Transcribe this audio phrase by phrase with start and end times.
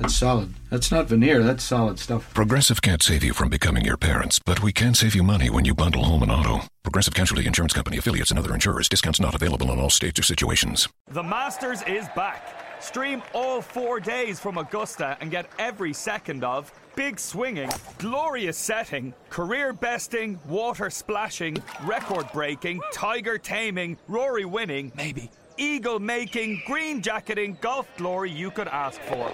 [0.00, 0.54] That's solid.
[0.70, 2.32] That's not veneer, that's solid stuff.
[2.32, 5.66] Progressive can't save you from becoming your parents, but we can save you money when
[5.66, 6.60] you bundle home and auto.
[6.82, 8.88] Progressive Casualty Insurance Company affiliates and other insurers.
[8.88, 10.88] Discounts not available in all states or situations.
[11.10, 12.80] The Masters is back.
[12.80, 19.12] Stream all four days from Augusta and get every second of big swinging, glorious setting,
[19.28, 27.56] career besting, water splashing, record breaking, tiger taming, Rory winning, maybe, eagle making, green jacketing,
[27.60, 29.30] golf glory you could ask for.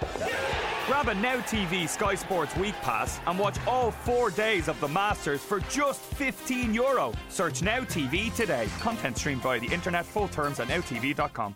[0.85, 4.87] Grab a Now TV Sky Sports Week Pass and watch all four days of the
[4.87, 7.13] Masters for just 15 euro.
[7.29, 8.67] Search Now TV today.
[8.79, 10.05] Content streamed via the internet.
[10.05, 11.55] Full terms at nowtv.com.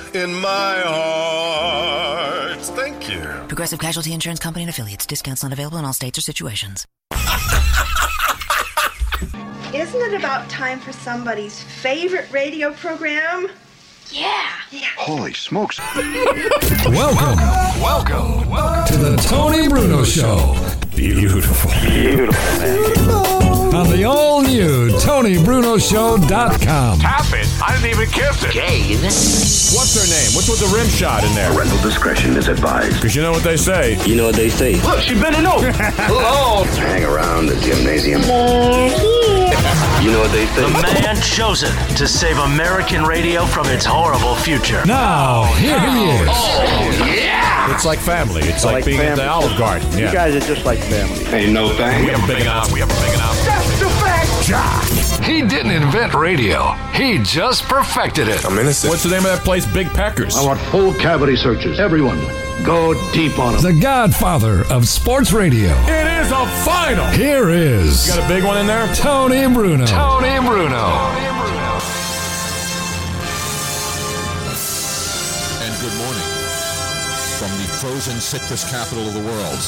[0.15, 2.59] in my heart.
[2.61, 3.21] Thank you.
[3.47, 5.05] Progressive Casualty Insurance Company and affiliates.
[5.05, 6.85] Discounts not available in all states or situations.
[9.73, 13.47] Isn't it about time for somebody's favorite radio program?
[14.11, 14.49] Yeah.
[14.71, 14.87] Yeah.
[14.97, 15.79] Holy smokes.
[16.85, 17.37] Welcome,
[17.81, 20.55] Welcome, welcome to the Tony Bruno Show
[20.95, 21.71] Beautiful.
[21.89, 23.11] Beautiful.
[23.73, 26.99] on the all new TonyBrunoShow.com.
[26.99, 27.47] Tap it.
[27.63, 28.53] I didn't even kiss it.
[29.73, 30.35] What's her name?
[30.35, 31.51] What's with the rim shot in there?
[31.53, 32.95] Parental discretion is advised.
[32.95, 33.97] Because you know what they say.
[34.05, 34.75] You know what they say.
[34.81, 35.71] Look, she bending over.
[35.71, 36.63] Hello.
[36.65, 38.21] Hang around the gymnasium.
[40.03, 40.61] You know what they say.
[40.61, 44.83] The man chosen to save American radio from its horrible future.
[44.85, 46.29] Now, here he oh, is.
[46.31, 47.73] Oh, yeah!
[47.73, 48.41] It's like family.
[48.43, 49.87] It's like, like being at the Olive Garden.
[49.91, 50.07] Yeah.
[50.07, 51.23] You guys are just like family.
[51.25, 52.05] Ain't no thing.
[52.05, 52.71] we have a big enough.
[52.71, 53.45] We have a big enough.
[53.45, 54.47] That's the fact.
[54.47, 55.01] Josh.
[55.25, 58.43] He didn't invent radio, he just perfected it.
[58.43, 58.89] I'm innocent.
[58.89, 59.71] What's the name of that place?
[59.71, 60.35] Big Packers.
[60.35, 61.79] I want full cavity searches.
[61.79, 62.17] Everyone,
[62.63, 63.61] go deep on them.
[63.61, 65.71] The godfather of sports radio.
[65.87, 67.05] It is a final.
[67.07, 68.93] Here is Got a big one in there?
[68.95, 69.85] Tony and Bruno.
[69.85, 70.69] Tony Bruno.
[70.69, 71.79] Tony and Bruno.
[75.61, 76.29] And good morning
[77.39, 79.59] from the frozen citrus capital of the world,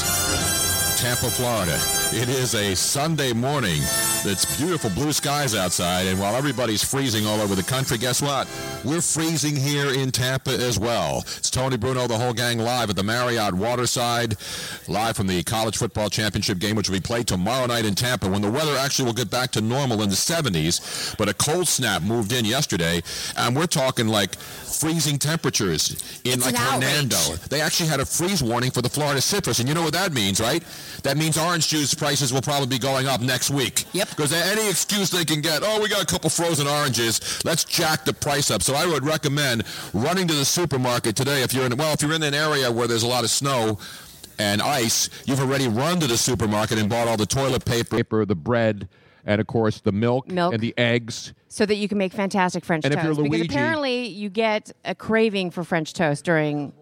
[1.04, 1.78] Tampa, Florida.
[2.14, 3.76] It is a Sunday morning.
[4.24, 8.48] It's beautiful blue skies outside, and while everybody's freezing all over the country, guess what?
[8.84, 11.18] We're freezing here in Tampa as well.
[11.36, 14.36] It's Tony Bruno, the whole gang live at the Marriott Waterside,
[14.88, 18.26] live from the college football championship game, which will be played tomorrow night in Tampa
[18.26, 21.16] when the weather actually will get back to normal in the 70s.
[21.18, 23.02] But a cold snap moved in yesterday,
[23.36, 27.18] and we're talking like freezing temperatures in like Hernando.
[27.50, 30.14] They actually had a freeze warning for the Florida citrus, and you know what that
[30.14, 30.62] means, right?
[31.02, 33.84] That means orange juice prices will probably be going up next week.
[33.92, 34.10] Yep.
[34.10, 38.04] Because any excuse they can get, oh, we got a couple frozen oranges, let's jack
[38.04, 38.62] the price up.
[38.62, 42.12] So I would recommend running to the supermarket today if you're in, well, if you're
[42.14, 43.78] in an area where there's a lot of snow
[44.38, 48.34] and ice, you've already run to the supermarket and bought all the toilet paper, the
[48.34, 48.88] bread,
[49.26, 50.52] and of course the milk, Milk.
[50.52, 51.32] and the eggs.
[51.48, 53.16] so that you can make fantastic French And if toast.
[53.18, 56.72] you're because Luigi- apparently you get a craving for French toast during.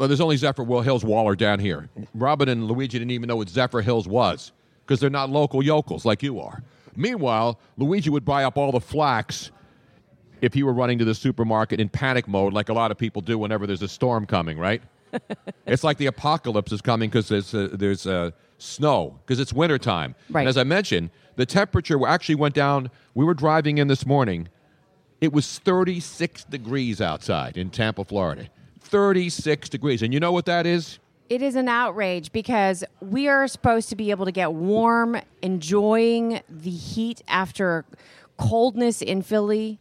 [0.00, 1.90] Well, there's only Zephyr Will Hills Waller down here.
[2.14, 4.50] Robin and Luigi didn't even know what Zephyr Hills was
[4.86, 6.62] because they're not local yokels like you are.
[6.96, 9.50] Meanwhile, Luigi would buy up all the flax
[10.40, 13.20] if he were running to the supermarket in panic mode, like a lot of people
[13.20, 14.82] do whenever there's a storm coming, right?
[15.66, 20.14] it's like the apocalypse is coming because there's uh, there's uh, snow because it's wintertime.
[20.30, 20.40] Right.
[20.40, 22.90] And as I mentioned, the temperature actually went down.
[23.14, 24.48] We were driving in this morning.
[25.20, 28.48] It was 36 degrees outside in Tampa, Florida.
[28.90, 30.02] 36 degrees.
[30.02, 30.98] And you know what that is?
[31.28, 36.40] It is an outrage because we are supposed to be able to get warm, enjoying
[36.48, 37.84] the heat after
[38.36, 39.78] coldness in Philly.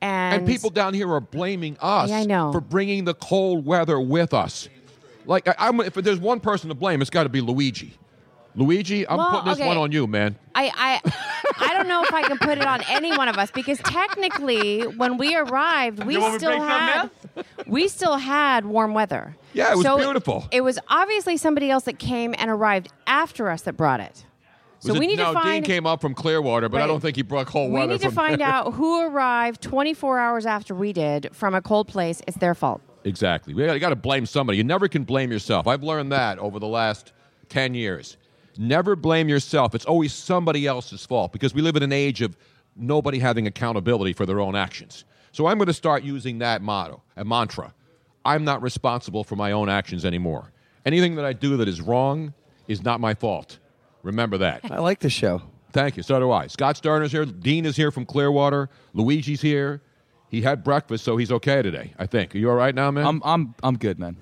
[0.00, 2.50] And, And people down here are blaming us Yeah, I know.
[2.52, 4.68] for bringing the cold weather with us.
[5.26, 7.92] Like, I, I'm, if there's one person to blame, it's got to be Luigi.
[8.56, 9.68] Luigi, I'm Well, putting this okay.
[9.68, 10.36] one on you, man.
[10.54, 11.12] I, I
[11.70, 14.80] I don't know if I can put it on any one of us because technically,
[14.82, 17.10] when we arrived, we You want me to still had
[17.66, 19.36] we still had warm weather.
[19.52, 20.48] Yeah, it was So beautiful.
[20.50, 24.24] It was obviously somebody else that came and arrived after us that brought it.
[24.78, 26.86] So Was we it- need no, to find Dean came up from Clearwater, but I
[26.86, 27.88] don't think he brought cold we weather.
[27.88, 28.48] We need to find there.
[28.48, 32.22] out who arrived 24 hours after we did from a cold place.
[32.26, 32.80] It's their fault.
[33.04, 33.52] Exactly.
[33.54, 34.56] We got to blame somebody.
[34.58, 35.66] You never can blame yourself.
[35.66, 37.12] I've learned that over the last
[37.48, 38.16] 10 years.
[38.58, 39.74] Never blame yourself.
[39.74, 42.36] It's always somebody else's fault because we live in an age of
[42.76, 45.04] nobody having accountability for their own actions.
[45.32, 47.74] So I'm going to start using that motto, a mantra.
[48.24, 50.52] I'm not responsible for my own actions anymore.
[50.84, 52.32] Anything that I do that is wrong
[52.68, 53.58] is not my fault.
[54.02, 54.60] Remember that.
[54.70, 55.42] I like the show.
[55.72, 56.02] Thank you.
[56.02, 56.46] So do I.
[56.46, 57.24] Scott Sterner's here.
[57.24, 58.70] Dean is here from Clearwater.
[58.94, 59.82] Luigi's here.
[60.28, 61.92] He had breakfast, so he's okay today.
[61.98, 62.34] I think.
[62.34, 63.06] Are you all right now, man?
[63.06, 64.16] I'm I'm I'm good, man.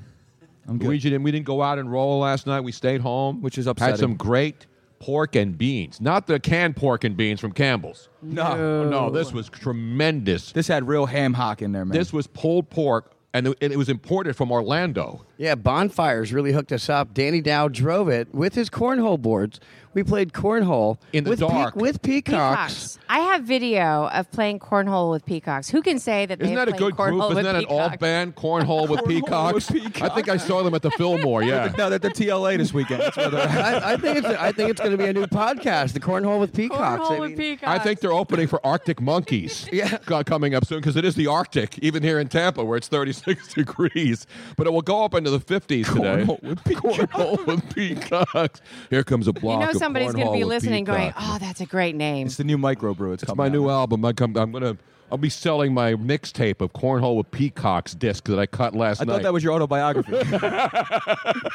[0.69, 0.89] I'm good.
[0.89, 1.23] Luigi didn't.
[1.23, 2.61] We didn't go out and roll last night.
[2.61, 3.91] We stayed home, Which is upset.
[3.91, 4.67] Had some great
[4.99, 8.09] pork and beans, not the canned pork and beans from Campbell's.
[8.23, 8.89] No.
[8.89, 10.53] no, this was tremendous.
[10.53, 11.97] This had real ham hock in there, man.
[11.97, 15.27] This was pulled pork, and it, and it was imported from Orlando.
[15.37, 17.13] Yeah, Bonfires really hooked us up.
[17.13, 19.61] Danny Dow drove it with his cornhole boards.
[19.95, 21.77] We played cornhole In the with dark.
[21.77, 22.99] with peacocks.
[23.09, 25.71] I have video of playing cornhole with peacocks.
[25.71, 27.23] Who can say that Isn't they've that a played good group?
[27.23, 27.91] Isn't with that an peacocks?
[27.93, 28.35] alt band?
[28.45, 29.71] Cornhole with peacocks.
[30.03, 31.45] I think I saw them at the Fillmore.
[31.45, 31.73] Yeah.
[31.79, 33.03] no, they're at the TLA this weekend.
[33.03, 33.85] That's where they're at.
[33.85, 36.41] I, I think it's I think it's going to be a new podcast, the cornhole
[36.41, 37.07] with peacocks.
[37.07, 39.69] Cornhole I mean, I think they're opening for Arctic monkeys.
[39.73, 42.89] yeah, coming up soon because it is the Arctic, even here in Tampa where it's
[42.89, 44.27] 36 degrees.
[44.57, 46.25] But it will go up into the 50s today.
[46.25, 48.61] Cornhole with Cornhole with peacocks.
[48.91, 49.43] Here comes a block.
[49.43, 49.61] You block.
[49.61, 52.45] know of somebody's going to be listening, going, "Oh, that's a great name." It's the
[52.45, 53.15] new microbrew.
[53.15, 53.53] It's, It's my out.
[53.53, 54.05] new album.
[54.05, 54.77] I come, I'm gonna.
[55.13, 59.05] I'll be selling my mixtape of Cornhole with Peacocks disc that I cut last I
[59.05, 59.13] night.
[59.13, 60.13] thought that was your autobiography.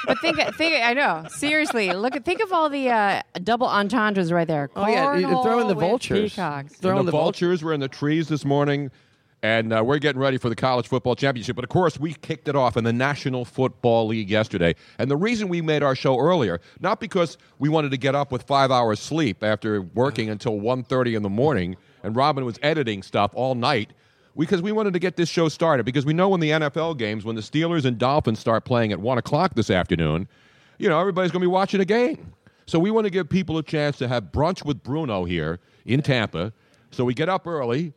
[0.05, 1.25] But think, think, I know.
[1.29, 4.69] Seriously, look at think of all the uh, double entendres right there.
[4.75, 6.31] Oh, yeah, you- Cornhole throw in the vultures.
[6.31, 6.73] Peacocks.
[6.75, 8.91] Throw And in the, the vul- vultures were in the trees this morning,
[9.41, 11.55] and uh, we're getting ready for the college football championship.
[11.55, 14.75] But of course, we kicked it off in the National Football League yesterday.
[14.97, 18.31] And the reason we made our show earlier, not because we wanted to get up
[18.31, 23.01] with five hours sleep after working until 1.30 in the morning, and Robin was editing
[23.01, 23.91] stuff all night.
[24.37, 27.25] Because we wanted to get this show started, because we know when the NFL games,
[27.25, 30.29] when the Steelers and Dolphins start playing at one o'clock this afternoon,
[30.77, 32.33] you know everybody's going to be watching a game.
[32.65, 36.01] So we want to give people a chance to have brunch with Bruno here in
[36.01, 36.53] Tampa.
[36.91, 37.93] So we get up early,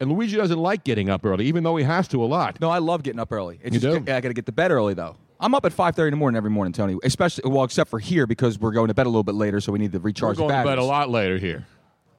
[0.00, 2.60] and Luigi doesn't like getting up early, even though he has to a lot.
[2.60, 3.58] No, I love getting up early.
[3.62, 4.12] It's You just, do?
[4.12, 5.16] I got to get to bed early though.
[5.38, 6.96] I'm up at 5:30 in the morning every morning, Tony.
[7.02, 9.70] Especially well, except for here because we're going to bed a little bit later, so
[9.72, 11.66] we need to We're recharge going the to bed a lot later here.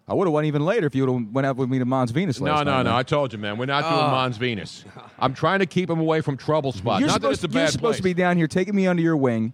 [0.09, 1.85] I would have went even later if you would have went out with me to
[1.85, 2.65] Mons Venus No, no, night.
[2.65, 2.83] no.
[2.85, 2.87] man.
[2.93, 3.57] I told you, man.
[3.57, 4.07] We're not doing Oh.
[4.11, 4.85] Mons Venus.
[5.19, 7.01] I'm trying to keep him away from trouble spots.
[7.01, 8.87] You're not that supposed, it's a you're bad supposed to be down here taking me
[8.87, 9.53] under your wing,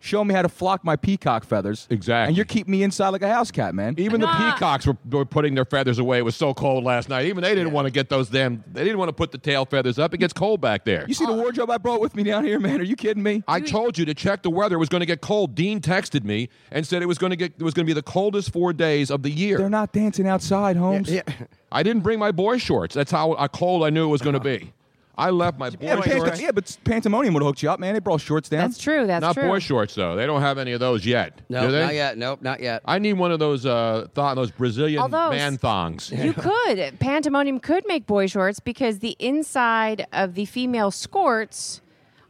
[0.00, 1.86] showing me how to flock my peacock feathers.
[1.90, 2.28] Exactly.
[2.28, 3.94] And you're keeping me inside like a house cat, man.
[3.98, 6.18] Even the peacocks were, were putting their feathers away.
[6.18, 7.26] It was so cold last night.
[7.26, 8.64] Even they didn't want to get those damn.
[8.72, 10.14] They didn't want to put the tail feathers up.
[10.14, 11.04] It gets cold back there.
[11.06, 12.80] You see the wardrobe I brought with me down here, man?
[12.80, 13.44] Are you kidding me?
[13.46, 14.76] I told you to check the weather.
[14.76, 15.54] It was going to get cold.
[15.54, 17.52] Dean texted me and said it was going to get.
[17.58, 19.58] It was going to be the coldest four days of the year.
[19.58, 21.10] They're not dancing outside, Holmes.
[21.10, 21.22] Yeah,
[21.70, 22.94] I didn't bring my boy shorts.
[22.94, 24.72] That's how uh, cold I knew it was going to be.
[25.20, 26.30] I left my boy Yeah, but, shorts.
[26.30, 27.94] Pant- yeah, but Pantomonium would have hooked you up, man.
[27.94, 28.68] They brought shorts down.
[28.68, 29.06] That's true.
[29.06, 29.46] That's not true.
[29.48, 30.16] boy shorts though.
[30.16, 31.40] They don't have any of those yet.
[31.48, 31.80] no, do they?
[31.84, 32.18] not yet.
[32.18, 32.82] Nope, not yet.
[32.84, 36.10] I need one of those uh, thong, those Brazilian Although- man thongs.
[36.10, 36.78] You could.
[36.98, 41.80] Pantamonium could make boy shorts because the inside of the female skirts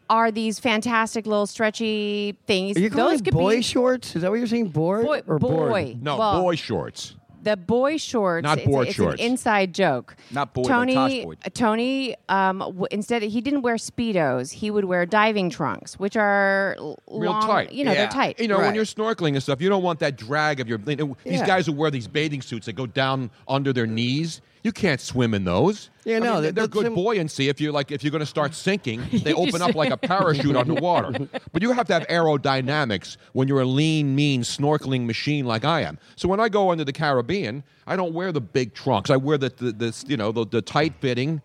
[0.09, 2.77] are these fantastic little stretchy things.
[2.77, 4.17] Are you calling Those it could boy be shorts?
[4.17, 4.71] Is that what you're saying?
[4.71, 5.71] Board Boy- or board?
[5.71, 5.97] boy.
[6.01, 7.15] No, Well- boy shorts.
[7.43, 8.43] The boy shorts.
[8.45, 9.21] Not it's, board it's shorts.
[9.21, 10.17] an inside joke.
[10.31, 11.25] Not boy, Tony.
[11.25, 11.35] Boy.
[11.45, 12.17] uh, Tony.
[12.29, 14.53] Um, w- instead, he didn't wear speedos.
[14.53, 17.73] He would wear diving trunks, which are l- Real long- tight.
[17.73, 17.99] You know, Yeah.
[17.99, 18.41] they're tight.
[18.41, 20.79] You know, when you're snorkeling and stuff, you don't want that drag of your.
[20.87, 21.47] you know, These Yeah.
[21.47, 25.33] guys who wear these bathing suits that go down under their knees, you can't swim
[25.35, 25.89] in those.
[26.05, 27.49] Yeah, no, mean, they're good sim- buoyancy.
[27.49, 30.57] If you're like, if you're going to start sinking, they open up like a parachute
[30.57, 31.29] underwater.
[31.53, 35.83] But you have to have aerodynamics when you're a lean, mean snorkeling machine like I
[35.83, 35.99] am.
[36.17, 39.11] So when I go into the Caribbean, I don't wear the big trunks.
[39.11, 41.43] I wear the, the, the you know, the, the tight fitting.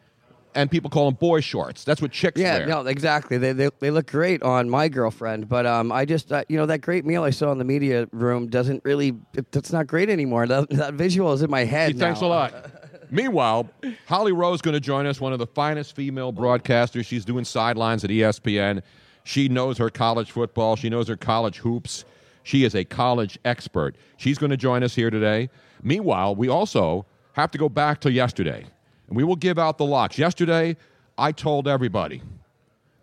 [0.54, 1.84] and people call them boy shorts.
[1.84, 2.68] That's what chicks Yeah, wear.
[2.68, 3.38] no, exactly.
[3.38, 6.66] They, they they look great on my girlfriend, but um, I just uh, you know
[6.66, 9.16] that great meal I saw in the media room doesn't really.
[9.34, 10.48] It, it's not great anymore.
[10.48, 11.94] That, that visual is in my head.
[11.94, 12.54] Hey, thanks a lot.
[13.12, 13.70] Meanwhile,
[14.08, 17.06] Holly Rowe's going to join us, one of the finest female broadcasters.
[17.06, 18.82] She's doing sidelines at ESPN.
[19.24, 20.76] She knows her college football.
[20.76, 22.06] She knows her college hoops.
[22.44, 23.96] She is a college expert.
[24.18, 25.50] She's going to join us here today.
[25.82, 28.66] Meanwhile, we also have to go back to yesterday,
[29.08, 30.18] and we will give out the locks.
[30.18, 30.78] Yesterday,
[31.18, 32.22] I told everybody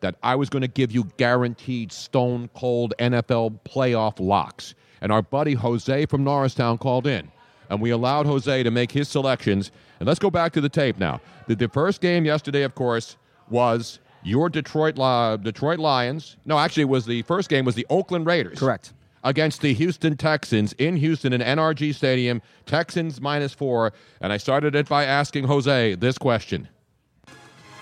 [0.01, 4.75] that I was going to give you guaranteed stone cold NFL playoff locks.
[5.01, 7.31] And our buddy Jose from Norristown called in.
[7.73, 9.71] And we allowed Jose to make his selections.
[9.99, 11.23] And let's go back to the tape now.
[11.47, 13.17] The, the first game yesterday, of course,
[13.49, 16.37] was your Detroit Li- Detroit Lions.
[16.45, 18.59] No, actually, it was the first game was the Oakland Raiders.
[18.59, 18.93] Correct.
[19.25, 22.43] Against the Houston Texans in Houston in NRG Stadium.
[22.67, 23.95] Texans minus four.
[24.21, 26.69] And I started it by asking Jose this question.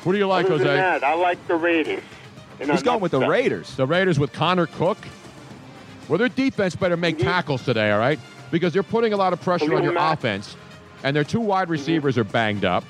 [0.05, 0.65] What do you like, Other Jose?
[0.67, 2.01] than that, I like the Raiders.
[2.61, 3.27] And He's I'm going with the.
[3.27, 3.75] Raiders.
[3.75, 4.99] The Raiders with Connor Cook.
[6.09, 7.27] Well, their defense better make mm-hmm.
[7.27, 8.21] tackles today, all right?
[8.51, 10.57] Because they're putting a lot of pressure on your offense,
[11.05, 12.85] and their two wide receivers are banged up,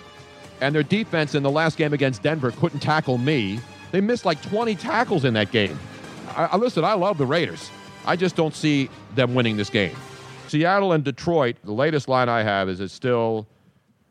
[0.60, 3.60] and their defense in the last game against Denver couldn't tackle me.
[3.92, 5.78] They missed like 20 tackles in that game.
[6.36, 6.84] I, I listen.
[6.84, 7.70] I love the Raiders.
[8.06, 9.94] I just don't see them winning this game.
[10.48, 11.56] Seattle and Detroit.
[11.64, 13.46] The latest line I have is it's still,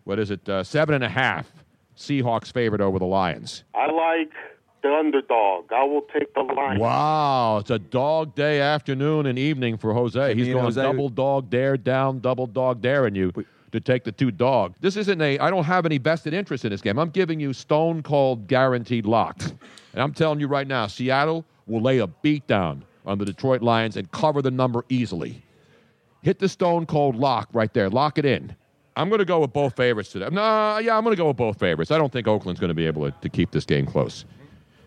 [0.03, 1.51] what is it, uh, seven and a half.
[1.97, 3.65] Seahawks favored over the Lions.
[3.75, 4.31] I like
[4.81, 5.71] the underdog.
[5.71, 6.79] I will take the line.
[6.79, 10.35] Wow, it's a dog day afternoon and evening for Jose.
[10.35, 13.31] He's going Jose- double dog dare down, double dog daring you
[13.71, 14.73] to take the two dog.
[14.79, 15.39] This isn't a.
[15.39, 16.97] I don't have any vested interest in this game.
[16.97, 19.53] I'm giving you stone cold guaranteed locks,
[19.93, 23.61] and I'm telling you right now, Seattle will lay a beat down on the Detroit
[23.61, 25.41] Lions and cover the number easily.
[26.21, 27.89] Hit the stone cold lock right there.
[27.89, 28.55] Lock it in.
[28.95, 30.27] I'm going to go with both favorites today.
[30.29, 31.89] No, yeah, I'm going to go with both favorites.
[31.89, 34.25] I don't think Oakland's going to be able to, to keep this game close.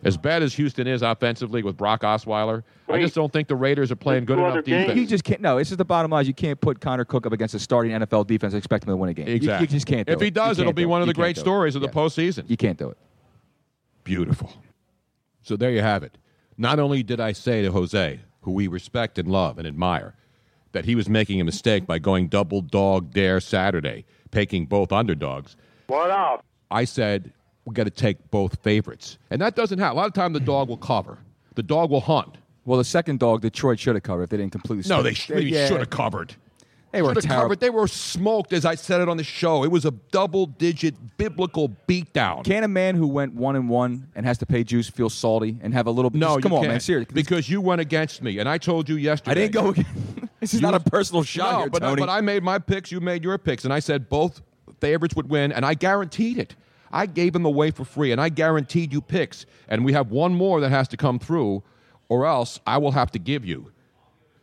[0.05, 3.93] As bad as Houston is offensively with Brock Osweiler, I just don't think the Raiders
[3.93, 4.99] are playing good enough defense.
[4.99, 5.41] You just can't.
[5.41, 6.27] No, this is the bottom line.
[6.27, 8.97] You can't put Connor Cook up against a starting NFL defense and expect him to
[8.97, 9.29] win a game.
[9.29, 9.65] You- Exactly.
[9.65, 10.07] You, just can't.
[10.09, 11.05] Do If he does, You it'll be do one it.
[11.05, 11.45] of the great do it.
[11.45, 11.93] stories of the Yeah.
[11.95, 12.51] postseason.
[12.51, 12.99] You can't do it.
[14.05, 14.53] Beautiful.
[15.43, 16.19] So there you have it.
[16.59, 20.15] Not only did I say to Jose, who we respect and love and admire,
[20.73, 25.57] that he was making a mistake by going double dog dare Saturday, taking both underdogs.
[25.87, 26.45] What up?
[26.71, 27.33] I said
[27.65, 29.97] we got to take both favorites, and that doesn't happen.
[29.97, 31.19] A lot of time the dog will cover.
[31.55, 32.39] The dog will hunt.
[32.65, 34.89] Well, the second dog, Detroit should have covered if they didn't completely.
[34.89, 35.67] No, they sh- maybe Yeah.
[35.69, 36.35] should have covered.
[36.93, 37.59] They were covered.
[37.61, 39.65] They were smoked, as I said it on the show.
[39.65, 42.45] It was a double-digit biblical beatdown.
[42.45, 45.57] Can a man who went one and one and has to pay juice feel salty
[45.63, 46.11] and have a little?
[46.13, 46.73] No, just, come you on, can't.
[46.75, 47.15] man, seriously.
[47.15, 49.31] Because you went against me, and I told you yesterday.
[49.31, 49.69] I didn't go.
[49.71, 50.29] again.
[50.41, 52.01] this is You not a personal shot no, here, but, Tony.
[52.01, 52.93] but I made my picks.
[52.93, 54.43] You made your picks, and I said both
[54.79, 56.55] favorites would win, and I guaranteed it.
[56.93, 59.47] I gave them away for free, and I guaranteed you picks.
[59.69, 61.63] And we have one more that has to come through,
[62.09, 63.73] or else I will have to give you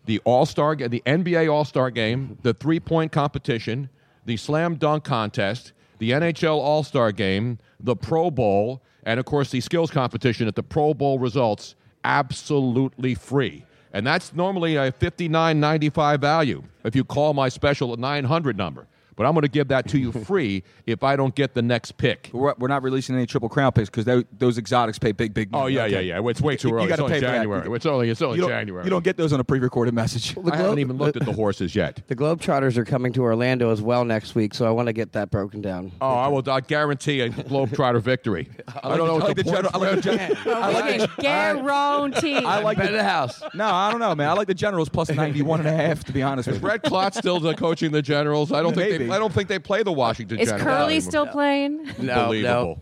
[0.06, 3.90] the All Star, the NBA All Star Game, the three point competition,
[4.26, 9.52] the Slam Dunk Contest, the NHL All Star Game, the Pro Bowl, and of course
[9.52, 13.66] the skills competition at the Pro Bowl results absolutely free.
[13.94, 18.58] And that's normally a fifty nine ninety five value if you call my special 900
[18.58, 18.88] number.
[19.20, 21.98] But I'm going to give that to you free if I don't get the next
[21.98, 22.30] pick.
[22.32, 25.50] We're, we're not releasing any triple crown picks because those exotics pay big, big.
[25.52, 25.64] Oh, money.
[25.66, 26.04] Oh yeah, Okay.
[26.08, 26.30] yeah, yeah.
[26.30, 26.84] It's way too early.
[26.84, 27.26] You got it's to only pay for.
[27.34, 27.76] January.
[27.76, 28.86] It's only it's only you January.
[28.86, 30.36] You don't get those on a pre-recorded message.
[30.36, 32.02] The I Glo- haven't even looked at the horses yet.
[32.08, 35.12] The Globetrotters are coming to Orlando as well next week, so I want to get
[35.12, 35.92] that broken down.
[36.00, 38.48] Oh, I will I guarantee a Globetrotter victory.
[38.84, 39.72] I, don't know I what like the, the general.
[39.74, 42.36] I like the gen- I like the- Guarantee.
[42.38, 43.44] I like the house.
[43.54, 44.30] No, I don't know, man.
[44.30, 46.70] I like the Generals plus 91 and a half, to be honest Is with you.
[46.70, 48.52] Red Klotz still coaching the Generals?
[48.54, 49.09] I don't think they, Maybe.
[49.12, 50.64] I don't think they play the Washington Is Generals.
[50.68, 51.10] Curly anymore.
[51.12, 51.86] still playing?
[52.00, 52.82] No, Unbelievable.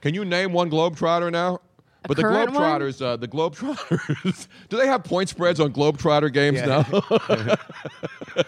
[0.00, 1.60] Can you name one Globetrotter now?
[2.04, 2.22] A but the?
[2.22, 6.84] Globetrotters, uh, the Globetrotters, do they have point spreads on Globetrotter games Yeah.
[6.88, 7.56] now?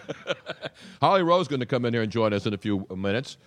[1.01, 3.37] Holly Rowe's going to come in here and join us in a few minutes.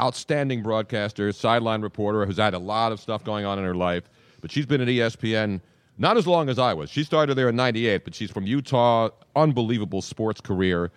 [0.00, 4.04] Outstanding broadcaster, sideline reporter who's had a lot of stuff going on in her life,
[4.40, 5.60] but she's been at ESPN
[5.98, 6.88] not as long as I was.
[6.88, 9.10] She started there in '98, but she's from Utah.
[9.36, 10.90] Unbelievable sports career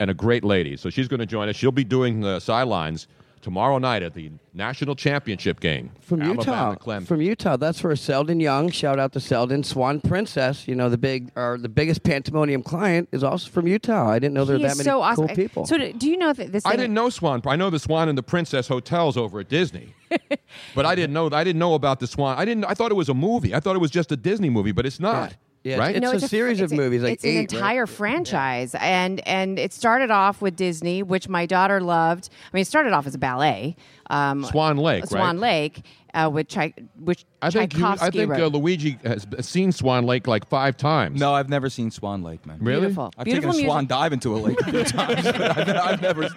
[0.00, 0.76] and a great lady.
[0.76, 1.54] So she's going to join us.
[1.54, 3.06] She'll be doing the sidelines
[3.42, 7.00] tomorrow night at the national championship game From Alabama, Utah.
[7.00, 7.56] From Utah.
[7.56, 8.70] That's for Seldon Young.
[8.70, 9.62] Shout out to Seldon.
[9.62, 14.10] Swan Princess, you know, the big or the biggest pandemonium client is also from Utah.
[14.10, 15.28] I didn't know there He were that many so awesome.
[15.28, 15.66] cool people.
[15.66, 16.66] So do, do you know that this?
[16.66, 17.40] I didn't know Swan.
[17.46, 19.94] I know the Swan and the Princess hotels over at Disney,
[20.74, 21.30] but I didn't know.
[21.32, 22.36] I didn't know about the Swan.
[22.38, 22.64] I didn't.
[22.64, 23.54] I thought it was a movie.
[23.54, 25.34] I thought it was just a Disney movie, but it's not.
[25.62, 25.94] Yeah, right?
[25.94, 27.52] it's No, a series it's of movies, like it's an eight, right?
[27.52, 32.30] entire franchise, and and it started off with Disney, which my daughter loved.
[32.50, 33.76] I mean, it started off as a ballet.
[34.08, 35.50] Um, Swan Lake, Swan right?
[35.50, 35.82] Lake,
[36.14, 38.40] uh, with Chai- which I think you, Tchaikovsky I think wrote.
[38.42, 41.18] uh, Luigi has seen Swan Lake like five times.
[41.20, 42.58] No, I've never seen Swan Lake, man.
[42.60, 42.80] Really?
[42.80, 43.12] Beautiful.
[43.16, 46.02] I've Beautiful taken a swan dive into a lake a few times, but I've, I've
[46.02, 46.22] never.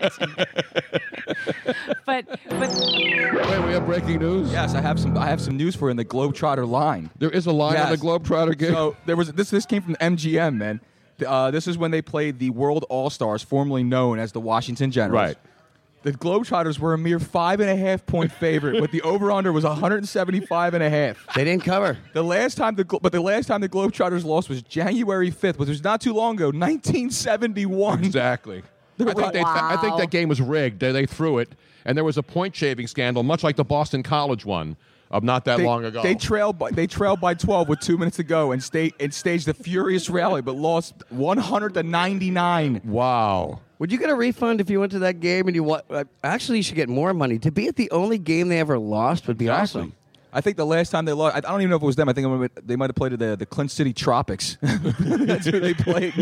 [2.05, 4.51] but but Wait, we have breaking news.
[4.51, 5.17] Yes, I have some.
[5.17, 7.09] I have some news for you in the Globetrotter line.
[7.17, 8.71] There is a line on the Globetrotter game.
[8.71, 9.49] So there was this.
[9.49, 10.81] This came from MGM, man.
[11.25, 14.91] Uh, this is when they played the World All Stars, formerly known as the Washington
[14.91, 15.13] Generals.
[15.13, 15.37] Right.
[16.03, 19.51] The Globetrotters were a mere five and a half point favorite, but the over under
[19.53, 21.25] was 175 and a half.
[21.33, 21.98] They didn't cover.
[22.13, 25.57] The last time the Glo- but the last time the Globetrotters lost was January 5th,
[25.57, 28.03] which was not too long ago, 1971.
[28.03, 28.63] Exactly.
[29.00, 30.79] I think, they, I think that game was rigged.
[30.79, 31.50] They, they threw it,
[31.83, 34.77] and there was a point shaving scandal, much like the Boston College one
[35.13, 36.01] of not that they, long ago.
[36.03, 39.13] They trailed by they trailed by 12 with two minutes to go and stayed and
[39.13, 42.81] staged a furious rally, but lost 100 to 99.
[42.83, 43.60] wow.
[43.83, 46.05] Would you get a refund if you went to that game and you wa- uh,
[46.23, 49.27] actually you should get more money to be at the only game they ever lost
[49.27, 49.91] would be awesome.
[50.31, 51.97] I think the last time they lost, I I don't even know if it was
[51.97, 52.07] them.
[52.07, 54.57] I think they might have played at the, the Flint City Tropics.
[54.61, 56.13] That's who they played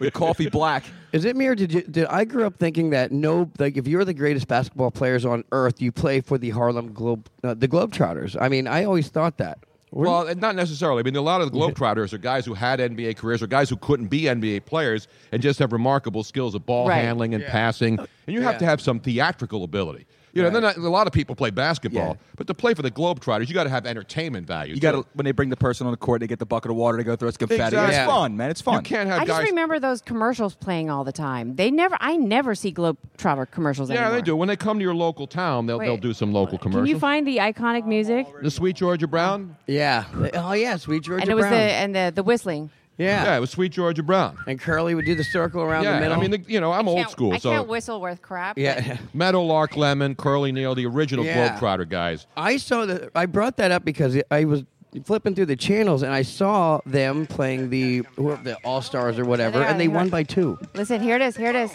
[0.00, 0.84] with Coffee Black.
[1.12, 1.82] Is it me or did you?
[1.82, 5.44] Did I grew up thinking that no, like if you're the greatest basketball players on
[5.52, 8.34] earth, you play for the Harlem Globe, uh, the Globetrotters.
[8.40, 9.58] I mean, I always thought that.
[9.92, 11.00] Well, not necessarily.
[11.00, 13.68] I mean, a lot of the Globetrotters are guys who had NBA careers or guys
[13.68, 17.02] who couldn't be NBA players and just have remarkable skills of ball Right.
[17.02, 17.50] handling and Yeah.
[17.50, 17.98] passing.
[17.98, 20.06] And you have to have some theatrical ability.
[20.34, 23.48] You know, then a lot of people play basketball, but to play for the Globetrotters,
[23.48, 24.74] you got to have entertainment value.
[24.74, 25.02] You got too.
[25.02, 26.96] to when they bring the person on the court, they get the bucket of water
[26.96, 27.62] to go throw its confetti.
[27.62, 27.84] Exactly.
[27.88, 28.06] It's Yeah.
[28.06, 28.50] fun, man.
[28.50, 28.76] It's fun.
[28.76, 31.56] You can't have I just remember those commercials playing all the time.
[31.56, 34.02] They never, I never see Globetrotter commercials anymore.
[34.02, 34.20] yeah, anymore.
[34.20, 34.36] they do.
[34.36, 36.62] When they come to your local town, they'll, they'll do some local commercials.
[36.62, 36.88] Can commercials.
[36.88, 38.26] you find the iconic music?
[38.42, 39.56] the Sweet Georgia Brown?
[39.66, 40.04] Yeah.
[40.34, 41.52] Oh yeah, Sweet Georgia and it was Brown.
[41.52, 42.70] the and the the whistling.
[42.98, 43.24] Yeah.
[43.24, 44.36] Yeah, it was Sweet Georgia Brown.
[44.46, 46.18] And Curly would do the circle around yeah, the middle.
[46.18, 48.56] I mean, the, you know, I'm old school, I so can't whistle worth crap.
[48.56, 48.98] but- yeah.
[49.14, 51.58] Meadowlark Lemon, Curly Neal, the original Yeah.
[51.58, 52.26] Globetrotter guys.
[52.36, 53.10] I saw that.
[53.14, 54.64] I brought that up because I was
[55.04, 59.24] flipping through the channels and I saw them playing the who- the All Stars or
[59.24, 60.58] whatever, and they won by two.
[60.74, 61.36] Listen, here it is.
[61.36, 61.72] Here it is.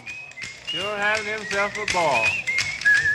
[0.67, 2.25] Sure having himself a ball.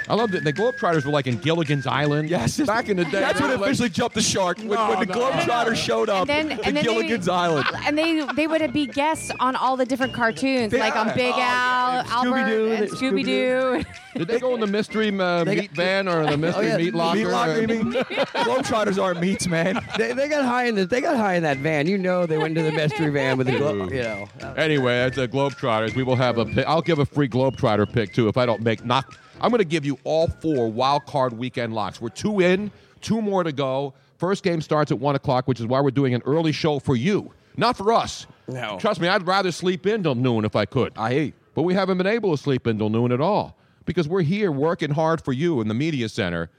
[0.09, 2.29] I love that the Globetrotters were like in Gilligan's Island.
[2.31, 3.21] Yes, back in the day.
[3.21, 5.15] That's when were it officially jumped the shark when, No, when the no.
[5.31, 7.67] Globetrotters showed up And then, and then Gilligan's they, Island.
[7.87, 12.05] And they they would be guests on all the different cartoons, like on Big Al,
[12.07, 13.85] Albert, Scooby-Doo, and the- Scooby Doo.
[14.15, 16.77] Did they go in the mystery uh, meat got- van or the mystery Oh, yeah,
[16.77, 17.19] meat locker?
[17.19, 17.93] Meat locker, you mean?
[17.93, 19.81] Globetrotters aren't meats, man.
[19.97, 21.87] They, they got high in the, they got high in that van.
[21.87, 24.29] You know, they went into the mystery van with the glo- you know.
[24.57, 26.67] Anyway, at the Globetrotters, we will have a pick.
[26.67, 29.19] I'll give a free Globetrotter pick too if I don't make knock.
[29.43, 32.01] I'm going to give you all four wild card weekend locks.
[32.01, 33.93] We're two in, two more to go.
[34.17, 36.95] First game starts at one o'clock, which is why we're doing an early show for
[36.95, 38.27] you, not for us.
[38.47, 38.79] No.
[38.81, 40.93] Trust me, I'd rather sleep in till noon if I could.
[40.97, 41.35] I hate.
[41.55, 44.53] But we haven't been able to sleep in till noon at all because we're here
[44.53, 46.51] working hard for you in the media center.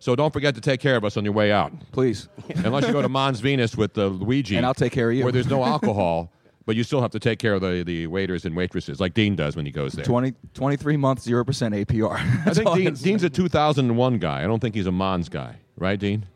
[0.00, 1.72] So don't forget to take care of us on your way out.
[1.92, 2.28] Please.
[2.56, 4.56] Unless you go to Mons Venus with uh, Luigi.
[4.56, 5.22] And I'll take care of you.
[5.22, 6.30] Where there's no alcohol,
[6.66, 9.36] but you still have to take care of the, the waiters and waitresses, like Dean
[9.36, 10.04] does when he goes there.
[10.04, 12.12] 20, 23 months, 0% APR.
[12.16, 12.94] I That's think all Dean.
[12.94, 14.42] Dean's a 2001 guy.
[14.42, 15.56] I don't think he's a Mons guy.
[15.76, 16.26] Right, Dean?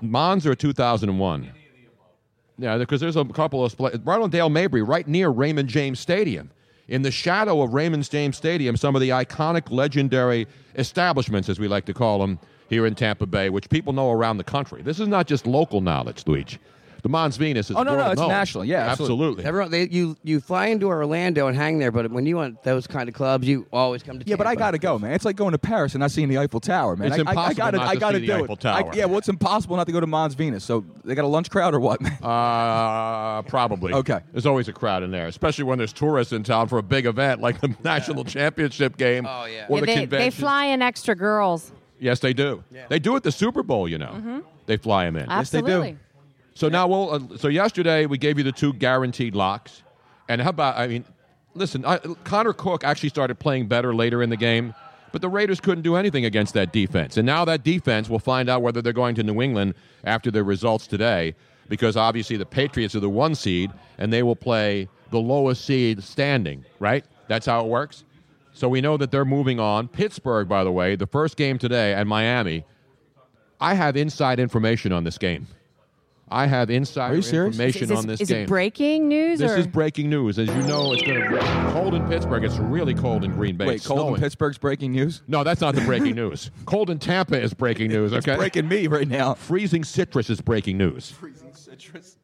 [0.00, 1.52] Mons or 2001?
[2.58, 6.50] Yeah, because there's a couple of right on Dale Mabry, right near Raymond James Stadium.
[6.88, 10.46] In the shadow of Raymond James Stadium, some of the iconic, legendary
[10.76, 14.38] establishments, as we like to call them, here in Tampa Bay, which people know around
[14.38, 14.82] the country.
[14.82, 16.58] This is not just local knowledge, Luigi.
[17.02, 18.28] The Mons Venus is Oh, no, no, world it's known.
[18.30, 18.64] national.
[18.64, 19.44] Yeah, absolutely.
[19.44, 22.86] Everyone, they, you you fly into Orlando and hang there, but when you want those
[22.86, 24.26] kind of clubs, you always come to.
[24.26, 25.12] Yeah, but I got to go, man.
[25.12, 27.12] It's like going to Paris and not seeing the Eiffel Tower, man.
[27.12, 28.66] It's I, I- I, impossible gotta, not I to gotta see the Eiffel it.
[28.66, 28.90] I- Tower.
[28.94, 30.64] yeah, well, it's impossible not to go to Mons Venus.
[30.64, 32.18] So they got a lunch crowd or what, man?
[32.22, 33.92] Uh, probably.
[33.92, 34.20] Okay.
[34.32, 37.06] There's always a crowd in there, especially when there's tourists in town for a big
[37.06, 39.66] event like the national championship game Oh, yeah.
[39.68, 41.72] or Yeah, the they, they fly in extra girls.
[41.98, 42.62] Yes, they do.
[42.88, 44.12] They do at the Super Bowl, you know.
[44.14, 44.38] Mm-hmm.
[44.66, 45.30] They fly them in.
[45.30, 45.96] Yes, they do.
[46.56, 47.10] So now we'll.
[47.10, 49.82] Uh, so yesterday we gave you the two guaranteed locks,
[50.26, 50.78] and how about?
[50.78, 51.04] I mean,
[51.52, 54.74] listen, I, Connor Cook actually started playing better later in the game,
[55.12, 58.48] but the Raiders couldn't do anything against that defense, and now that defense will find
[58.48, 61.34] out whether they're going to New England after their results today,
[61.68, 66.02] because obviously the Patriots are the one seed, and they will play the lowest seed
[66.02, 66.64] standing.
[66.78, 67.04] Right?
[67.28, 68.04] That's how it works.
[68.54, 69.88] So we know that they're moving on.
[69.88, 72.64] Pittsburgh, by the way, the first game today, and Miami.
[73.60, 75.46] I have inside information on this game.
[76.28, 77.54] I have insider Are you serious?
[77.54, 78.42] information Is, this, on this is game.
[78.42, 80.38] it breaking news This or is breaking news.
[80.40, 81.36] As you know, it's going to be
[81.72, 82.42] cold in Pittsburgh.
[82.42, 83.66] It's really cold in Green Bay.
[83.66, 84.20] Wait, It's cold in.
[84.20, 85.22] Pittsburgh's breaking news?
[85.28, 86.50] No, that's not the breaking news.
[86.64, 88.12] Cold in Tampa is breaking news.
[88.12, 89.34] Okay, It's breaking me right now.
[89.34, 91.12] freezing citrus is breaking news.
[91.12, 92.16] Freezing citrus.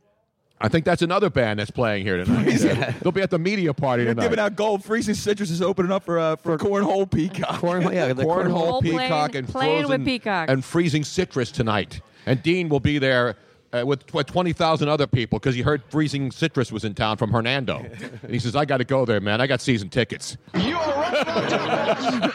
[0.60, 2.60] I think that's another band that's playing here tonight.
[2.60, 2.92] Yeah.
[3.02, 4.24] They'll be at the media party They're tonight.
[4.24, 4.84] giving out gold.
[4.84, 7.60] Freezing Citrus is opening up for uh, for Cornhole Peacock.
[7.60, 10.48] Cornhole, yeah, the Cornhole, Cornhole Peacock, playing- and playing with Peacock.
[10.48, 12.00] and freezing citrus tonight.
[12.26, 13.34] And Dean will be there
[13.72, 17.16] uh, with tw- twenty thousand other people because he heard freezing citrus was in town
[17.16, 17.78] from Hernando,
[18.22, 19.40] and he says, "I got to go there, man.
[19.40, 22.32] I got season tickets." You are right.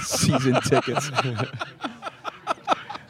[0.00, 1.10] Season tickets.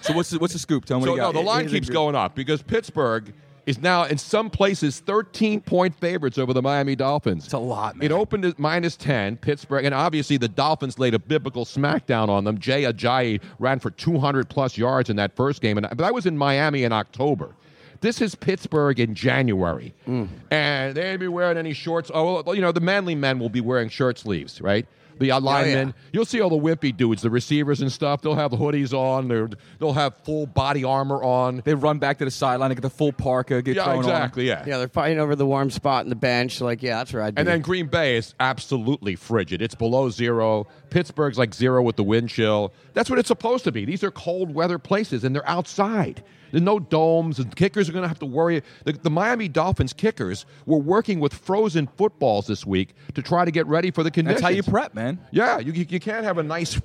[0.01, 0.85] so what's the, what's the scoop?
[0.85, 1.39] Tell me So what you no, got.
[1.39, 3.33] the line keeps going up because Pittsburgh
[3.67, 7.45] is now in some places 13 point favorites over the Miami Dolphins.
[7.45, 8.07] It's a lot, man.
[8.07, 12.45] It opened at minus 10, Pittsburgh, and obviously the Dolphins laid a biblical smackdown on
[12.45, 12.59] them.
[12.59, 16.27] Jay Ajayi ran for 200 plus yards in that first game, and but I was
[16.27, 17.55] in Miami in October.
[18.01, 20.29] This is Pittsburgh in January, Mm.
[20.51, 22.11] and they ain't be wearing any shorts.
[22.15, 24.87] Oh, well, you know the manly men will be wearing shirt sleeves, right?
[25.21, 28.23] The linemen, you'll see all the wimpy dudes, the receivers and stuff.
[28.23, 29.29] They'll have the hoodies on.
[29.29, 31.63] They're, they'll have full body armor on.
[31.65, 34.49] They run back to the sideline, they get the full parka, get Yeah, thrown exactly.
[34.49, 34.65] Yeah.
[34.67, 36.61] Yeah, they're fighting over the warm spot in the bench.
[36.61, 37.33] Like, yeah, that's right.
[37.37, 39.61] And then Green Bay is absolutely frigid.
[39.63, 40.67] It's below zero.
[40.89, 42.73] Pittsburgh's like zero with the wind chill.
[42.95, 43.85] That's what it's supposed to be.
[43.85, 46.25] These are cold weather places, and they're outside.
[46.51, 48.63] There's no domes, and kickers are going to have to worry.
[48.85, 53.51] The, the Miami Dolphins kickers were working with frozen footballs this week to try to
[53.51, 54.43] get ready for the conditions.
[54.43, 55.21] That's how you prep, man.
[55.31, 56.81] Yeah, you, you, you can't have a nice,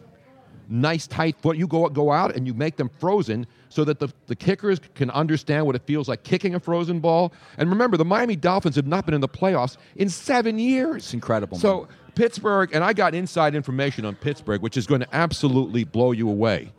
[0.69, 1.57] nice tight foot.
[1.57, 5.09] You go go out and you make them frozen so that the, the kickers can
[5.11, 7.33] understand what it feels like kicking a frozen ball.
[7.57, 10.97] And remember, the Miami Dolphins have not been in the playoffs in seven years.
[10.97, 11.57] It's incredible.
[11.57, 16.11] So Pittsburgh, and I got inside information on Pittsburgh, which is going to absolutely blow
[16.11, 16.71] you away.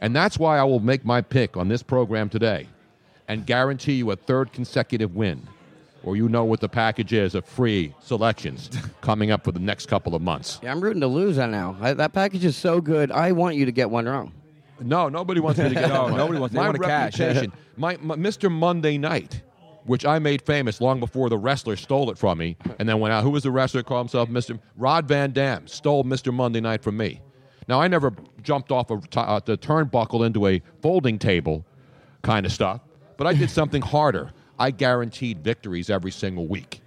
[0.00, 2.68] And that's why I will make my pick on this program today
[3.26, 5.46] and guarantee you a third consecutive win.
[6.04, 9.86] Or you know what the package is of free selections coming up for the next
[9.86, 10.60] couple of months.
[10.62, 11.76] Yeah, I'm rooting to lose that now.
[11.80, 13.10] I, that package is so good.
[13.10, 14.32] I want you to get one wrong.
[14.80, 16.16] No, nobody wants me to get No, that one.
[16.16, 17.18] nobody wants- they my want a cash.
[17.18, 18.48] reputation, my, my Mr.
[18.50, 19.42] Monday Night,
[19.86, 23.12] which I made famous long before the wrestler stole it from me, and then went
[23.12, 23.24] out.
[23.24, 23.82] Who was the wrestler?
[23.82, 24.60] Called himself Mr.
[24.76, 25.66] Rob Van Dam.
[25.66, 26.32] Stole Mr.
[26.32, 27.20] Monday Night from me.
[27.68, 31.64] Now I never jumped off a t- uh, the turnbuckle into a folding table,
[32.22, 32.80] kind of stuff.
[33.16, 34.32] But I did something harder.
[34.58, 36.80] I guaranteed victories every single week.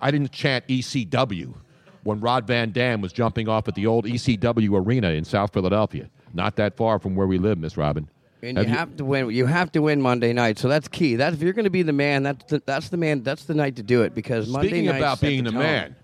[0.00, 1.54] I didn't chant ECW
[2.02, 6.08] when Rob Van Dam was jumping off at the old ECW arena in South Philadelphia.
[6.34, 8.08] Not that far from where we live, Miss Robin.
[8.42, 9.30] And you have to win.
[9.30, 10.58] You have to win Monday night.
[10.58, 11.16] So that's key.
[11.16, 13.22] That if you're going to be the man, that's the, that's the man.
[13.22, 15.60] That's the night to do it because Monday Speaking about being the, tone.
[15.60, 15.96] man,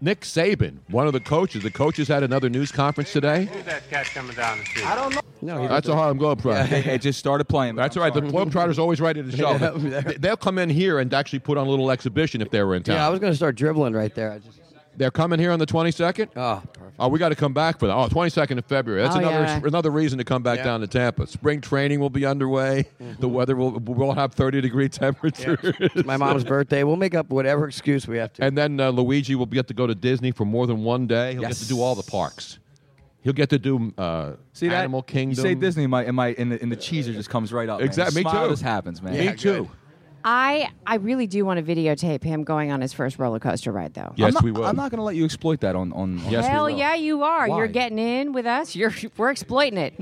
[0.00, 3.46] Nick Saban, one of the coaches, the coaches had another news conference today.
[3.46, 4.86] Who's that cat coming down the street?
[4.86, 5.20] I don't know.
[5.40, 6.66] No, That's a Harlem Globetrotter.
[6.66, 7.74] Hey, it just started playing.
[7.74, 8.14] That's all right.
[8.14, 9.50] The Globetrotter's always ready to show.
[9.82, 12.62] Yeah, They- They'll come in here and actually put on a little exhibition if they
[12.62, 12.94] were in town.
[12.96, 14.30] Yeah, I was going to start dribbling right there.
[14.30, 14.60] I just
[14.96, 16.28] They're coming here on the 22nd?
[16.36, 16.62] Oh,
[16.98, 17.94] Oh, we got to come back for that.
[17.96, 19.02] Oh, 22nd of February.
[19.02, 19.60] That's Oh, another yeah.
[19.64, 20.64] another reason to come back Yeah.
[20.64, 21.26] down to Tampa.
[21.26, 22.84] Spring training will be underway.
[23.18, 25.58] The weather will we'll have 30 degree temperatures.
[25.62, 26.84] it's my mom's birthday.
[26.84, 28.44] We'll make up whatever excuse we have to.
[28.44, 31.32] And then uh, Luigi will get to go to Disney for more than one day.
[31.32, 32.58] He'll get to do all the parks.
[33.22, 34.80] He'll get to do uh, See that?
[34.80, 35.30] Animal Kingdom.
[35.44, 37.78] You say Disney, my and my and the, and the cheeser just comes right up.
[37.78, 37.86] man.
[37.88, 38.16] Exactly.
[38.22, 38.50] Me Smile too.
[38.52, 39.14] just happens, man.
[39.16, 39.70] Me too.
[40.24, 43.94] I I really do want to videotape him going on his first roller coaster ride,
[43.94, 44.12] though.
[44.16, 44.64] Yes, I'm not, we will.
[44.64, 46.18] I'm not going to let you exploit that on on.
[46.18, 47.48] on Hell yeah, you are.
[47.48, 47.56] Why?
[47.58, 48.76] You're getting in with us.
[48.76, 49.94] You're we're exploiting it.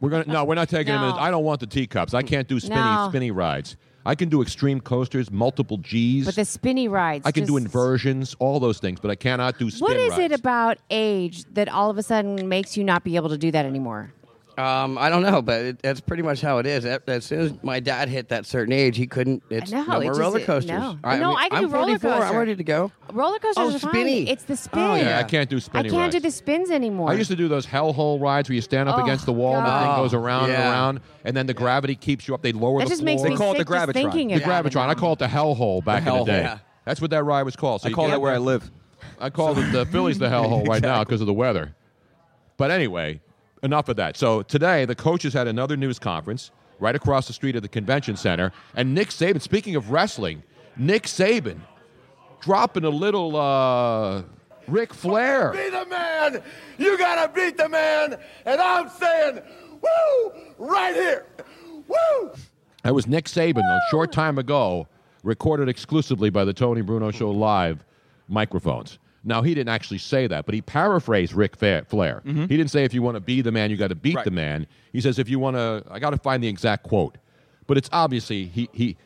[0.00, 1.02] We're gonna no, we're not taking him.
[1.02, 1.10] In.
[1.12, 2.14] I don't want the teacups.
[2.14, 3.06] I can't do spinny No.
[3.10, 3.76] spinny rides.
[4.06, 6.24] I can do extreme coasters, multiple G's.
[6.24, 7.26] But the spinny rides.
[7.26, 10.20] I can do inversions, all those things, but I cannot do spin What is rides.
[10.20, 13.50] it about age that all of a sudden makes you not be able to do
[13.50, 14.12] that anymore?
[14.58, 16.84] Um, I don't know, but it, that's pretty much how it is.
[16.84, 19.42] A- As soon as my dad hit that certain age, he couldn't.
[19.50, 20.70] It's know, no more just- roller it- coasters.
[20.70, 20.98] no.
[21.04, 22.90] No, I can am do roller 44, I'm ready to go.
[23.12, 24.08] Roller coasters Oh, are fine.
[24.08, 24.80] It's the spin.
[24.82, 25.18] Oh, yeah.
[25.18, 26.14] I can't do spinny I can't rides.
[26.16, 27.10] do the spins anymore.
[27.10, 29.54] I used to do those hellhole rides where you stand up Oh, against the wall
[29.56, 32.42] and the thing goes around and around, and then the gravity keeps you up.
[32.42, 33.06] They lower That the just floor.
[33.06, 34.88] makes me sick just thinking The about it gravitron.
[34.88, 36.40] I call it the hellhole back in the day.
[36.40, 36.58] Yeah.
[36.84, 37.82] That's what that ride was called.
[37.82, 38.68] So I call get that where I live.
[39.20, 41.74] I call the Phillies the hellhole right now because of the weather.
[42.56, 43.20] But anyway,
[43.62, 44.16] enough of that.
[44.16, 48.16] So today the coaches had another news conference right across the street at the convention
[48.16, 49.42] center, and Nick Saban.
[49.42, 50.42] Speaking of wrestling,
[50.76, 51.58] Nick Saban
[52.40, 54.22] dropping a little uh,
[54.68, 55.52] Ric Flair.
[55.52, 56.42] Be the man.
[56.78, 58.18] You gotta beat the man.
[58.44, 59.40] And I'm saying,
[59.80, 61.26] woo, right here.
[61.88, 62.32] Woo.
[62.84, 64.86] That was Nick Saban a short time ago,
[65.24, 67.84] recorded exclusively by the Tony Bruno Show live
[68.28, 68.98] microphones.
[69.24, 72.22] Now he didn't actually say that, but he paraphrased Ric Fa- Flair.
[72.24, 72.42] Mm-hmm.
[72.42, 74.24] He didn't say if you want to be the man, you got to beat Right.
[74.24, 74.66] the man.
[74.92, 77.18] He says if you want to, I got to find the exact quote,
[77.66, 78.96] but it's obviously he he.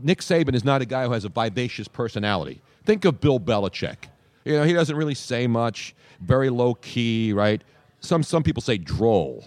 [0.00, 2.60] Nick Saban is not a guy who has a vivacious personality.
[2.84, 3.96] Think of Bill Belichick.
[4.44, 7.62] You know, he doesn't really say much, very low key, right?
[8.00, 9.44] Some some people say droll.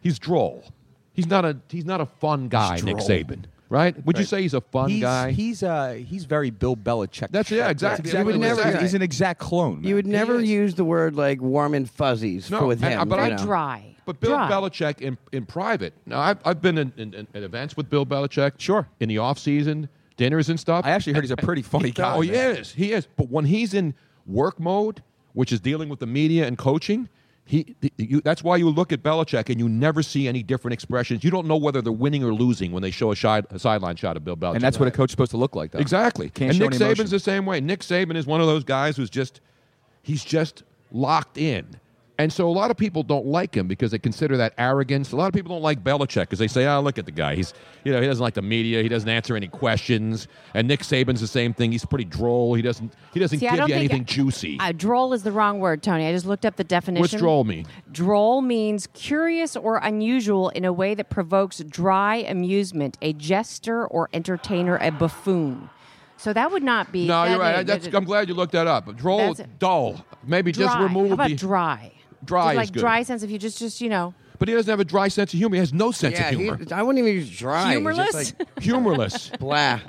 [0.00, 0.64] He's droll.
[1.12, 2.96] He's not a he's not a fun guy, Nick.
[2.96, 3.44] Saban.
[3.68, 3.94] Right?
[4.06, 5.30] Would you say he's a fun he's, guy?
[5.32, 7.30] He's uh he's very Bill Belichick.
[7.30, 8.08] That's- yeah, exactly.
[8.10, 8.34] Exactly.
[8.34, 8.82] You would never- he said.
[8.82, 9.82] He's an exact clone.
[9.84, 13.08] You would never use the word like warm and fuzzies No, for with and- him.
[13.08, 13.36] but I- know.
[13.38, 13.96] Dry.
[14.06, 14.50] But Bill Dry.
[14.50, 15.94] Belichick in, in private.
[16.04, 18.52] Now, I've, I've been in, in, in events with Bill Belichick.
[18.58, 18.86] Sure.
[19.00, 20.84] In the off season, dinners and stuff.
[20.84, 22.14] I actually heard he's a pretty funny guy.
[22.14, 22.70] Oh, he is.
[22.74, 23.06] He is.
[23.16, 23.94] But when he's in
[24.26, 27.08] work mode, which is dealing with the media and coaching,
[27.46, 31.22] he, you, that's why you look at Belichick and you never see any different expressions.
[31.22, 33.96] You don't know whether they're winning or losing when they show a, shide, a sideline
[33.96, 34.54] shot of Bill Belichick.
[34.54, 35.78] And that's what a coach's supposed to look like, though.
[35.78, 36.30] Exactly.
[36.30, 37.04] Can't and show Nick emotion.
[37.04, 37.60] Saban's the same way.
[37.60, 39.42] Nick Saban is one of those guys who's just
[40.02, 41.78] he's just locked in.
[42.16, 45.10] And so a lot of people don't like him because they consider that arrogance.
[45.10, 47.34] A lot of people don't like Belichick because they say, "Oh, look at the guy.
[47.34, 48.82] He's, you know, he doesn't like the media.
[48.82, 51.72] He doesn't answer any questions." And Nick Saban's the same thing.
[51.72, 52.54] He's pretty droll.
[52.54, 54.58] He doesn't he doesn't See, give you anything juicy.
[54.60, 56.06] Uh, droll is the wrong word, Tony.
[56.06, 57.00] I just looked up the definition.
[57.00, 57.66] What's droll mean?
[57.90, 64.08] Droll means curious or unusual in a way that provokes dry amusement, a jester or
[64.12, 65.68] entertainer, a buffoon.
[66.16, 67.06] So that would not be.
[67.06, 67.58] No, you're right.
[67.58, 68.96] is- That's, I'm glad you looked that up.
[68.96, 70.04] Droll, dull.
[70.24, 71.92] Maybe just remove How about the dry?
[72.24, 72.80] Dry Just is good.
[72.80, 75.32] dry sense of you just, just you know, But he doesn't have a dry sense
[75.32, 75.54] of humor.
[75.56, 76.60] He has no sense yeah, of he- humor.
[76.72, 77.76] I wouldn't even use dry.
[77.76, 78.34] He's just Humorless?
[78.38, 79.28] like, humorless.
[79.38, 79.80] blah.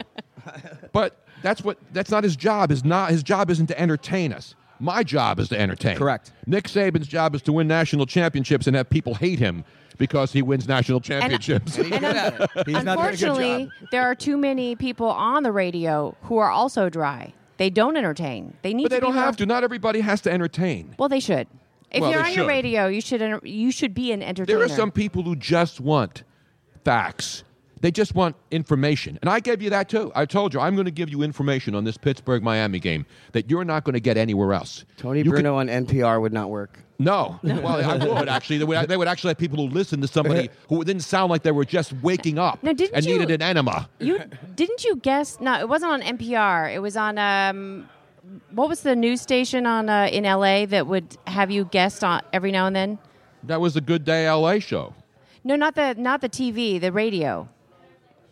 [0.91, 2.71] But that's what that's not his job.
[2.71, 4.55] Is not his job isn't to entertain us.
[4.79, 5.97] My job is to entertain.
[5.97, 6.31] Correct.
[6.47, 9.63] Nick Saban's job is to win national championships and have people hate him
[9.97, 11.77] because he wins national championships.
[11.77, 16.37] He's not doing a good Unfortunately, there are too many people on the radio who
[16.39, 17.33] are also dry.
[17.57, 18.53] They don't entertain.
[18.63, 19.45] They need but to they be don't more- have to.
[19.45, 20.93] Not everybody has to entertain.
[20.99, 21.47] Well, they should.
[21.95, 24.59] If Well, you're they on your radio, you should you should be an entertainer.
[24.59, 26.23] There are some people who just want
[26.83, 27.43] facts.
[27.81, 29.19] They just want information.
[29.21, 30.11] And I gave you that too.
[30.15, 33.49] I told you I'm going to give you information on this Pittsburgh Miami game that
[33.49, 34.85] you're not going to get anywhere else.
[34.97, 36.79] Tony You could- Bruno on NPR would not work.
[36.97, 37.39] No.
[37.43, 38.57] Well, I would actually.
[38.57, 41.43] They would, they would actually have people who listen to somebody who didn't sound like
[41.43, 43.89] they were just waking up Now, didn't and you- needed an enema.
[43.99, 44.19] You
[44.55, 45.39] didn't you guess?
[45.39, 46.73] No, it wasn't on NPR.
[46.73, 47.89] It was on um,
[48.51, 52.21] what was the news station on uh, in LA that would have you guest on
[52.33, 52.99] every now and then?
[53.43, 54.93] That was the Good Day LA show.
[55.43, 57.47] No, not the not the TV, the radio.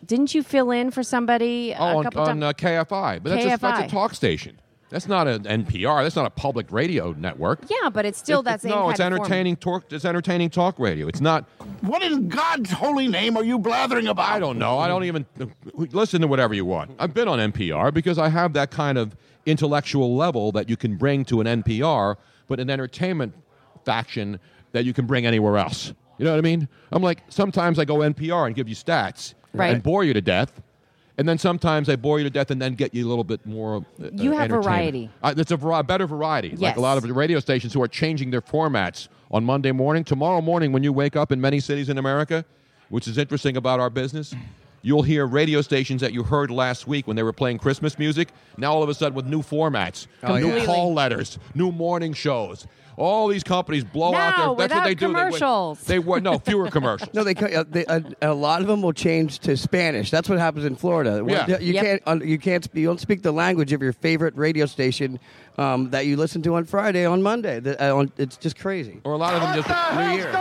[0.06, 2.44] Didn't you fill in for somebody Oh, a on, couple on times?
[2.44, 3.24] uh, KFI.
[3.24, 4.60] But that's a, that's a talk station.
[4.90, 6.04] That's not an NPR.
[6.04, 7.62] That's not a public radio network.
[7.68, 9.86] yeah, but it's still It- that it- same No, kind it's of entertaining talk.
[9.92, 11.08] It's entertaining talk radio.
[11.08, 11.46] It's not.
[11.82, 14.30] What in God's holy name are you blathering about?
[14.30, 14.78] I don't know.
[14.78, 15.26] I don't even
[15.76, 16.92] listen to whatever you want.
[17.00, 20.96] I've been on NPR because I have that kind of intellectual level that you can
[20.98, 22.16] bring to an NPR,
[22.48, 23.34] but an entertainment
[23.86, 24.40] faction
[24.72, 25.94] that you can bring anywhere else.
[26.18, 26.68] You know what I mean?
[26.92, 29.74] I'm like sometimes I go NPR and give you stats Right.
[29.74, 30.62] and bore you to death.
[31.16, 33.46] And then sometimes I bore you to death and then get you a little bit
[33.46, 33.86] more.
[34.02, 35.12] Uh, You have variety.
[35.22, 36.56] Uh, it's a vari- better variety.
[36.56, 40.04] Like a lot of radio stations who are changing their formats on Monday morning.
[40.04, 42.46] Tomorrow morning, when you wake up in many cities in America,
[42.90, 44.34] which is interesting about our business,
[44.84, 48.30] you'll hear radio stations that you heard last week when they were playing Christmas music.
[48.58, 50.66] Now all of a sudden with new formats, Oh, new yeah.
[50.66, 52.68] call letters, new morning shows.
[52.96, 54.46] All these companies blow out their.
[54.46, 55.00] That's what without they do.
[55.00, 55.82] They win- commercials.
[55.86, 57.10] They, were no fewer commercials.
[57.16, 60.12] No, they, co- uh, they uh, a lot of them will change to Spanish.
[60.12, 61.26] That's what happens in Florida.
[61.28, 61.58] Yeah.
[61.58, 61.84] You Yep.
[61.84, 65.20] can't un- you can't you don't speak the language of your favorite radio station
[65.58, 67.60] um, that you listen to on Friday on Monday.
[67.60, 69.02] The- uh, on- it's just crazy.
[69.06, 70.32] Or a lot of them just New Year.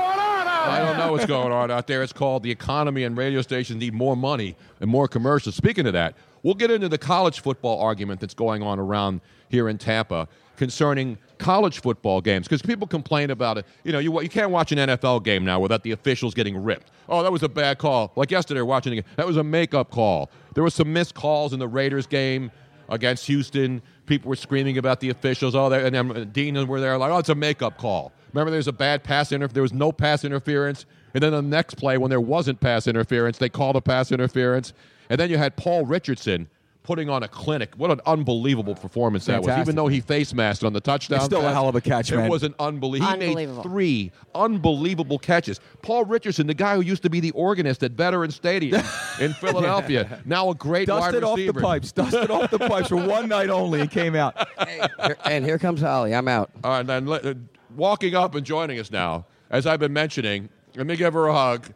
[0.62, 2.03] I don't know what's going on out there.
[2.03, 5.57] It's called the economy, and radio stations need more money and more commercials.
[5.57, 9.68] Speaking of that, we'll get into the college football argument that's going on around here
[9.68, 13.66] in Tampa concerning college football games because people complain about it.
[13.85, 16.90] You know, you, you can't watch an NFL game now without the officials getting ripped.
[17.09, 18.12] Oh, that was a bad call.
[18.16, 20.31] Like yesterday, watching it, that was a makeup call.
[20.55, 22.51] There were some missed calls in the Raiders game
[22.88, 23.83] against Houston.
[24.06, 25.54] People were screaming about the officials.
[25.54, 28.12] Oh, and then Dean were there like, oh, it's a makeup call.
[28.32, 29.54] Remember, there was a bad pass interference.
[29.54, 30.86] There was no pass interference.
[31.14, 34.72] And then the next play, when there wasn't pass interference, they called a pass interference.
[35.10, 36.48] And then you had Paul Richardson
[36.83, 37.75] putting on a clinic.
[37.77, 39.57] What an unbelievable performance that was.
[39.59, 41.16] Even though he face masked on the touchdown.
[41.18, 42.29] It's still a hell of a catch, it man.
[42.29, 43.12] was an unbelievable.
[43.21, 45.61] He made three unbelievable catches.
[45.83, 48.83] Paul Richardson, the guy who used to be the organist at Veterans Stadium
[49.21, 51.61] in Philadelphia, now a great wide Dusted off the receiver.
[51.61, 51.92] pipes.
[51.92, 54.37] Dusted off the pipes for one night only and came out.
[54.68, 56.14] Here- and here comes Holly.
[56.14, 56.51] I'm out.
[56.64, 57.35] All right, then uh,
[57.77, 61.33] walking up and joining us now, as I've been mentioning, let me give her a
[61.35, 61.66] hug.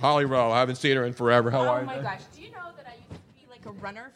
[0.00, 1.50] Holly Rowe, I haven't seen her in forever.
[1.50, 1.88] How are you?
[1.90, 2.20] Oh my gosh!
[2.34, 4.12] Do you know that I used to be like a runner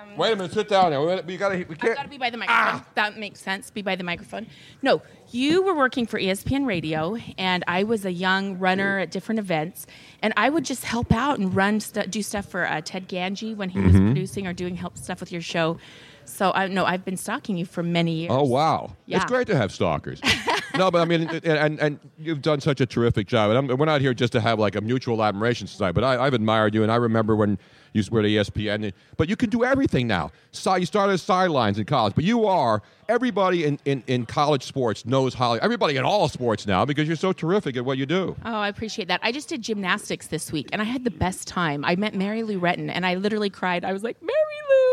[0.00, 1.22] Um, Wait a minute, sit down there.
[1.22, 1.96] We- gotta, we I've can't.
[1.96, 2.82] got to be by the microphone.
[2.94, 3.70] That makes sense.
[3.70, 4.46] Be by the microphone.
[4.82, 9.38] No, you were working for ESPN Radio, and I was a young runner at different
[9.38, 9.86] events,
[10.22, 13.56] and I would just help out and run stu- do stuff for uh, Ted Gangi
[13.56, 14.06] when he was Mhm.
[14.06, 15.78] producing or doing help stuff with your show.
[16.26, 18.32] So I know I've been stalking you for many years.
[18.32, 19.16] Oh wow, Yeah.
[19.18, 20.20] it's great to have stalkers.
[20.78, 23.50] no, but I mean, and, and and you've done such a terrific job.
[23.50, 26.24] And I'm, we're not here just to have like a mutual admiration society, but I,
[26.24, 27.58] I've admired you, and I remember when
[27.94, 28.92] you were at E ESPN.
[29.16, 30.32] But you can do everything now.
[30.52, 34.64] So you started as sidelines in college, but you are everybody in, in, in college
[34.64, 35.60] sports knows Holly.
[35.62, 38.36] Everybody in all sports now because you're so terrific at what you do.
[38.44, 39.20] Oh, I appreciate that.
[39.22, 41.84] I just did gymnastics this week and I had the best time.
[41.84, 43.84] I met Mary Lou Retton and I literally cried.
[43.84, 44.34] I was like, Mary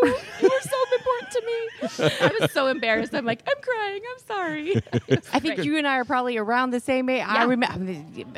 [0.03, 2.07] Lou, you were so important to me.
[2.21, 3.13] I was so embarrassed.
[3.13, 4.01] I'm like, I'm crying.
[4.11, 4.81] I'm sorry.
[5.33, 7.23] I think you and I are probably around the same age.
[7.25, 7.93] I remember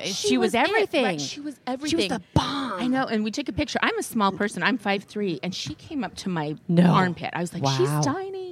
[0.05, 1.03] she, was, it, everything.
[1.03, 1.21] right?
[1.21, 1.99] She was everything.
[1.99, 2.73] She was the bomb.
[2.81, 3.05] I know.
[3.05, 3.79] And we took a picture.
[3.81, 4.63] I'm a small person.
[4.63, 6.91] I'm five three, and she came up to my No.
[6.91, 7.29] armpit.
[7.33, 7.77] I was like, Wow.
[7.77, 8.43] she's tiny.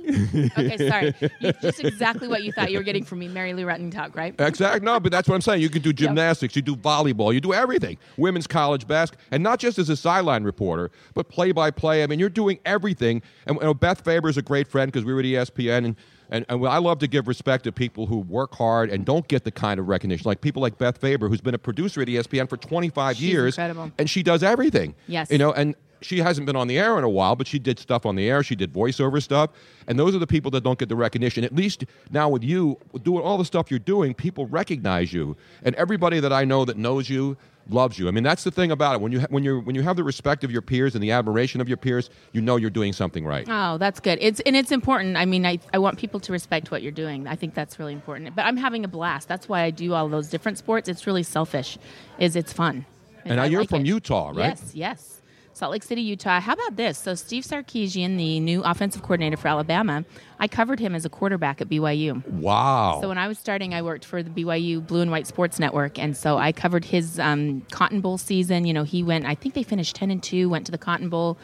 [0.58, 1.14] okay, sorry.
[1.40, 4.16] You, just exactly what you thought you were getting from me, Mary Lou Retton talk,
[4.16, 4.34] right?
[4.40, 4.84] Exactly.
[4.84, 5.62] No, but that's what I'm saying.
[5.62, 7.98] You can do gymnastics, you do volleyball, you do everything.
[8.18, 12.02] Women's college basketball, and not just as a sideline reporter, but play by play.
[12.04, 13.22] I mean, you're doing everything.
[13.46, 15.96] And you know, Beth Faber is a great friend because we were at ESPN, and,
[16.32, 19.44] and, and I love to give respect to people who work hard and don't get
[19.44, 22.50] the kind of recognition, like people like Beth Faber, who's been a producer at ESPN
[22.50, 23.92] for 25 She's years, incredible.
[24.00, 24.96] and she does everything.
[25.08, 25.30] Yes.
[25.30, 27.78] You know, and she hasn't been on the air in a while, but she did
[27.78, 28.42] stuff on the air.
[28.42, 29.52] She did voiceover stuff.
[29.88, 31.44] And those are the people that don't get the recognition.
[31.44, 35.38] At least now with you, doing all the stuff you're doing, people recognize you.
[35.62, 37.38] And everybody that I know that knows you
[37.74, 38.08] loves you.
[38.08, 39.02] I mean, that's the thing about it.
[39.02, 41.12] When you, ha- when, you're, when you have the respect of your peers and the
[41.12, 43.48] admiration of your peers, you know you're doing something right.
[43.50, 44.18] Oh, that's good.
[44.22, 45.18] It's and it's important.
[45.18, 47.28] I mean, I, I want people to respect what you're doing.
[47.28, 48.36] I think that's really important.
[48.36, 49.28] But I'm having a blast.
[49.28, 50.90] That's why I do all those different sports.
[50.90, 51.78] It's really selfish.
[52.20, 52.86] Is it's fun.
[53.26, 53.88] And now I you're like from it.
[53.88, 54.38] Utah, right?
[54.38, 55.21] Yes, yes.
[55.62, 56.40] Salt Lake City, Utah.
[56.40, 56.98] How about this?
[56.98, 60.04] So Steve Sarkisian, the new offensive coordinator for Alabama,
[60.40, 62.28] I covered him as a quarterback at BYU.
[62.30, 62.98] Wow.
[63.00, 66.00] So when I was starting, I worked for the BYU Blue and White Sports Network,
[66.00, 68.66] and so I covered his um, Cotton Bowl season.
[68.66, 69.28] You know, he went.
[69.28, 70.50] I think they finished ten and two.
[70.50, 71.38] Went to the Cotton Bowl.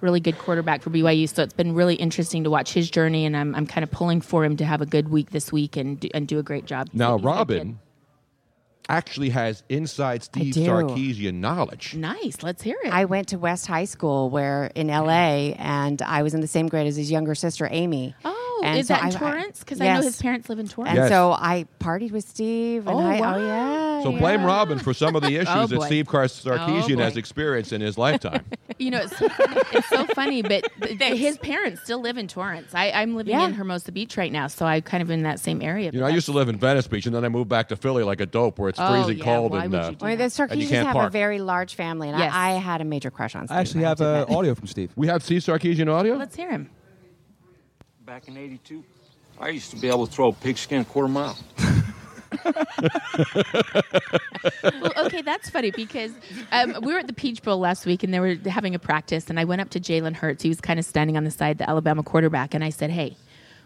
[0.00, 1.28] Really good quarterback for BYU.
[1.28, 4.20] So it's been really interesting to watch his journey, and I'm, I'm kind of pulling
[4.20, 6.64] for him to have a good week this week and do, and do a great
[6.64, 6.90] job.
[6.92, 7.80] now, He's a good Robin
[8.88, 10.60] actually has inside Steve do.
[10.66, 11.94] Sarkisian knowledge.
[11.94, 12.42] Nice.
[12.42, 12.92] Let's hear it.
[12.92, 16.68] I went to West High School, where in LA, and I was in the same
[16.68, 18.14] grade as his younger sister, Amy.
[18.24, 19.58] oh, And is so that in I- I- Torrance?
[19.60, 20.98] Because I know his parents live in Torrance.
[20.98, 22.86] And so I partied with Steve.
[22.86, 23.34] And Oh, I, wow.
[23.36, 24.02] oh yeah.
[24.02, 25.82] So blame Robin for some of the issues Oh, that.
[25.82, 28.44] Steve Car- Sarkisian Oh, has experienced in his lifetime.
[28.76, 32.18] You know, it's so funny, it's so funny but th- th- his parents still live
[32.18, 32.74] in Torrance.
[32.74, 33.44] I, I'm living Yeah.
[33.46, 35.92] in Hermosa Beach right now, so I'm kind of in that same area.
[35.94, 37.76] You know, I used to live in Venice Beach, and then I moved back to
[37.76, 39.96] Philly like a dope, where it's Oh, freezing yeah, cold why and, would uh, you
[39.96, 42.32] do I mean, the and Sarkisians can't have a very large family, and Yes.
[42.34, 43.56] I, I had a major crush on Steve.
[43.56, 44.90] I actually have to uh, audio from Steve.
[44.96, 46.16] We have Steve Sarkisian audio.
[46.16, 46.68] Let's hear him.
[48.06, 48.84] Back in 82,
[49.40, 51.38] I used to be able to throw a pigskin a quarter mile.
[54.62, 56.12] well, okay, that's funny because
[56.52, 59.30] um, we were at the Peach Bowl last week and they were having a practice,
[59.30, 60.42] and I went up to Jalen Hurts.
[60.42, 63.16] He was kind of standing on the side, the Alabama quarterback, and I said, "Hey,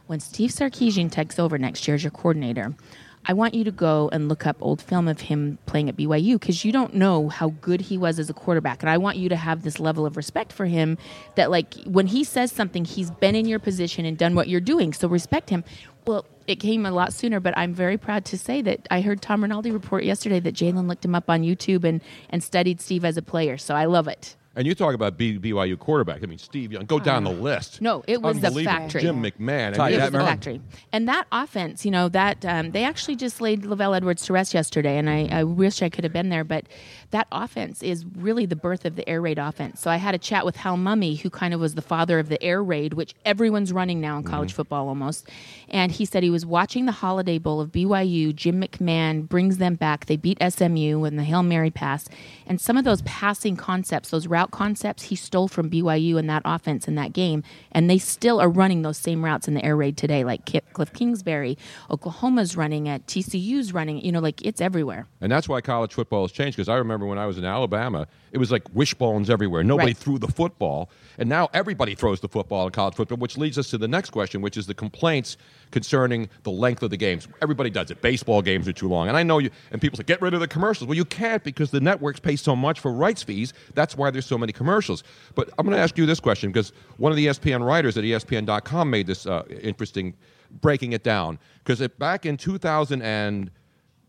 [0.06, 2.76] when Steve Sarkisian takes over next year as your coordinator."
[3.26, 6.40] I want you to go and look up old film of him playing at BYU
[6.40, 8.82] because you don't know how good he was as a quarterback.
[8.82, 10.96] And I want you to have this level of respect for him
[11.34, 14.60] that, like, when he says something, he's been in your position and done what you're
[14.60, 14.92] doing.
[14.92, 15.64] So respect him.
[16.06, 19.20] Well, it came a lot sooner, but I'm very proud to say that I heard
[19.20, 22.00] Tom Rinaldi report yesterday that Jalen looked him up on YouTube and,
[22.30, 23.58] and studied Steve as a player.
[23.58, 24.36] So I love it.
[24.58, 26.20] And you talk about B- BYU quarterback.
[26.24, 26.84] I mean, Steve Young.
[26.84, 27.80] Go down the list.
[27.80, 29.02] No, it was the factory.
[29.02, 29.74] Jim McMahon.
[29.74, 30.60] Ty I mean, It was the factory.
[30.92, 34.54] And that offense, you know, that um, they actually just laid LaVell Edwards to rest
[34.54, 36.42] yesterday, and I, I wish I could have been there.
[36.42, 36.66] But
[37.10, 39.80] that offense is really the birth of the air raid offense.
[39.80, 42.28] So I had a chat with Hal Mumme, who kind of was the father of
[42.28, 44.32] the air raid, which everyone's running now in mm-hmm.
[44.32, 45.28] college football almost.
[45.68, 48.34] And he said he was watching the Holiday Bowl of BYU.
[48.34, 50.06] Jim McMahon brings them back.
[50.06, 52.08] They beat SMU in the Hail Mary pass.
[52.46, 56.42] And some of those passing concepts, those route concepts, he stole from BYU in that
[56.44, 57.42] offense in that game.
[57.72, 60.72] And they still are running those same routes in the air raid today, like Kip,
[60.74, 61.56] Kliff Kingsbury.
[61.90, 63.06] Oklahoma's running it.
[63.06, 64.04] TCU's running it.
[64.04, 65.06] You know, like it's everywhere.
[65.20, 66.56] And that's why college football has changed.
[66.56, 69.64] Because I remember when I was in Alabama, it was like wishbones everywhere.
[69.64, 69.96] Nobody Right.
[69.96, 73.18] threw the football, and now everybody throws the football in college football.
[73.18, 75.36] Which leads us to the next question, which is the complaints
[75.70, 77.28] concerning the length of the games.
[77.42, 78.00] Everybody does it.
[78.02, 79.50] Baseball games are too long, and I know you.
[79.72, 80.88] And people say get rid of the commercials.
[80.88, 83.52] Well, you can't because the networks pay so much for rights fees.
[83.74, 85.02] That's why there's so many commercials.
[85.34, 88.04] But I'm going to ask you this question because one of the ESPN writers at
[88.04, 90.14] ESPN.com made this uh, interesting,
[90.60, 91.38] breaking it down.
[91.64, 93.50] Because back in 2000 and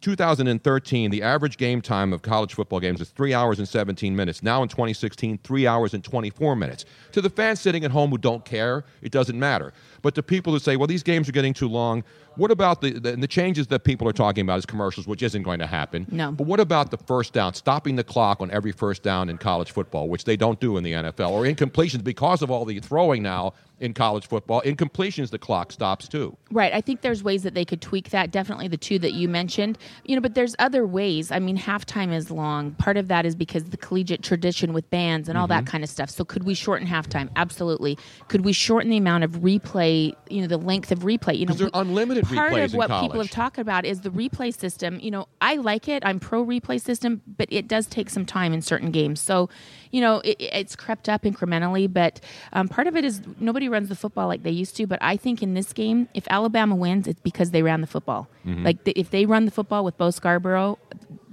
[0.01, 4.41] 2013, the average game time of college football games is three hours and 17 minutes.
[4.41, 6.85] Now in 2016, three hours and 24 minutes.
[7.11, 9.73] To the fans sitting at home who don't care, it doesn't matter.
[10.01, 12.03] But to people who say, well, these games are getting too long,
[12.35, 15.43] What about the, the the changes that people are talking about as commercials, which isn't
[15.43, 16.05] going to happen?
[16.09, 16.31] No.
[16.31, 19.71] But what about the first down, stopping the clock on every first down in college
[19.71, 23.23] football, which they don't do in the NFL, or incompletions because of all the throwing
[23.23, 24.61] now in college football?
[24.61, 26.29] Incompletions, the clock stops too.
[26.51, 26.73] Right.
[26.73, 28.31] I think there's ways that they could tweak that.
[28.31, 29.77] Definitely the two that you mentioned.
[30.05, 31.31] You know, but there's other ways.
[31.31, 32.71] I mean, halftime is long.
[32.85, 35.71] Part of that is because the collegiate tradition with bands and all that Mm-hmm.
[35.73, 36.09] kind of stuff.
[36.09, 37.27] So could we shorten halftime?
[37.35, 37.97] Absolutely.
[38.29, 39.88] Could we shorten the amount of replay?
[40.29, 41.37] You know, the length of replay.
[41.37, 44.53] You know, they're unlimited Part replays of what people have talked about is the replay
[44.53, 44.99] system.
[44.99, 46.03] You know, I like it.
[46.05, 49.19] I'm pro replay system, but it does take some time in certain games.
[49.19, 49.49] So,
[49.91, 51.91] you know, it, it's crept up incrementally.
[51.91, 52.19] But
[52.53, 54.87] um, part of it is nobody runs the football like they used to.
[54.87, 58.27] But I think in this game, if Alabama wins, it's because they ran the football.
[58.45, 58.63] Mhm.
[58.65, 60.77] Like the, if they run the football with Bo Scarborough,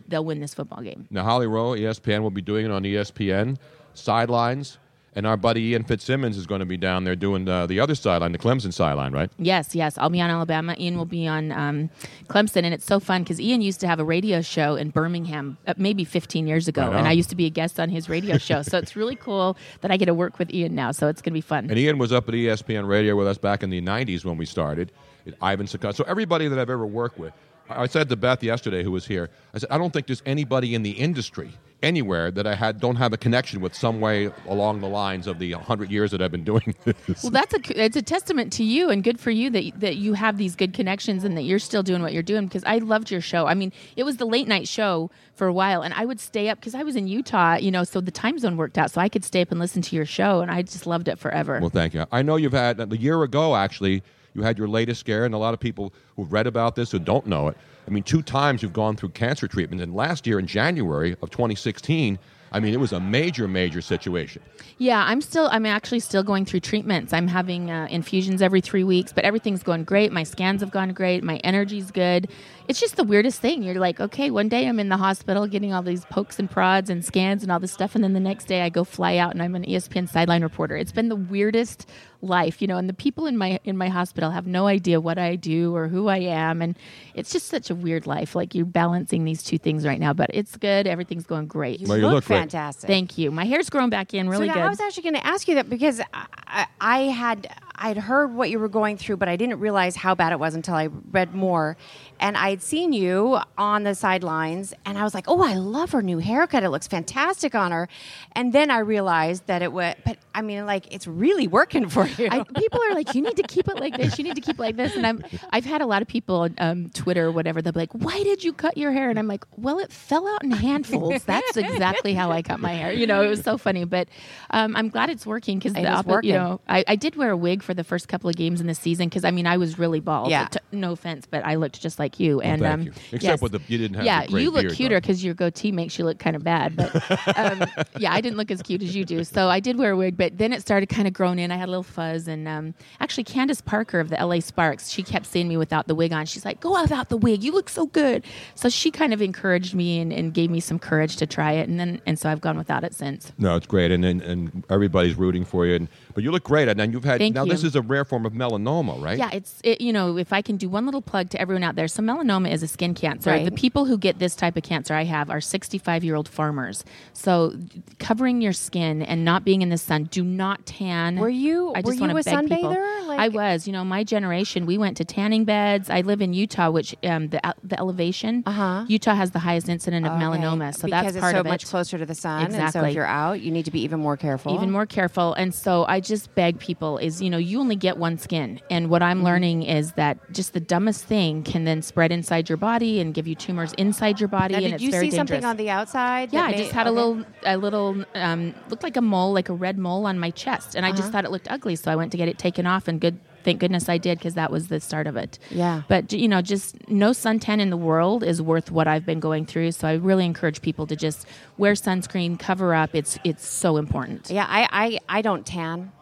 [0.09, 1.07] they'll win this football game.
[1.11, 3.57] Now, Holly Rowe, ESPN will be doing it on ESPN
[3.95, 4.79] sidelines,
[5.17, 7.95] and our buddy Ian Fitzsimmons is going to be down there doing uh, the other
[7.95, 9.31] sideline, the Clemson sideline, right?
[9.39, 9.97] Yes, yes.
[9.97, 10.77] I'll be on Alabama.
[10.79, 11.91] Ian will be on um,
[12.29, 12.64] Clemson.
[12.64, 15.73] And it's so fun because Ian used to have a radio show in Birmingham uh,
[15.79, 16.83] maybe 15 years ago.
[16.83, 18.61] Right and I used to be a guest on his radio show.
[18.61, 20.93] so it's really cool that I get to work with Ian now.
[20.93, 21.71] So it's going to be fun.
[21.71, 24.45] And Ian was up at ESPN Radio with us back in the 90s when we
[24.45, 24.93] started.
[25.41, 25.97] Ivan Sakat.
[25.97, 27.33] So everybody that I've ever worked with,
[27.69, 30.75] I said to Beth yesterday, who was here, I said, I don't think there's anybody
[30.75, 31.51] in the industry
[31.83, 35.39] anywhere that I had don't have a connection with some way along the lines of
[35.39, 37.22] the 100 years that I've been doing this.
[37.22, 40.14] Well, that's a it's a testament to you, and good for you that that you
[40.14, 42.47] have these good connections and that you're still doing what you're doing.
[42.47, 43.47] Because I loved your show.
[43.47, 46.49] I mean, it was the late night show for a while, and I would stay
[46.49, 49.01] up because I was in Utah, you know, so the time zone worked out, so
[49.01, 51.61] I could stay up and listen to your show, and I just loved it forever.
[51.61, 52.07] Well, thank you.
[52.11, 54.03] I know you've had a year ago actually.
[54.35, 56.99] You had your latest scare, and a lot of people who've read about this who
[56.99, 57.57] don't know it.
[57.87, 61.30] I mean, two times you've gone through cancer treatment, and last year in January of
[61.30, 62.18] 2016,
[62.53, 64.43] I mean, it was a major, major situation.
[64.78, 65.49] Yeah, I'm still.
[65.51, 67.12] I'm actually still going through treatments.
[67.12, 70.12] I'm having uh, infusions every three weeks, but everything's going great.
[70.12, 71.22] My scans have gone great.
[71.24, 72.28] My energy's good.
[72.69, 73.62] It's just the weirdest thing.
[73.62, 76.91] You're like, okay, one day I'm in the hospital getting all these pokes and prods
[76.91, 79.33] and scans and all this stuff, and then the next day I go fly out
[79.33, 80.77] and I'm an ESPN sideline reporter.
[80.77, 81.89] It's been the weirdest
[82.23, 82.77] life, you know.
[82.77, 85.89] And the people in my in my hospital have no idea what I do or
[85.89, 86.77] who I am, and
[87.14, 88.35] it's just such a weird life.
[88.35, 90.87] Like you're balancing these two things right now, but it's good.
[90.87, 91.81] Everything's going great.
[91.81, 92.39] You Well, you look look great.
[92.39, 92.89] fantastic.
[92.89, 93.31] Thank you.
[93.31, 94.62] My hair's grown back in really so good.
[94.62, 97.47] I was actually going to ask you that because I, I, I had
[97.77, 100.55] I'd heard what you were going through, but I didn't realize how bad it was
[100.55, 101.77] until I read more.
[102.18, 106.03] And I'd seen you on the sidelines, and I was like, "Oh, I love her
[106.03, 106.62] new haircut.
[106.62, 107.89] It looks fantastic on her."
[108.33, 112.07] And then I realized that it was, but I mean, like, it's really working for
[112.07, 112.29] you.
[112.31, 114.18] I, people are like, you need to keep it like this.
[114.18, 114.95] You need to keep it like this.
[114.95, 117.62] And I'm, I've had a lot of people on um, Twitter or whatever.
[117.62, 119.09] They'll be like, why did you cut your hair?
[119.09, 121.24] And I'm like, well, it fell out in handfuls.
[121.24, 122.93] That's exactly how I cut my hair.
[122.93, 123.85] You know, it was so funny.
[123.85, 124.09] But
[124.51, 126.29] um, I'm glad it's working because the working.
[126.29, 128.67] you know, I, I did wear a wig for the first couple of games in
[128.67, 130.31] the season because I mean, I was really bald.
[130.31, 130.47] Yeah.
[130.47, 132.39] T- no offense, but I looked just like you.
[132.39, 132.93] Well, And thank um, you.
[133.12, 133.43] Except yes.
[133.43, 135.73] with the you didn't have yeah, the great you look beard, cuter because your goatee
[135.73, 136.77] makes you look kind of bad.
[136.77, 136.95] But
[137.37, 137.64] um,
[137.99, 139.25] yeah, I didn't look as cute as you do.
[139.25, 141.51] So I did wear a wig, but then it started kind of growing in.
[141.51, 145.03] I had a little fuzz, and um, actually, Candace Parker of the LA Sparks, she
[145.03, 146.27] kept seeing me without the wig on.
[146.27, 147.43] She's like, "Go without the wig.
[147.43, 150.79] You look so good." So she kind of encouraged me and, and gave me some
[150.79, 153.33] courage to try it, and then and so I've gone without it since.
[153.39, 155.75] No, it's great, and and, and everybody's rooting for you.
[155.75, 157.45] And but you look great, and then you've had Thank now.
[157.45, 157.56] you.
[157.63, 159.19] This is a rare form of melanoma, right?
[159.19, 161.75] Yeah, it's it, you know if I can do one little plug to everyone out
[161.75, 161.89] there.
[161.89, 163.31] So melanoma is a skin cancer.
[163.31, 163.45] Right.
[163.45, 166.85] The people who get this type of cancer I have are 65 year old farmers.
[167.13, 167.55] So
[167.99, 170.05] covering your skin and not being in the sun.
[170.05, 171.17] Do not tan.
[171.17, 172.71] Were you- I were you a to beg people.
[172.71, 173.07] sunbather?
[173.07, 173.67] Like- I was.
[173.67, 174.67] You know, my generation.
[174.67, 175.91] We went to tanning beds.
[175.91, 178.43] I live in Utah, which um, the the elevation.
[178.47, 178.85] Uh-huh.
[178.89, 180.23] Utah has the highest incident of Okay.
[180.23, 180.75] melanoma.
[180.75, 181.49] So because that's it's part so of it.
[181.49, 184.01] much closer to the sun, and so if you're out, you need to be even
[184.01, 184.55] more careful.
[184.55, 185.35] Even more careful.
[185.35, 188.61] And so I just beg people is, you know, you only get one skin.
[188.70, 189.11] And what Mm-hmm.
[189.11, 193.14] I'm learning is that just the dumbest thing can then spread inside your body and
[193.14, 194.53] give you tumors inside your body.
[194.53, 195.28] Now, and did it's you very see dangerous.
[195.42, 196.32] something on the outside?
[196.32, 199.49] yeah, I may- just had a little, a little, um, looked like a mole, like
[199.49, 200.97] a red mole on my chest, and I Uh-huh.
[200.99, 203.18] just thought it looked ugly, so I went to get it taken off, and good,
[203.44, 205.38] thank goodness I did, because that was the start of it.
[205.51, 205.82] Yeah.
[205.88, 209.47] But you know, just no suntan in the world is worth what I've been going
[209.47, 209.70] through.
[209.72, 211.26] So I really encourage people to just
[211.59, 212.90] wear sunscreen, cover up.
[212.94, 214.30] It's it's so important.
[214.30, 214.68] Yeah, I,
[215.09, 215.92] I, I don't tan.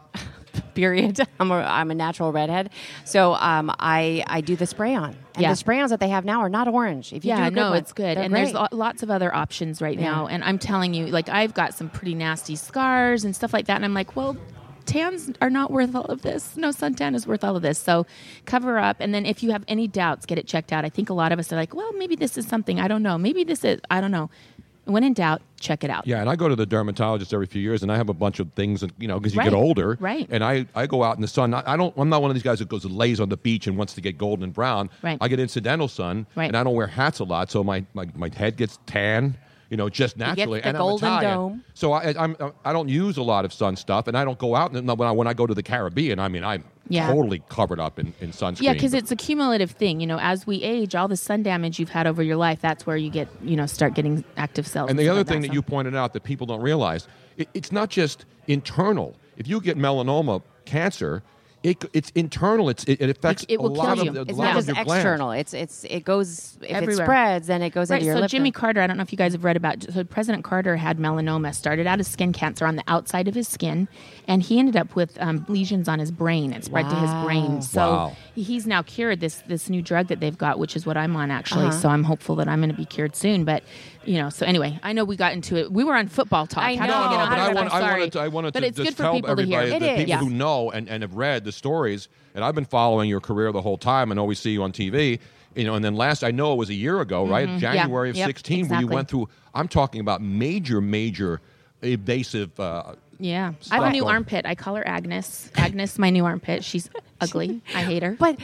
[0.75, 1.21] Period.
[1.41, 2.71] I'm a, I'm a natural redhead,
[3.05, 5.17] so um, I I do the spray on.
[5.35, 5.51] And Yeah.
[5.51, 7.13] the spray ons that they have now are not orange.
[7.13, 8.17] If you yeah, do no, one, it's good.
[8.19, 8.61] And there's great.
[8.73, 10.11] lo- lots of other options right Yeah.
[10.13, 10.27] now.
[10.29, 13.75] And I'm telling you, like I've got some pretty nasty scars and stuff like that.
[13.77, 14.37] And I'm like, well,
[14.87, 16.57] tans are not worth all of this.
[16.57, 17.79] No suntan is worth all of this.
[17.79, 18.07] So
[18.45, 18.99] cover up.
[19.01, 20.85] And then if you have any doubts, get it checked out.
[20.85, 22.79] I think a lot of us are like, well, maybe this is something.
[22.79, 23.17] I don't know.
[23.19, 24.31] Maybe this is, I don't know.
[24.87, 26.07] When in doubt, check it out.
[26.07, 28.39] Yeah, and I go to the dermatologist every few years, and I have a bunch
[28.41, 30.27] of things, and you know, because you Right, get older, right.
[30.31, 31.55] And I, I go out in the sun.
[31.55, 31.95] I, I don't.
[31.97, 33.95] I'm not one of these guys that goes and lays on the beach and wants
[33.95, 34.91] to get golden and brown.
[35.03, 35.17] Right.
[35.21, 36.47] I get incidental sun, Right.
[36.49, 39.37] and I don't wear hats a lot, so my my, my head gets tan.
[39.71, 41.65] You know, just naturally, the and golden I'm Italian, dome.
[41.75, 44.55] so I, I'm I don't use a lot of sun stuff, and I don't go
[44.55, 44.73] out.
[44.73, 47.07] And when I, when I go to the Caribbean, I mean, I'm Yeah.
[47.11, 48.61] totally covered up in, in sunscreen.
[48.63, 50.01] Yeah, because it's a cumulative thing.
[50.01, 52.87] You know, as we age, all the sun damage you've had over your life, that's
[52.87, 54.91] where you get, you know, start getting active cells.
[54.91, 56.61] And the stuff other like thing that, that so- you pointed out that people don't
[56.63, 57.09] realize,
[57.39, 59.17] it, it's not just internal.
[59.39, 61.23] If you get melanoma cancer,
[61.65, 62.69] it, it's internal.
[62.69, 64.25] It's, it, it affects it will a lot kill of you.
[64.25, 64.95] the, It's not of just your glands.
[65.05, 65.31] external.
[65.33, 68.31] It's it's it goes if it spreads, then it goes right, into your so lymph
[68.31, 68.55] Jimmy node.
[68.55, 69.83] Carter, I don't know if you guys have read about.
[69.91, 73.49] So President Carter had melanoma, started out as skin cancer on the outside of his
[73.49, 73.89] skin,
[74.29, 76.53] and he ended up with um, lesions on his brain.
[76.53, 77.25] It spread to his Wow.
[77.25, 77.63] brain.
[77.63, 78.13] So Wow.
[78.35, 79.21] he's now cured.
[79.21, 81.69] This this new drug that they've got, which is what I'm on actually.
[81.69, 81.79] Uh-huh.
[81.79, 83.45] So I'm hopeful that I'm going to be cured soon.
[83.45, 83.63] But
[84.07, 85.73] you know, so anyway, I know we got into it.
[85.73, 86.63] We were on football talk.
[86.65, 87.55] I How did know, we get on but I, that?
[87.55, 88.01] want, I'm sorry.
[88.01, 89.61] wanted to, I wanted but to it's just good for tell people to hear.
[89.61, 93.09] everybody, the people who know and, and have read the stories, and I've been following
[93.09, 95.19] your career the whole time and always see you on TV.
[95.55, 97.49] You know, and then last I know it was a year ago, right?
[97.49, 97.61] Mhm.
[97.61, 97.73] Yeah.
[97.75, 99.29] January of Yep, 16, where you went through.
[99.55, 101.41] I'm talking about major, major
[101.83, 102.59] invasive.
[102.59, 104.47] Uh, Yeah, I have a new going- armpit.
[104.47, 105.51] I call her Agnes.
[105.55, 106.65] Agnes, my new armpit.
[106.65, 106.91] She's
[107.21, 107.61] ugly.
[107.75, 108.17] I hate her.
[108.19, 108.39] But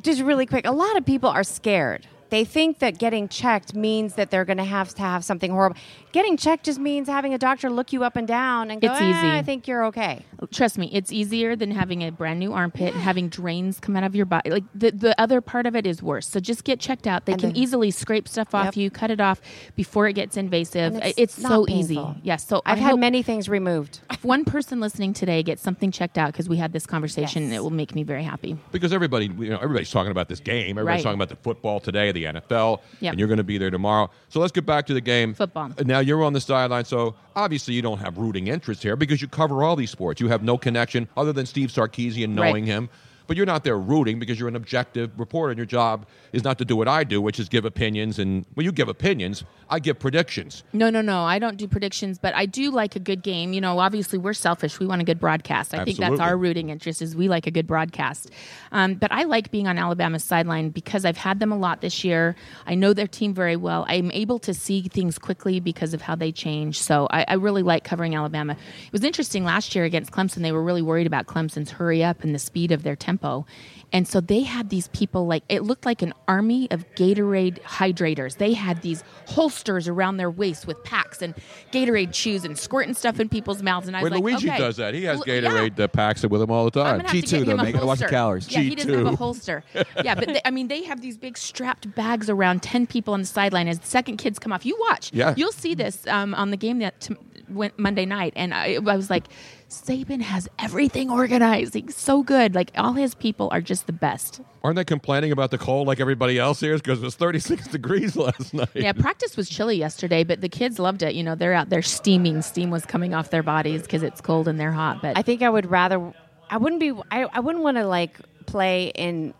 [0.00, 2.06] just really quick, a lot of people are scared.
[2.30, 5.76] They think that getting checked means that they're going to have to have something horrible.
[6.16, 9.02] Getting checked just means having a doctor look you up and down and go, It's
[9.02, 9.30] "Eh, easy.
[9.32, 10.24] I think you're okay.
[10.50, 14.02] Trust me, it's easier than having a brand new armpit and having drains come out
[14.02, 14.48] of your body.
[14.48, 16.26] Like the, the other part of it is worse.
[16.26, 17.26] So just get checked out.
[17.26, 19.42] They And can then- easily scrape stuff off you, cut it off
[19.74, 20.94] before it gets invasive.
[20.94, 21.96] And It's, it's not so easy.
[21.96, 22.16] painful.
[22.22, 22.46] Yes.
[22.48, 24.00] so I've I had many things removed.
[24.10, 27.62] If one person listening today gets something checked out because we had this conversation, it
[27.62, 28.56] will make me very happy.
[28.72, 30.78] because everybody, you know, everybody's talking about this game.
[30.78, 31.02] Everybody's Right.
[31.02, 33.12] talking about the football today, the NFL, Yep.
[33.12, 34.08] and you're going to be there tomorrow.
[34.30, 35.34] So let's get back to the game.
[35.34, 35.72] Football.
[35.84, 39.28] Now you're on the sideline, so obviously you don't have rooting interest here because you
[39.28, 40.20] cover all these sports.
[40.20, 42.64] You have no connection other than Steve Sarkisian knowing Right.
[42.64, 42.88] him.
[43.26, 46.58] But you're not there rooting because you're an objective reporter, and your job is not
[46.58, 48.18] to do what I do, which is give opinions.
[48.18, 50.62] And well, you give opinions, I give predictions.
[50.72, 51.24] No, no, no.
[51.24, 53.54] I don't do predictions, but I do like a good game.
[53.54, 54.78] You know, obviously we're selfish.
[54.78, 55.74] We want a good broadcast.
[55.74, 58.30] I think that's our rooting interest is we like a good broadcast.
[58.70, 62.04] Um, but I like being on Alabama's sideline because I've had them a lot this
[62.04, 62.36] year.
[62.66, 63.86] I know their team very well.
[63.88, 66.78] I'm able to see things quickly because of how they change.
[66.78, 68.52] So I, I really like covering Alabama.
[68.52, 70.42] It was interesting last year against Clemson.
[70.42, 73.46] They were really worried about Clemson's hurry up and the speed of their tempo.
[73.92, 78.38] And so they had these people like it looked like an army of Gatorade hydrators.
[78.38, 81.34] They had these holsters around their waist with packs and
[81.72, 83.86] Gatorade shoes and squirting stuff in people's mouths.
[83.86, 84.58] And I was Wait, like, Luigi okay.
[84.58, 84.94] does that.
[84.94, 85.40] He has L- yeah.
[85.40, 86.86] Gatorade packs it with him all the time.
[86.86, 88.08] I'm gonna have to get him a holster.
[88.10, 89.64] Yeah, he doesn't have a holster.
[90.04, 93.20] yeah, but they, I mean, they have these big strapped bags around ten people on
[93.20, 93.68] the sideline.
[93.68, 95.10] As the second kids come off, you watch.
[95.12, 95.34] Yeah.
[95.36, 97.16] you'll see this um, on the game that t-
[97.48, 99.24] went Monday night, and I, I was like,
[99.68, 101.74] Saban has everything organized.
[101.74, 102.54] He's so good.
[102.54, 104.40] Like all his people are just the best.
[104.62, 106.76] Aren't they complaining about the cold like everybody else here?
[106.76, 108.68] Because it was 36 degrees last night.
[108.74, 111.14] Yeah, practice was chilly yesterday, but the kids loved it.
[111.14, 112.42] You know, they're out there steaming.
[112.42, 115.02] Steam was coming off their bodies because it's cold and they're hot.
[115.02, 116.12] But I think I would rather.
[116.48, 116.92] I wouldn't be.
[117.10, 119.34] I, I wouldn't want to like play in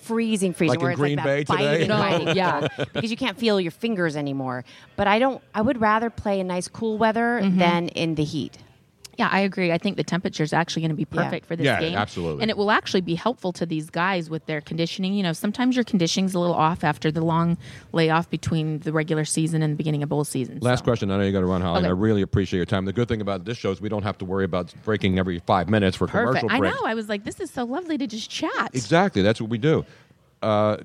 [0.00, 0.70] freezing, freezing.
[0.70, 1.86] Like in where it's Green like Bay that today?
[1.86, 1.98] No.
[1.98, 4.64] biting, yeah, because you can't feel your fingers anymore.
[4.96, 5.42] But I don't.
[5.54, 7.58] I would rather play in nice, cool weather Mhm.
[7.58, 8.56] than in the heat.
[9.20, 9.70] Yeah, I agree.
[9.70, 11.24] I think the temperature is actually going to be Yeah.
[11.24, 11.94] perfect for this Yeah, game.
[11.94, 12.40] absolutely.
[12.40, 15.12] And it will actually be helpful to these guys with their conditioning.
[15.12, 17.58] You know, sometimes your conditioning's a little off after the long
[17.92, 20.58] layoff between the regular season and the beginning of bowl season.
[20.62, 21.10] Last question.
[21.10, 21.76] I know you got to run, Holly.
[21.78, 21.90] and Okay.
[21.90, 22.86] I really appreciate your time.
[22.86, 25.38] The good thing about this show is we don't have to worry about breaking every
[25.40, 26.40] five minutes for Perfect.
[26.48, 26.78] commercial I know.
[26.86, 28.70] I was like, this is so lovely to just chat.
[28.72, 29.20] Exactly.
[29.20, 29.84] That's what we do.
[30.40, 30.78] Uh,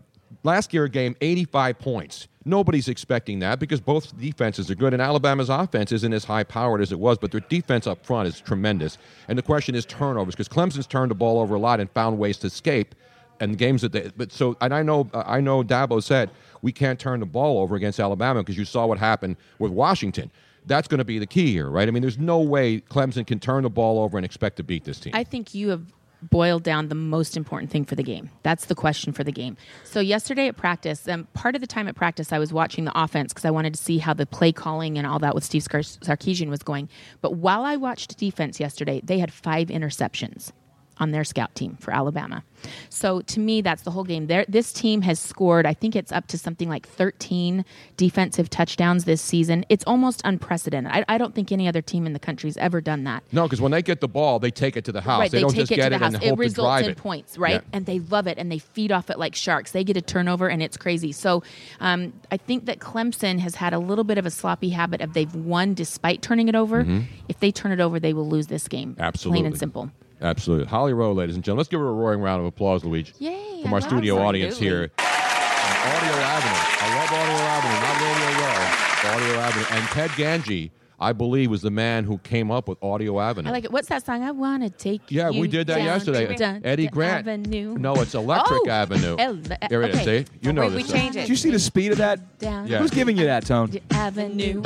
[0.44, 2.28] last year, game 85 points.
[2.48, 6.80] Nobody's expecting that because both defenses are good, and Alabama's offense isn't as high powered
[6.80, 9.00] as it was, but their defense up front is tremendous.
[9.28, 12.20] And the question is turnovers because Clemson's turned the ball over a lot and found
[12.20, 12.94] ways to escape.
[13.42, 16.30] And games that they, but so, and I know, I know Dabo said
[16.62, 20.32] we can't turn the ball over against Alabama because you saw what happened with Washington.
[20.68, 21.86] That's going to be the key here, right?
[21.86, 24.86] I mean, there's no way Clemson can turn the ball over and expect to beat
[24.86, 25.12] this team.
[25.14, 25.84] I think you have
[26.22, 28.30] boiled down the most important thing for the game.
[28.44, 29.58] That's the question for the game.
[29.84, 32.98] So yesterday at practice, um, part of the time at practice, I was watching the
[33.00, 35.64] offense because I wanted to see how the play calling and all that with Steve
[35.64, 36.90] Sar- Sarkisian was going.
[37.22, 40.52] But while I watched defense yesterday, they had five interceptions.
[40.98, 42.44] On their scout team for Alabama.
[42.90, 44.28] So to me, that's the whole game.
[44.28, 45.66] There, this team has scored.
[45.68, 47.64] I think it's up to something like 13
[47.98, 49.66] defensive touchdowns this season.
[49.70, 50.92] It's almost unprecedented.
[50.92, 53.24] I, I don't think any other team in the country's ever done that.
[53.32, 55.20] No, because when they get the ball, they take it to the house.
[55.20, 56.14] Right, they, they, don't just it get to the it house.
[56.16, 56.98] and It hope to results drive in it.
[56.98, 57.54] points, right?
[57.62, 57.62] Yeah.
[57.74, 59.72] And they love it and they feed off it like sharks.
[59.72, 61.12] They get a turnover and it's crazy.
[61.12, 61.44] So
[61.80, 65.14] um, I think that Clemson has had a little bit of a sloppy habit of
[65.14, 66.84] they've won despite turning it over.
[66.84, 67.04] Mhm.
[67.30, 68.96] If they turn it over, they will lose this game.
[69.00, 69.42] Absolutely.
[69.42, 69.92] Plain and simple.
[70.22, 70.66] Absolutely.
[70.68, 71.60] Holly Rowe, ladies and gentlemen.
[71.60, 73.14] Let's give her a roaring round of applause, Luigi.
[73.20, 74.22] Yay, From I our studio it.
[74.22, 74.92] audience here.
[74.98, 76.62] on Audio Avenue.
[76.82, 79.16] I love Audio Avenue, not Radio Row.
[79.16, 79.66] Audio Avenue.
[79.72, 83.50] And Ted Gangi, I believe, was the man who came up with Audio Avenue.
[83.50, 83.72] I like it.
[83.72, 84.24] What's that song?
[84.24, 86.28] I want to take Yeah, you we did that down yesterday.
[86.28, 87.28] to dun- Eddie to Grant.
[87.28, 87.76] Avenue.
[87.78, 89.16] No, it's Electric Oh, Avenue.
[89.20, 89.96] ele- There it is.
[90.02, 90.24] okay.
[90.24, 90.32] See?
[90.42, 90.78] You know Wait, this.
[90.78, 90.96] we stuff.
[90.98, 91.22] changed it.
[91.22, 92.40] Did you see the speed of that?
[92.40, 92.80] Down Yeah.
[92.80, 93.70] Who's giving you that tone?
[93.70, 94.62] to Avenue.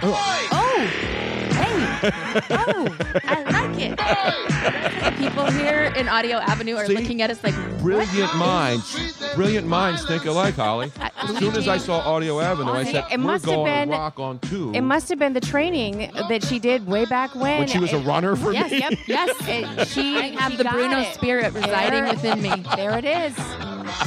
[0.00, 1.17] Oh, oh.
[1.58, 2.10] Hey.
[2.50, 5.18] Oh, I like it.
[5.18, 6.94] People here in Audio Avenue are See?
[6.96, 10.92] looking at us like, Brilliant minds, brilliant minds think alike, Holly.
[11.22, 13.88] As soon as I saw Audio Avenue, I said, it "We're must have going been-
[13.88, 17.34] to rock on two." It must have been the training that she did way back
[17.34, 17.58] when.
[17.60, 18.78] When she was a runner for yes, me?
[18.80, 21.14] Yep, yes, It- she I have she the Bruno it.
[21.14, 22.64] spirit residing There- within me.
[22.76, 23.34] There it is.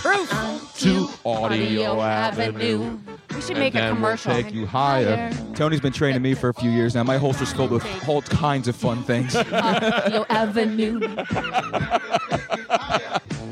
[0.01, 0.29] Proof.
[0.79, 2.83] to Audio, Audio Avenue.
[2.83, 2.97] Avenue.
[3.33, 4.33] We should make a then we'll commercial.
[4.33, 5.31] take you higher.
[5.55, 7.03] Tony's been training me for a few years now.
[7.03, 9.35] My holster's filled with all kinds of fun things.
[10.29, 10.99] Avenue.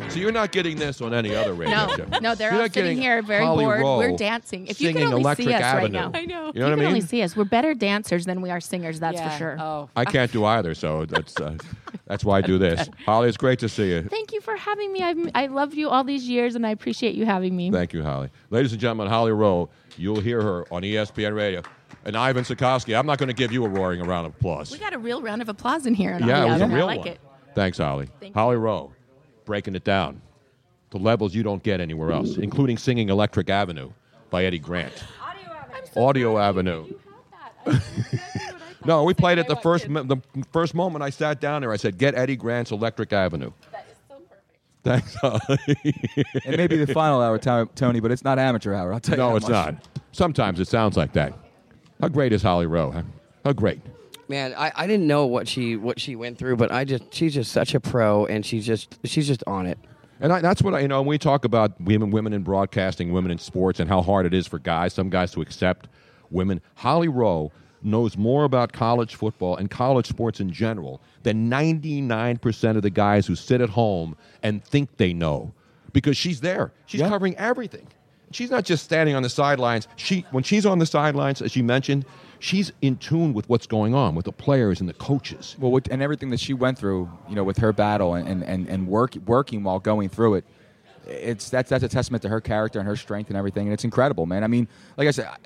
[0.10, 2.06] So you're not getting this on any other radio No, show.
[2.20, 3.82] no, they're all not sitting getting here very Holly bored.
[3.82, 4.66] Rowe We're dancing.
[4.66, 6.46] If you singing can only Electric see us right now, I know.
[6.46, 7.36] You If know what I can only see us.
[7.36, 9.00] We're better dancers than we are singers.
[9.00, 9.30] That's Yeah.
[9.30, 9.58] for sure.
[9.60, 9.90] Oh.
[9.96, 11.56] I can't do either, so that's uh,
[12.08, 12.90] that's why I do this.
[13.06, 14.02] Holly, it's great to see you.
[14.02, 15.04] Thank you for having me.
[15.04, 17.70] I've, I loved you all these years, and I appreciate you having me.
[17.70, 18.30] Thank you, Holly.
[18.50, 21.62] Ladies and gentlemen, Holly Rowe, you'll hear her on ESPN Radio.
[22.06, 24.72] And Ivan Sikorsky, I'm not going to give you a roaring round of applause.
[24.72, 26.18] We got a real round of applause in here.
[26.20, 26.76] Yeah, it was a Avenue.
[26.76, 27.08] real I like one.
[27.10, 27.20] it.
[27.54, 28.08] Thanks, Holly.
[28.20, 28.92] Thank Holly Rowe,
[29.50, 30.22] breaking it down
[30.92, 33.92] to levels you don't get anywhere else, including singing Electric Avenue
[34.30, 34.94] by Eddie Grant.
[35.98, 36.86] Audio Avenue.
[38.86, 40.18] no, we played it the first mi- the
[40.54, 41.72] first moment I sat down there.
[41.72, 44.54] I said, "Get Eddie Grant's Electric Avenue." That is so perfect.
[44.84, 45.60] Thanks, Holly.
[46.46, 48.94] it may be the final hour, To- Tony, but it's not amateur hour.
[48.94, 49.24] I'll tell you.
[49.24, 49.74] no, that it's much.
[49.74, 49.88] not.
[50.12, 51.34] Sometimes it sounds like that.
[52.00, 52.92] How great is Holly Rowe?
[52.92, 53.02] Huh?
[53.44, 53.82] How great.
[54.30, 57.34] Man, I, I didn't know what she what she went through, but I just she's
[57.34, 59.80] just such a pro, and she's just she's just on it.
[60.22, 61.02] And I, that's what I, you know.
[61.02, 64.34] When we talk about women, women in broadcasting, women in sports, and how hard it
[64.36, 65.88] is for guys, some guys to accept
[66.30, 66.62] women.
[66.76, 67.52] Holly Rowe
[67.82, 73.26] knows more about college football and college sports in general than 99% of the guys
[73.26, 75.54] who sit at home and think they know,
[75.94, 76.72] because she's there.
[76.86, 77.88] She's covering everything.
[78.32, 79.88] She's not just standing on the sidelines.
[79.96, 82.06] She, when she's on the sidelines, as you mentioned,
[82.40, 85.56] she's in tune with what's going on with the players and the coaches.
[85.60, 88.68] Well, and everything that she went through, you know, with her battle and, and, and,
[88.68, 90.46] and work, working while going through it,
[91.06, 93.84] it's that's that's a testament to her character and her strength and everything, and it's
[93.84, 94.44] incredible, man.
[94.44, 94.68] I mean,
[94.98, 95.28] like I said.
[95.28, 95.38] I,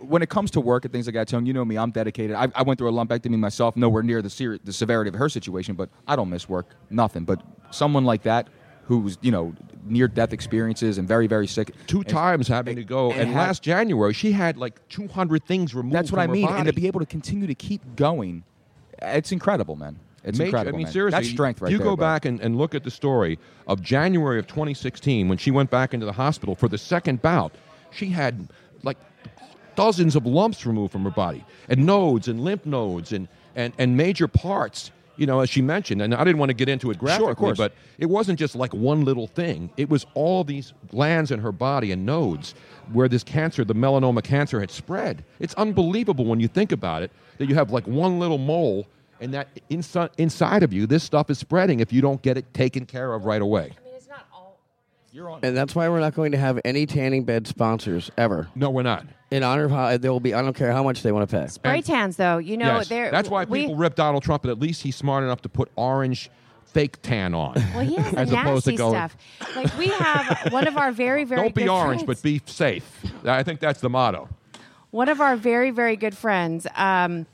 [0.00, 2.34] when it comes to work and things like that, Tone, you know me, I'm dedicated.
[2.34, 5.28] I, I went through a lumpectomy myself, nowhere near the ser- the severity of her
[5.28, 7.24] situation, but I don't miss work, nothing.
[7.24, 8.48] But someone like that,
[8.90, 9.54] who's you know
[9.86, 13.12] near death experiences and very very sick, Two times having to go.
[13.12, 15.94] And, had- last January, she had like 200 things removed.
[15.94, 18.42] That's what I mean, and to be able to continue to keep going,
[19.00, 19.96] it's incredible, man.
[20.24, 20.76] It's Major- incredible.
[20.76, 20.92] I mean, man.
[20.92, 21.86] seriously, that's strength right you there.
[21.86, 22.04] go bro.
[22.04, 23.38] back and, and look at the story
[23.68, 27.52] of January of 2016 when she went back into the hospital for the second bout.
[27.92, 28.48] She had
[28.82, 28.98] like
[29.76, 33.96] dozens of lumps removed from her body, and nodes and lymph nodes and, and, and
[33.96, 34.90] major parts.
[35.20, 37.34] You know, as she mentioned, and I didn't want to get into it graphically, sure,
[37.34, 37.58] course.
[37.58, 39.68] but it wasn't just like one little thing.
[39.76, 42.54] It was all these glands in her body and nodes
[42.90, 45.22] where this cancer, the melanoma cancer, had spread.
[45.38, 48.86] It's unbelievable when you think about it that you have like one little mole
[49.20, 52.54] and that inside, inside of you, this stuff is spreading if you don't get it
[52.54, 53.74] taken care of right away.
[53.78, 54.58] I mean, it's not all.
[55.12, 55.40] You're on.
[55.42, 58.48] And that's why we're not going to have any tanning bed sponsors ever.
[58.54, 59.04] No, we're not.
[59.30, 61.36] In honor of how there will be, I don't care how much they want to
[61.40, 61.46] pay.
[61.46, 64.50] Spray tans, though, you know, yes, they're that's why we- people rip Donald Trump, but
[64.50, 66.30] at least he's smart enough to put orange
[66.66, 67.54] fake tan on.
[67.74, 69.16] Well, he has the as opposed to nasty going, stuff.
[69.56, 72.20] Like we have one of our very, very Don't be good orange, friends.
[72.20, 73.04] but be safe.
[73.24, 74.28] I think that's the motto.
[74.90, 76.66] one of our very, very good friends.
[76.74, 77.26] Um,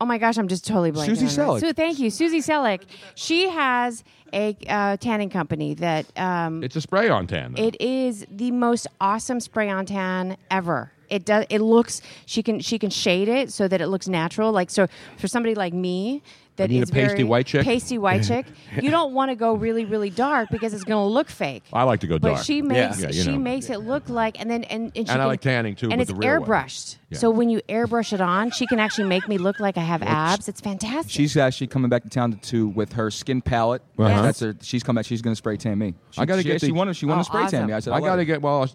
[0.00, 1.16] oh my gosh, I'm just totally blanking.
[1.16, 1.52] Susie on her.
[1.54, 1.60] Selleck.
[1.60, 2.82] Su- thank you, Susie Selleck.
[3.16, 7.54] She has a uh, tanning company that um, It's a spray on tan.
[7.54, 7.64] Though.
[7.64, 10.92] it is the most awesome spray on tan ever.
[11.10, 11.46] It does.
[11.50, 12.02] It looks.
[12.26, 12.60] She can.
[12.60, 14.52] She can shade it so that it looks natural.
[14.52, 14.86] Like so,
[15.18, 16.22] for somebody like me
[16.56, 17.64] that You mean is a pasty very white chick?
[17.64, 18.46] Pasty white chick.
[18.80, 21.62] You don't want to go really, really dark because it's going to look fake.
[21.70, 22.44] I like to go But dark.
[22.46, 23.38] she makes Yeah, you she know.
[23.38, 25.98] makes it look like, and then and and, she And I like tanning, too, And
[25.98, 26.96] with it's the airbrushed.
[27.10, 27.18] Yeah.
[27.18, 30.02] So when you airbrush it on, she can actually make me look like I have
[30.02, 30.48] abs.
[30.48, 31.12] It's fantastic.
[31.12, 33.82] She's actually coming back to town to, to with her skin palette.
[33.98, 34.22] Uh-huh.
[34.22, 34.56] That's her.
[34.62, 35.06] She's coming back.
[35.06, 35.92] She's going to spray tan me.
[36.12, 36.96] She, I gotta she, get She wanted.
[36.96, 37.74] She wanted Oh, to spray tan me.
[37.74, 37.92] I said.
[37.92, 38.24] I love got to it.
[38.24, 38.66] get well.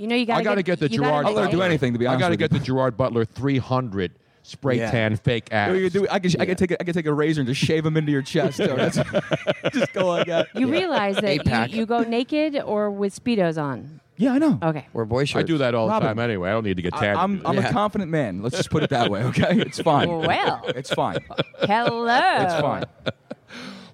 [0.00, 0.38] You know, you got.
[0.38, 1.26] I got to get the Gerard.
[1.26, 4.12] I'll let her do anything, to be I got to get the Gerard Butler 300
[4.42, 4.90] spray Yeah.
[4.90, 5.70] tan fake You know abs.
[5.72, 6.06] what you could do?
[6.10, 7.98] I could, I could take a, I could take a razor and just shave them
[7.98, 8.56] into your chest.
[8.56, 8.96] So that's,
[9.72, 10.48] just go like that.
[10.54, 14.00] You realize that you, you go naked or with speedos on.
[14.16, 14.58] Yeah, I know.
[14.62, 14.86] Okay.
[14.94, 16.48] Or boy I do that all the time anyway.
[16.50, 17.16] I don't need to get I, tan.
[17.16, 17.70] I'm, I'm that.
[17.70, 18.42] a confident man.
[18.42, 19.22] Let's just put it that way.
[19.24, 20.08] Okay, it's fine.
[20.08, 20.62] Well.
[20.68, 21.18] it's fine.
[21.60, 22.36] Hello.
[22.42, 22.84] It's fine.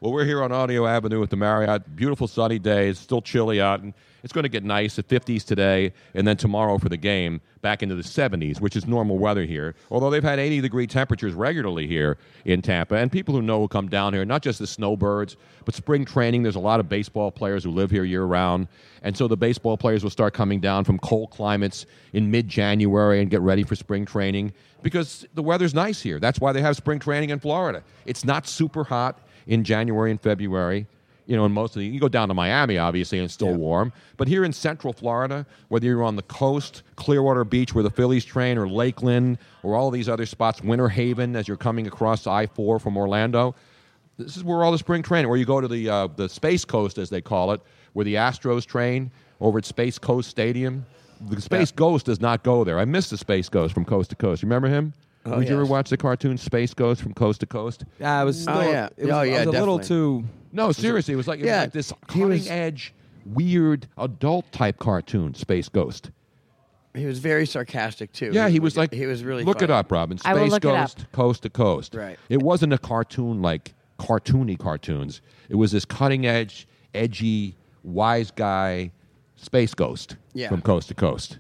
[0.01, 1.97] Well, we're here on Audio Avenue at the Marriott.
[1.97, 2.91] Beautiful sunny day.
[2.91, 3.95] It's still chilly out, and
[4.27, 7.81] it's going to get nice at 50s today, and then tomorrow for the game back
[7.81, 9.77] into the 70s, which is normal weather here.
[9.89, 13.69] Although they've had 80 degree temperatures regularly here in Tampa, and people who know will
[13.69, 16.43] come down here, not just the snowbirds, but spring training.
[16.43, 18.67] There's a lot of baseball players who live here year round,
[19.03, 23.21] and so the baseball players will start coming down from cold climates in mid January
[23.21, 24.53] and get ready for spring training
[24.83, 26.19] because the weather's nice here.
[26.19, 27.85] That's why they have spring training in Florida.
[28.07, 30.89] It's not super hot in January and February.
[31.27, 33.55] You know, in most of the, you go down to Miami, obviously, and it's still
[33.55, 33.93] warm.
[34.17, 38.25] But here in Central Florida, whether you're on the coast, Clearwater Beach, where the Phillies
[38.25, 42.47] train, or Lakeland, or all these other spots, Winter Haven, as you're coming across I
[42.47, 43.55] 4 from Orlando,
[44.19, 46.65] this is where all the spring training, or you go to the, uh, the Space
[46.65, 47.61] Coast, as they call it,
[47.93, 49.11] where the Astros train
[49.41, 50.87] over at Space Coast Stadium.
[51.29, 52.79] The Space Ghost does not go there.
[52.79, 54.43] I miss the Space Ghost from coast to coast.
[54.43, 54.93] You remember him?
[55.27, 57.85] Oh, Did you ever watch the cartoon Space Ghost from coast to coast?
[57.99, 58.69] Yeah, I was oh, still.
[58.69, 58.89] Oh, yeah.
[58.97, 60.23] It was, Oh, I yeah, was a little definitely.
[60.23, 60.25] too.
[60.53, 63.89] No, seriously, it was like, it was Yeah, like this he was- cutting edge, weird
[63.99, 66.11] adult type cartoon, Space Ghost.
[66.95, 68.31] He was very sarcastic too.
[68.33, 69.45] Yeah, he was like he was really.
[69.45, 69.73] Look it funny.
[69.81, 70.17] up, Robin.
[70.17, 71.13] Space I will look it Ghost, up.
[71.13, 71.95] coast to coast.
[71.95, 72.19] Right.
[72.31, 75.21] It wasn't a cartoon like cartoony cartoons.
[75.51, 78.93] It was this cutting edge, edgy, wise guy,
[79.35, 80.49] Space Ghost Yeah.
[80.49, 81.39] from coast to coast.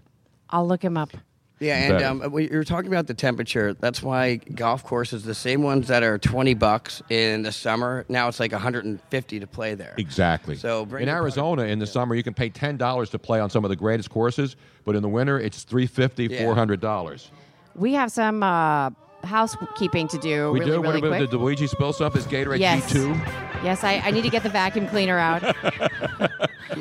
[0.50, 1.16] I'll look him up.
[1.58, 3.72] Yeah, and um, when you were talking about the temperature.
[3.72, 8.28] That's why golf courses, the same ones that are twenty bucks in the summer, now
[8.28, 9.94] it's like one hundred and fifty to play there.
[9.96, 10.56] Exactly.
[10.56, 13.40] So bring in your Arizona in the summer, you can pay ten dollars to play
[13.40, 16.44] on some of the greatest courses, but in the winter, it's three fifty, Yeah.
[16.44, 17.30] four hundred dollars.
[17.74, 18.90] We have some uh,
[19.26, 20.50] housekeeping to do.
[20.52, 20.76] We really, do.
[20.80, 21.30] really What about- quick.
[21.30, 22.16] did Luigi spill stuff?
[22.16, 22.90] Is Gatorade Yes.
[22.92, 23.14] G2?
[23.64, 25.42] Yes, I, I need to get the vacuum cleaner out.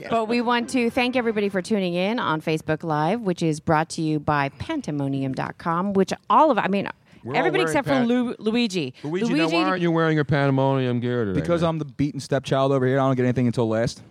[0.09, 3.87] But we want to thank everybody for tuning in on Facebook Live, which is brought
[3.89, 6.89] to you by Pantamonium.com, which all of, I mean,
[7.23, 8.93] We're everybody except pan- for Lu- Luigi.
[9.03, 11.39] Luigi, now why aren't you wearing your pandemonium gear today?
[11.39, 11.63] Because?
[11.63, 12.99] I'm the beaten stepchild over here.
[12.99, 14.01] I don't get anything until last.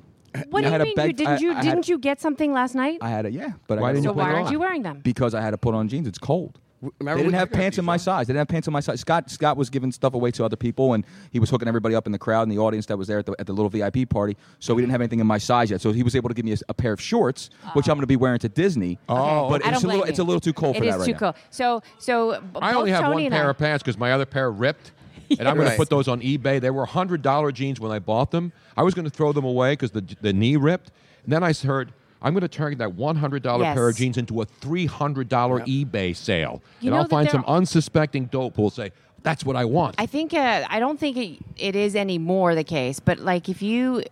[0.50, 0.94] what do you mean?
[0.94, 2.98] bag- you, didn't you I had- didn't you get something last night?
[3.00, 4.52] I had it, yeah, but Why I didn't so you why put it aren't on?
[4.52, 5.00] you wearing them?
[5.02, 6.06] because I had to put on jeans.
[6.08, 6.58] It's cold.
[6.98, 8.26] Remember they didn't have pants in my size.
[8.26, 9.00] They didn't have pants in my size.
[9.00, 12.06] Scott Scott was giving stuff away to other people, and he was hooking everybody up
[12.06, 14.08] in the crowd and the audience that was there at the, at the little VIP
[14.08, 14.36] party.
[14.58, 15.80] So we didn't have anything in my size yet.
[15.80, 17.92] So he was able to give me a, a pair of shorts, which uh-huh.
[17.92, 18.98] I'm going to be wearing to Disney.
[19.08, 20.24] Oh, but I it's don't a little blame it's you.
[20.24, 21.18] a little too cold It for is that right too now.
[21.18, 21.34] cold.
[21.50, 23.96] So so uh, I both only have Tony one and pair I, of pants because
[23.98, 24.92] my other pair ripped.
[25.38, 25.78] And I'm going to Right.
[25.78, 26.60] put those on eBay.
[26.60, 28.52] They were hundred dollar jeans when I bought them.
[28.76, 30.90] I was going to throw them away because the the knee ripped.
[31.24, 31.92] And then I heard
[32.24, 33.74] I'm going to turn that one hundred dollar Yes.
[33.76, 37.44] pair of jeans into a three hundred dollar eBay sale, You and I'll find some
[37.46, 38.90] unsuspecting dope who'll say
[39.22, 39.94] that's what I want.
[39.98, 43.60] I think uh, I don't think it, it is anymore the case, but like if
[43.62, 44.02] you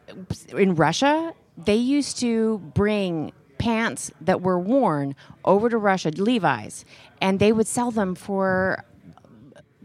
[0.56, 6.84] in Russia, they used to bring pants that were worn over to Russia, Levi's,
[7.20, 8.84] and they would sell them for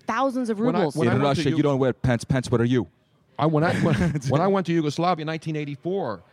[0.05, 0.95] thousands of When I- rubles.
[0.95, 2.23] when In went Russia, you- you don't wear pants.
[2.25, 2.51] Pants.
[2.51, 2.87] What are you?
[3.39, 3.95] I when I when,
[4.29, 6.23] when I went to Yugoslavia in 1984,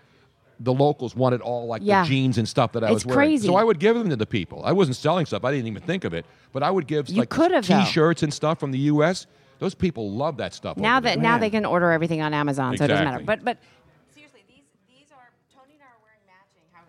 [0.60, 2.02] the locals wanted all like Yeah.
[2.02, 3.30] the jeans and stuff that I It's was wearing.
[3.30, 3.48] crazy.
[3.48, 4.62] So I would give them to the people.
[4.64, 5.44] I wasn't selling stuff.
[5.44, 6.24] I didn't even think of it.
[6.52, 7.80] But I would give You like could have, though.
[7.84, 9.26] t-shirts and stuff from the U.S.
[9.58, 10.76] Those people love that stuff.
[10.76, 11.22] now that there.
[11.22, 13.20] now they can order everything on Amazon, so it doesn't matter.
[13.20, 13.44] Exactly.
[13.44, 13.58] But but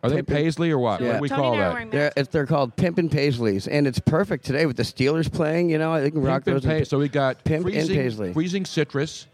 [0.03, 1.01] are they paisley or what?
[1.01, 1.91] What do we Tony call and I are that?
[1.91, 5.71] They're, it's, they're called Pimpin' Paisleys, and it's perfect today with the Steelers playing.
[5.71, 6.65] You know, they can rock Pimp those.
[6.71, 8.31] in pa- so we got Pimp and Paisley.
[8.33, 9.25] freezing citrus.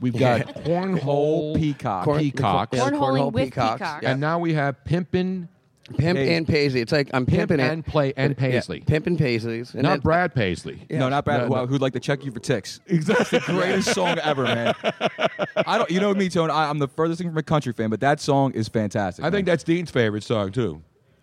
[0.00, 2.04] We've got cornhole peacock.
[2.04, 2.76] Corn- peacocks.
[2.76, 3.80] yeah, Cornholing cornhole with peacocks.
[3.80, 4.02] peacocks.
[4.02, 4.10] Yeah.
[4.10, 5.48] And now we have pimpin',
[5.96, 6.34] Pimp Paisley.
[6.34, 6.80] and Paisley.
[6.80, 7.86] It's like I'm Pimp pimping and it.
[7.90, 8.80] play and Yeah, Paisley.
[8.80, 9.72] Pimp and Paisleys.
[9.72, 10.84] And not then- Brad Paisley.
[10.90, 11.42] No, not bad.
[11.42, 11.66] No, Wow, no.
[11.68, 12.80] who'd like to check you for ticks?
[12.88, 13.38] Exactly.
[13.38, 14.74] the greatest song ever, man.
[15.66, 15.88] I don't.
[15.90, 16.50] You know me, Tone.
[16.50, 19.24] I, I'm the furthest thing from a country fan, but that song is fantastic.
[19.24, 20.82] I think that's Dean's favorite song too.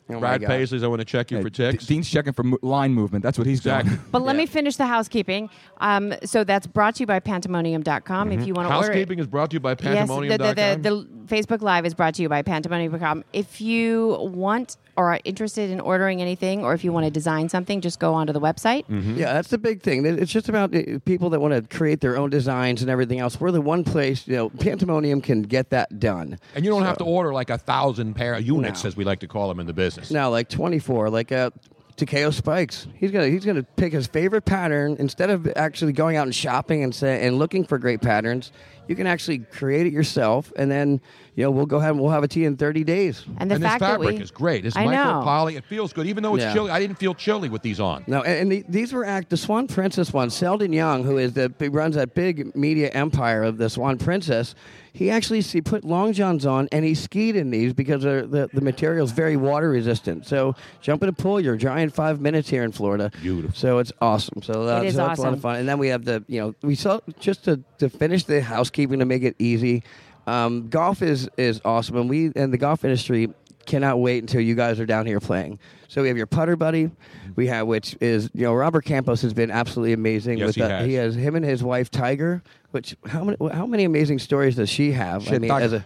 [0.09, 0.47] Oh Brad God.
[0.47, 2.93] Paisley's "I Want to Check You Yeah, for Ticks." D- Dean's checking for mo- line
[2.93, 3.23] movement.
[3.23, 3.91] That's what he's Exactly.
[3.91, 4.05] doing.
[4.11, 5.49] But let me finish the housekeeping.
[5.79, 8.31] Um, so that's brought to you by Pantamonium.com.
[8.31, 8.95] If you want to order it.
[8.95, 12.15] Housekeeping is brought to you by Yes, the, the, the, the Facebook Live is brought
[12.15, 13.23] to you by Pantomime.com.
[13.33, 17.49] If you want or are interested in ordering anything, or if you want to design
[17.49, 18.83] something, just go onto the website.
[19.17, 20.05] Yeah, that's the big thing.
[20.05, 23.39] It's just about uh, people that want to create their own designs and everything else.
[23.39, 26.37] We're the one place, you know, Pantomonium can get that done.
[26.55, 28.87] And you don't have to order like a thousand pair of units, No.
[28.89, 30.11] as we like to call them in the business.
[30.11, 31.49] Now, like 24, like uh,
[31.95, 32.87] Takeo Spikes.
[32.95, 36.83] He's gonna he's gonna pick his favorite pattern instead of actually going out and shopping
[36.83, 38.51] and say and looking for great patterns.
[38.87, 40.99] You can actually create it yourself, and then
[41.35, 43.23] you know we'll go ahead and we'll have a tea in 30 days.
[43.37, 44.65] And the and fact this that fabric we- is great.
[44.65, 45.55] It's I micro poly.
[45.55, 46.53] It feels good, even though it's Yeah.
[46.53, 46.69] chilly.
[46.71, 48.03] I didn't feel chilly with these on.
[48.07, 50.29] No, and, and the, these were act the Swan Princess one.
[50.29, 54.53] Seldon Young, who is the who runs that big media empire of the Swan Princess,
[54.91, 58.61] he actually he put long johns on and he skied in these because the the
[58.61, 60.25] material is very water resistant.
[60.27, 63.11] So jump in a pool, you're dry in five minutes here in Florida.
[63.21, 63.55] Beautiful.
[63.55, 64.41] So it's awesome.
[64.43, 65.55] So, that, It is so that's a lot of fun.
[65.55, 68.99] And then we have the you know we saw just to to finish the housekeeping
[68.99, 69.83] to make it easy.
[70.25, 73.29] Um, golf is is awesome, and we and the golf industry
[73.65, 75.59] cannot wait until you guys are down here playing.
[75.87, 76.91] So we have your putter buddy,
[77.35, 80.37] we have which is you know Robert Campos has been absolutely amazing.
[80.37, 80.85] Yes, with he the- has.
[80.87, 82.41] he has him and his wife Tiger.
[82.71, 85.27] Which how many how many amazing stories does she have?
[85.31, 85.65] I mean, Tiger.
[85.65, 85.85] as a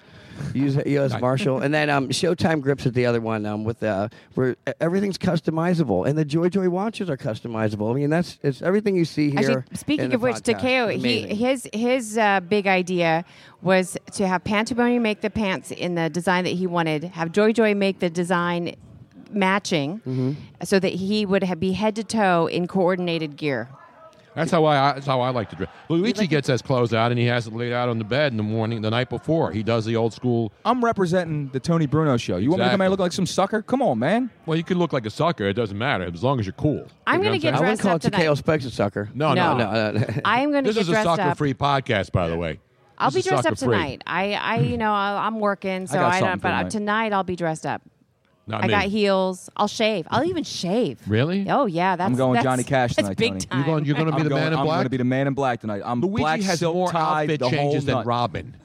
[0.53, 0.81] U.S.
[0.85, 1.21] U.S.
[1.21, 5.17] Marshal, and then um, Showtime Grips is the other one um, with uh, where everything's
[5.17, 7.91] customizable, and the Joy Joy watches are customizable.
[7.91, 9.59] I mean, that's it's everything you see here.
[9.59, 10.43] Actually, speaking of which, podcast.
[10.61, 13.25] Takeo, he, his his uh, big idea
[13.61, 17.51] was to have Pantomime make the pants in the design that he wanted, have Joy
[17.51, 18.75] Joy make the design
[19.31, 20.31] matching, Mm-hmm.
[20.63, 23.69] so that he would have, be head to toe in coordinated gear.
[24.38, 24.93] That's how I.
[24.93, 25.69] That's how I like to dress.
[25.89, 28.38] Luigi gets his clothes out and he has it laid out on the bed in
[28.38, 29.51] the morning, the night before.
[29.51, 30.53] He does the old school.
[30.63, 32.38] I'm representing the Tony Bruno show.
[32.38, 32.83] You want me to come Exactly.
[32.83, 33.61] out and look like some sucker?
[33.63, 34.29] Come on, man.
[34.45, 35.45] Well, you can look like a sucker.
[35.45, 36.85] It doesn't matter as long as you're cool.
[37.07, 38.63] I'm You gonna what get I wouldn't call up it Takeo tonight.
[38.65, 39.09] A sucker.
[39.15, 39.91] No, no, No.
[39.91, 39.99] no.
[39.99, 40.05] no.
[40.25, 40.75] I am going to get dressed.
[40.75, 42.59] This get is a dressed sucker-free podcast, by the way.
[42.99, 43.75] I'll This be dressed up sucker-free.
[43.77, 44.03] tonight.
[44.07, 46.31] I, I, you know, I- I'm working, so got I, don't.
[46.33, 46.69] for But tonight.
[46.71, 47.81] tonight I'll be dressed up.
[48.47, 48.71] Not I me.
[48.71, 49.49] got heels.
[49.57, 50.07] I'll shave.
[50.09, 50.99] I'll even shave.
[51.07, 51.47] Really?
[51.49, 52.09] Oh yeah, that's.
[52.09, 53.39] I'm going that's, Johnny Cash that's tonight, big Tony.
[53.41, 53.57] time.
[53.59, 53.85] You're going.
[53.85, 54.59] You're going to be I'm the going, man in black?
[54.61, 54.75] I'm black.
[54.77, 55.81] going to be the man in black tonight.
[55.83, 58.05] I'm Luigi black has silk more tied, outfit the changes whole than nut.
[58.05, 58.55] Robin.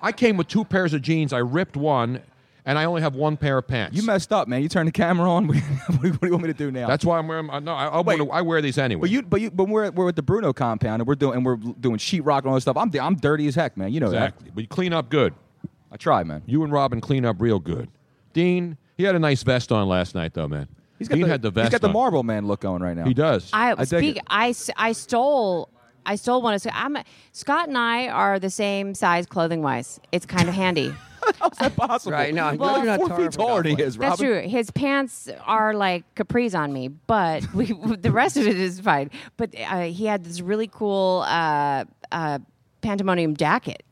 [0.00, 1.32] I came with two pairs of jeans.
[1.32, 2.22] I ripped one,
[2.64, 3.94] and I only have one pair of pants.
[3.96, 4.62] You messed up, man.
[4.62, 5.46] You turned the camera on.
[5.46, 6.88] what, do you, what do you want me to do now?
[6.88, 7.50] That's why I'm wearing.
[7.50, 9.02] I- No, I, I, wanna- I wear these anyway.
[9.02, 11.44] But you, but you, but we're we're at the Bruno compound and we're doing and
[11.44, 12.78] we're doing sheetrock and all this stuff.
[12.78, 13.92] I'm I'm dirty as heck, man.
[13.92, 14.50] You know exactly.
[14.54, 15.34] But you clean up good.
[15.34, 15.68] that.
[15.92, 16.42] I try, man.
[16.46, 17.90] You and Robin clean up real good.
[18.32, 20.68] Dean, he had a nice vest on last night, though, man.
[20.98, 21.66] He's got Dean the, had the vest.
[21.66, 21.92] He's got the on.
[21.94, 23.04] Marble Man look going right now.
[23.04, 23.50] He does.
[23.52, 24.18] I, I speak.
[24.18, 24.22] it.
[24.28, 25.68] I, s- I stole.
[26.06, 26.64] I stole one of.
[26.72, 26.96] I'm
[27.32, 30.00] Scott and I are the same size clothing wise.
[30.12, 30.92] It's kind of handy.
[31.38, 32.12] How's that possible?
[32.12, 34.40] Right, no, I'm Well, you're not four feet for taller than he is, That's true.
[34.42, 37.66] His pants are like capris on me, but we
[37.96, 39.10] the rest of it is fine.
[39.36, 42.40] But uh, he had this really cool uh, uh,
[42.80, 43.84] pandemonium jacket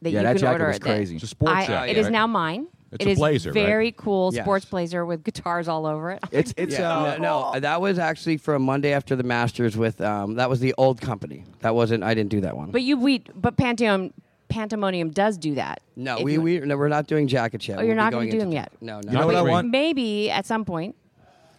[0.00, 0.66] that Yeah, you that can jacket order.
[0.68, 1.14] was that crazy.
[1.16, 2.12] It's a sports I- jacket, It is right?
[2.12, 2.66] now mine.
[2.96, 3.54] It's It a is blazer, right?
[3.66, 4.44] very cool Yes.
[4.44, 6.22] sports blazer with guitars all over it.
[6.32, 10.00] It's it's Yeah, uh, no, no, that was actually from Monday after the Masters with
[10.00, 11.44] um, that was the old company.
[11.60, 12.02] That wasn't.
[12.04, 12.70] I didn't do that one.
[12.70, 14.12] But you we but Pantheon
[14.48, 15.80] Pantomonium does do that.
[15.96, 17.78] no, we, we no, we're not doing jackets yet.
[17.78, 18.72] Oh, you're We'll not gonna do them yet?
[18.80, 19.12] No, no.
[19.12, 19.68] You know what I want?
[19.70, 20.94] Maybe at some point.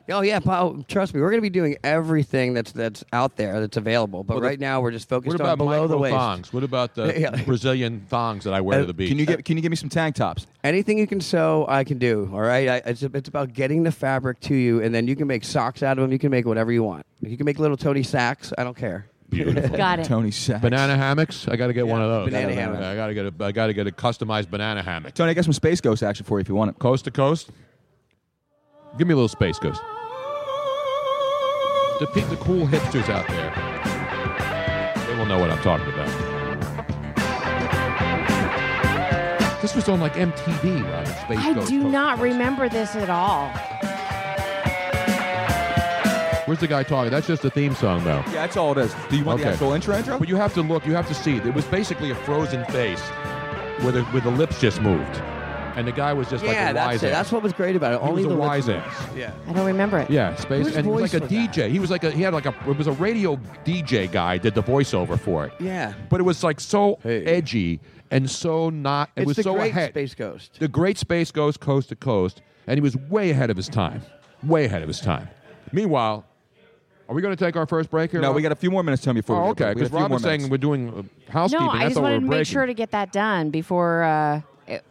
[0.09, 0.83] Oh yeah, Paul.
[0.87, 4.23] Trust me, we're going to be doing everything that's that's out there that's available.
[4.23, 6.15] But Well, the- right now, we're just focused What on below the waist.
[6.15, 6.53] thongs?
[6.53, 7.43] What about the Yeah.
[7.43, 9.09] Brazilian thongs that I wear Uh, to the beach?
[9.09, 10.47] Can you get Can you give me some tank tops?
[10.63, 12.29] Anything you can sew, I can do.
[12.33, 15.27] All right, I, it's it's about getting the fabric to you, and then you can
[15.27, 16.11] make socks out of them.
[16.11, 17.05] You can make whatever you want.
[17.21, 18.53] You can make little Tony sacks.
[18.57, 19.07] I don't care.
[19.29, 19.75] Beautiful.
[19.77, 20.05] Got it.
[20.05, 20.61] Tony Sachs.
[20.61, 21.49] banana hammocks?
[21.49, 22.27] I got to get one of those.
[22.27, 22.81] banana hammocks.
[22.85, 23.33] I got to get a.
[23.43, 25.15] I got to get a customized banana hammock.
[25.15, 26.79] Tony, I got some Space Ghost action for you if you want it.
[26.79, 27.49] Coast to coast.
[28.97, 29.81] Give me a little space ghost.
[31.99, 33.51] The, pe- the cool hipsters out there,
[35.07, 36.07] they will know what I'm talking about.
[39.61, 41.05] This was on like MTV, Robin.
[41.05, 41.67] Space I Ghost.
[41.69, 42.23] do Coast not to Coast.
[42.33, 43.49] remember this at all.
[46.45, 47.11] Where's the guy talking?
[47.11, 48.23] That's just the theme song, though.
[48.27, 48.95] Yeah, that's all it is.
[49.09, 49.97] Do you want the actual intro?
[49.97, 50.17] Intro?
[50.17, 50.85] But you have to look.
[50.85, 51.35] You have to see.
[51.37, 53.01] It was basically a frozen face,
[53.81, 55.17] where the where the lips just moved,
[55.77, 57.09] and the guy was just yeah, like a that's wise it.
[57.11, 58.01] That's what was great about it.
[58.01, 58.79] He Only was a the lips wise moved.
[58.79, 59.07] ass.
[59.15, 59.31] Yeah.
[59.47, 60.09] I don't remember it.
[60.09, 61.51] Yeah, space, Whose and he was voice like a was that?
[61.53, 61.69] DJ.
[61.71, 64.55] He was like a he had like a it was a radio DJ guy did
[64.55, 65.53] the voiceover for it.
[65.59, 65.93] Yeah.
[66.09, 67.23] But it was like so Hey.
[67.25, 67.79] edgy
[68.11, 69.09] and so not.
[69.15, 69.89] It It's was the so great ahead.
[69.91, 70.57] Space Ghost.
[70.59, 74.01] The Great Space Ghost Coast to Coast, and he was way ahead of his time.
[74.43, 75.29] Way ahead of his time.
[75.71, 76.25] Meanwhile,
[77.09, 78.21] are we going to take our first break here?
[78.21, 78.35] no, Rob?
[78.35, 79.19] we got a few more minutes, Tony.
[79.21, 79.73] Before Oh, okay.
[79.73, 81.65] Because Rob was saying we're doing uh, housekeeping.
[81.65, 84.03] No, I That's just why wanted we're to make sure to get that done before
[84.03, 84.83] uh, it,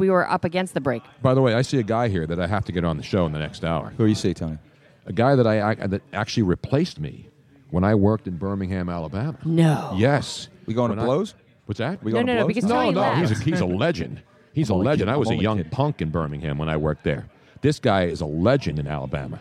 [0.00, 1.02] we were up against the break.
[1.22, 3.02] By the way, I see a guy here that I have to get on the
[3.02, 3.90] show in the next hour.
[3.96, 4.58] Who do you see, Tony?
[5.06, 7.28] A guy that I, I that actually replaced me
[7.70, 9.38] when I worked in Birmingham, Alabama.
[9.44, 9.94] No.
[9.96, 10.48] Yes.
[10.66, 11.34] We going to When I- blows?
[11.66, 12.02] What's that?
[12.02, 13.18] We No, no, no, because no, Tony no, left.
[13.20, 14.22] he's a, he's a legend.
[14.54, 15.00] He's a oh, I'm only legend.
[15.08, 15.14] kidding.
[15.14, 15.70] I was I'm a young kidding.
[15.70, 17.28] punk in Birmingham when I worked there.
[17.60, 19.40] This guy is a legend in Alabama.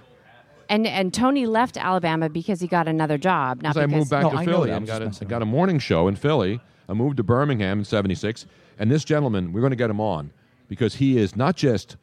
[0.69, 3.61] And and Tony left Alabama because he got another job.
[3.61, 4.73] Not Because I moved back to Philly.
[4.73, 6.59] I got, a, I got a morning show in Philly.
[6.89, 8.45] I moved to Birmingham in 76.
[8.77, 10.31] And this gentleman, we're going to get him on
[10.67, 11.97] because he is not just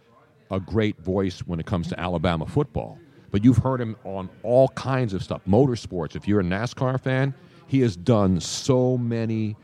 [0.50, 2.98] a great voice when it comes to Alabama football,
[3.30, 5.40] but you've heard him on all kinds of stuff.
[5.48, 6.14] Motorsports.
[6.16, 7.34] If you're a NASCAR fan,
[7.66, 9.56] he has done so many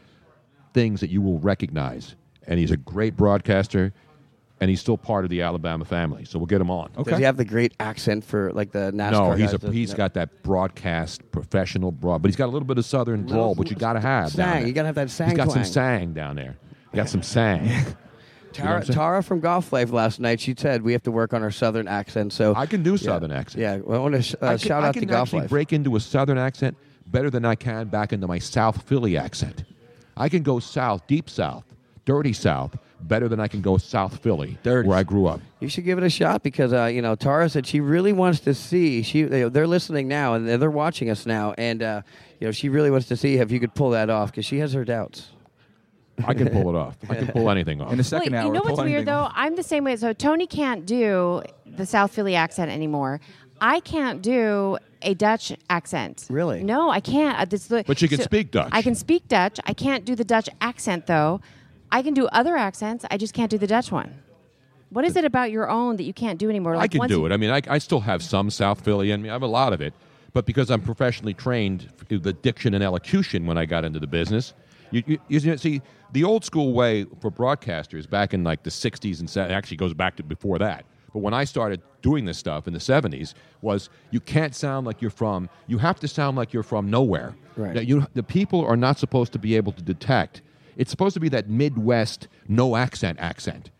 [0.75, 2.17] things that you will recognize.
[2.47, 3.93] And he's a great broadcaster,
[4.61, 6.25] and he's still part of the Alabama family.
[6.25, 6.91] So we'll get him on.
[7.05, 9.13] Does he have the great accent for like the NASCAR?
[9.13, 9.65] No, he's guys?
[9.65, 9.97] a, he's No.
[9.99, 13.55] got that broadcast professional broad, but he's got a little bit of southern Little drawl,
[13.55, 14.33] which you got to have.
[14.35, 14.59] down sang.
[14.61, 14.67] there.
[14.67, 16.57] You gotta have that sang He's got some sang down there.
[16.93, 17.71] You got some sang.
[18.57, 20.41] You know Tara, Tara from Golf Life last night.
[20.41, 22.33] She said we have to work on our southern accent.
[22.33, 22.97] So I can do Yeah.
[22.99, 23.63] southern accent.
[23.63, 25.29] Yeah, well, I want to sh- uh, I can, shout I out can to Golf
[25.29, 25.51] actually Life.
[25.51, 26.77] break into a southern accent
[27.07, 29.65] better than I can back into my South Philly accent.
[30.17, 31.65] I can go south, deep south,
[32.05, 35.41] dirty south, better than I can go South Philly, where I grew up.
[35.61, 38.41] You should give it a shot because uh, you know Tara said she really wants
[38.41, 39.03] to see.
[39.03, 42.03] She they, they're listening now and they're watching us now, and uh,
[42.41, 44.59] you know she really wants to see if you could pull that off because she
[44.59, 45.29] has her doubts.
[46.27, 46.97] I can pull it off.
[47.09, 47.93] I can pull anything off.
[47.93, 49.13] In the second well, hour, you know what's weird though?
[49.13, 49.33] off.
[49.35, 49.97] I'm the same way.
[49.97, 53.21] So Tony can't do the South Philly accent anymore.
[53.61, 56.27] I can't do a Dutch accent.
[56.31, 56.63] Really?
[56.63, 57.39] No, I can't.
[57.39, 58.71] Uh, this- But you can speak Dutch.
[58.73, 59.59] I can speak Dutch.
[59.65, 61.41] I can't do the Dutch accent though.
[61.93, 63.05] I can do other accents.
[63.11, 64.23] I just can't do the Dutch one.
[64.91, 66.75] What is it about your own that you can't do anymore?
[66.75, 67.33] I can do it.
[67.33, 69.31] I mean, I, I still have some South Philly in me.
[69.31, 69.95] I have a lot of it.
[70.33, 74.07] But because I'm professionally trained for the diction and elocution when I got into the
[74.07, 74.55] business,
[74.91, 75.81] you, you, you see,
[76.13, 79.95] the old school way for broadcasters back in like the 60s and 70s, actually goes
[79.95, 80.85] back to before that.
[81.13, 85.03] But when I started doing this stuff in the 70s, was you can't sound like
[85.03, 87.35] you're from, you have to sound like you're from nowhere.
[87.57, 87.75] Right.
[87.75, 90.43] Now, you, the people are not supposed to be able to detect.
[90.77, 93.71] It's supposed to be that Midwest, no accent accent.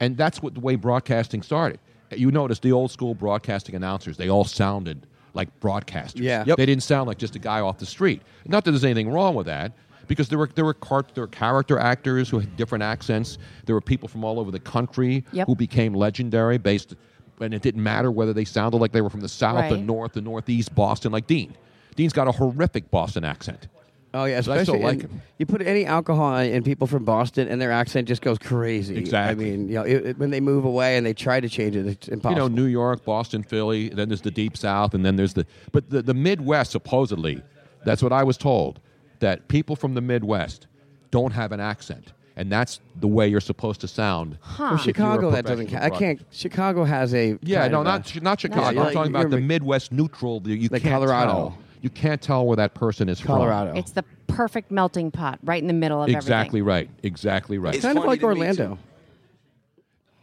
[0.00, 1.80] And that's what the way broadcasting started.
[2.12, 6.20] You notice the old school broadcasting announcers, they all sounded like broadcasters.
[6.20, 6.44] Yeah.
[6.44, 8.22] They didn't sound like just a guy off the street.
[8.46, 9.72] Not that there's anything wrong with that,
[10.08, 13.38] because there were there were, car- there were character actors who had different accents.
[13.66, 15.46] There were people from all over the country Yep.
[15.46, 16.96] who became legendary based
[17.40, 20.14] and it didn't matter whether they sounded like they were from the south, the north,
[20.14, 21.54] the northeast, Boston, like Dean.
[21.94, 23.68] Dean's got a horrific Boston accent.
[24.14, 25.20] Oh yeah, But I still especially like him.
[25.38, 28.96] You put any alcohol in, in people from Boston, and their accent just goes crazy.
[28.96, 29.52] Exactly.
[29.52, 31.76] I mean, you know, it, it- when they move away and they try to change
[31.76, 33.90] it, it's you know, New York, Boston, Philly.
[33.90, 35.46] Then there's the deep South, and then there's the.
[35.72, 37.42] But the, the Midwest, supposedly,
[37.84, 38.80] that's what I was told,
[39.20, 40.66] that people from the Midwest
[41.10, 44.38] don't have an accent, and that's the way you're supposed to sound.
[44.40, 44.62] Huh.
[44.62, 45.66] Well, if you're a Chicago, that doesn't.
[45.66, 46.20] professional Ca- I can't.
[46.30, 47.38] Chicago has a.
[47.42, 48.62] Yeah, no, not a- not Chicago.
[48.62, 50.42] Yeah, I'm like talking about the Midwest neutral.
[50.44, 51.32] You, you Like can't Colorado.
[51.32, 51.58] tell.
[51.80, 53.28] You can't tell where that person is from.
[53.36, 53.72] Colorado.
[53.78, 56.16] It's the perfect melting pot, right in the middle of from.
[56.16, 56.64] Exactly everything.
[56.66, 56.90] right.
[57.04, 57.74] Exactly right.
[57.74, 58.78] It's kind of like Orlando.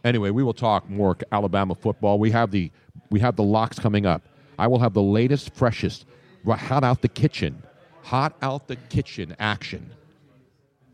[0.04, 2.18] Anyway, we will talk more Alabama football.
[2.18, 2.70] We have the
[3.10, 4.22] we have the locks coming up.
[4.58, 6.06] I will have the latest, freshest,
[6.44, 7.62] ri- hot out the kitchen,
[8.06, 9.90] hot out the kitchen action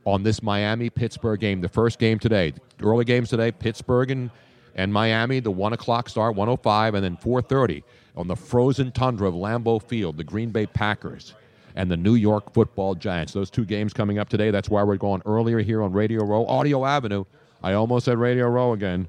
[0.06, 1.60] on this Miami Pittsburgh game.
[1.60, 4.30] The first game today, early games today, Pittsburgh and
[4.74, 5.40] and Miami.
[5.40, 7.84] The one o'clock start, one o five, and then four thirty
[8.16, 10.16] on the frozen tundra of Lambeau Field.
[10.16, 11.34] The Green Bay Packers
[11.76, 13.32] and the New York Football Giants.
[13.34, 14.50] Those two games coming up today.
[14.50, 17.24] That's why we're going earlier here on Radio Row, Audio Avenue.
[17.62, 19.08] I almost said Radio Row again.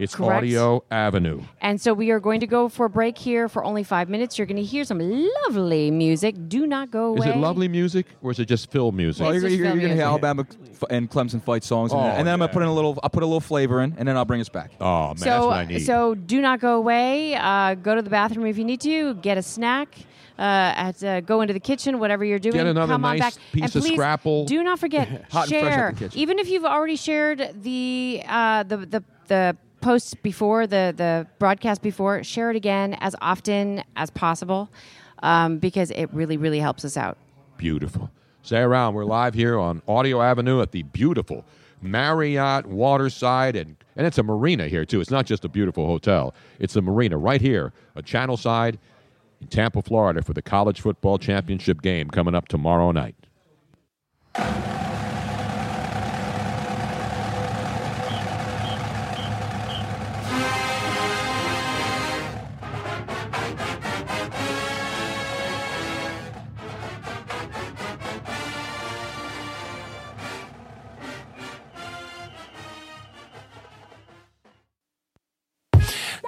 [0.00, 0.38] It's Correct.
[0.38, 1.42] Audio Avenue.
[1.60, 4.38] And so we are going to go for a break here for only five minutes.
[4.38, 4.98] You're going to hear some
[5.44, 6.34] lovely music.
[6.48, 7.28] Do not go away.
[7.28, 9.22] Is it lovely music or is it just Phil music?
[9.26, 10.06] Well, It's you're, just you're, you're gonna hear music.
[10.06, 12.54] Alabama f- and Clemson fight songs, and, Oh, then, and then I'm gonna yeah.
[12.54, 12.98] put in a little.
[13.02, 14.70] I'll put a little flavor in, and then I'll bring us back.
[14.80, 15.80] Oh man, so, that's what I need.
[15.80, 17.34] so do not go away.
[17.34, 19.14] Uh, go to the bathroom if you need to.
[19.16, 19.94] Get a snack.
[20.38, 20.42] Uh,
[20.74, 22.54] at, uh, go into the kitchen, whatever you're doing.
[22.54, 23.42] Get another come on nice back.
[23.52, 24.46] piece and of please, Scrapple.
[24.46, 25.92] Do not forget Hot and fresh out share.
[25.92, 26.18] the kitchen.
[26.18, 31.82] Even if you've already shared the uh, the the the posts before the the broadcast
[31.82, 34.70] before, share it again as often as possible
[35.22, 37.16] um, because it really really helps us out.
[37.56, 38.10] Beautiful.
[38.42, 38.94] Stay around.
[38.94, 41.44] We're live here on Audio Avenue at the beautiful
[41.82, 45.00] Marriott Waterside, and, and it's a marina here, too.
[45.00, 48.78] It's not just a beautiful hotel, it's a marina right here, a channel side
[49.40, 53.16] in Tampa, Florida, for the college football championship game coming up tomorrow night.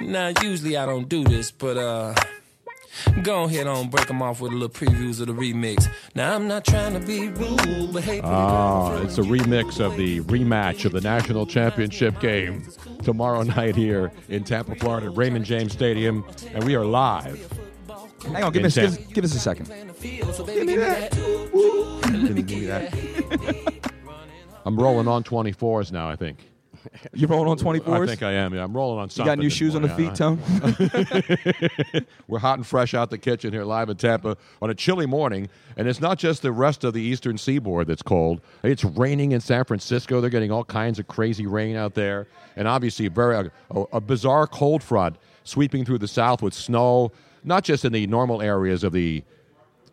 [0.01, 2.14] Now, usually I don't do this, but uh,
[3.22, 5.88] Go ahead on, break them off with a little previews of the remix.
[6.14, 10.20] Now, I'm not trying to be rude, but hey, Ah, it's a remix of the
[10.22, 12.66] rematch of the national championship game
[13.03, 17.51] tomorrow night here in Tampa, Florida, at Raymond James Stadium, and we are live.
[18.24, 19.68] Hang on, give us, give, give us a second.
[20.01, 21.12] give me that.
[21.12, 23.72] Give me that.
[24.64, 26.52] I'm rolling on 24s now, I think.
[27.14, 28.03] You rolling on 24s?
[28.03, 28.55] I think I am.
[28.55, 30.38] Yeah, I'm rolling on You got new shoes on the feet, Tom?
[32.28, 35.49] We're hot and fresh out the kitchen here live in Tampa on a chilly morning.
[35.76, 38.40] And it's not just the rest of the eastern seaboard that's cold.
[38.62, 40.20] It's raining in San Francisco.
[40.20, 42.26] They're getting all kinds of crazy rain out there.
[42.57, 47.12] And obviously, very a, a bizarre cold front sweeping through the south with snow,
[47.45, 49.24] not just in the normal areas of the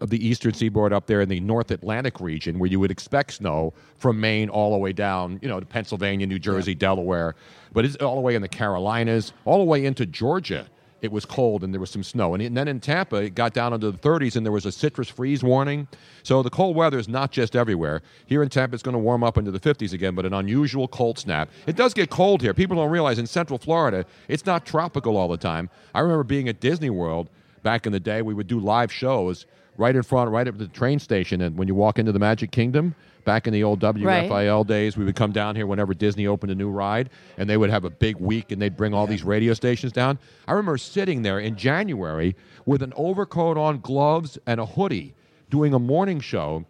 [0.01, 3.33] of the eastern seaboard up there in the North Atlantic region, where you would expect
[3.33, 7.35] snow from Maine all the way down, you know, to Pennsylvania, New Jersey, Delaware,
[7.73, 10.67] but it's all the way in the Carolinas, all the way into Georgia.
[11.01, 13.71] It was cold and there was some snow, and, then in Tampa it got down
[13.71, 15.87] into the 30s, and there was a citrus freeze warning.
[16.23, 18.01] So the cold weather is not just everywhere.
[18.25, 20.89] Here in Tampa, it's going to warm up into the 50s again, but an unusual
[20.89, 21.49] cold snap.
[21.67, 22.53] It does get cold here.
[22.53, 25.69] People don't realize in Central Florida, it's not tropical all the time.
[25.95, 27.29] I remember being at Disney World
[27.63, 28.21] back in the day.
[28.21, 29.45] We would do live shows
[29.79, 31.41] right in front, right up at the train station.
[31.41, 35.05] And when you walk into the Magic Kingdom, back in the old WFIL days, we
[35.05, 37.89] would come down here whenever Disney opened a new ride, and they would have a
[37.89, 40.19] big week, and they'd bring all these radio stations down.
[40.47, 45.15] I remember sitting there in January with an overcoat on, gloves, and a hoodie,
[45.49, 46.65] doing a morning show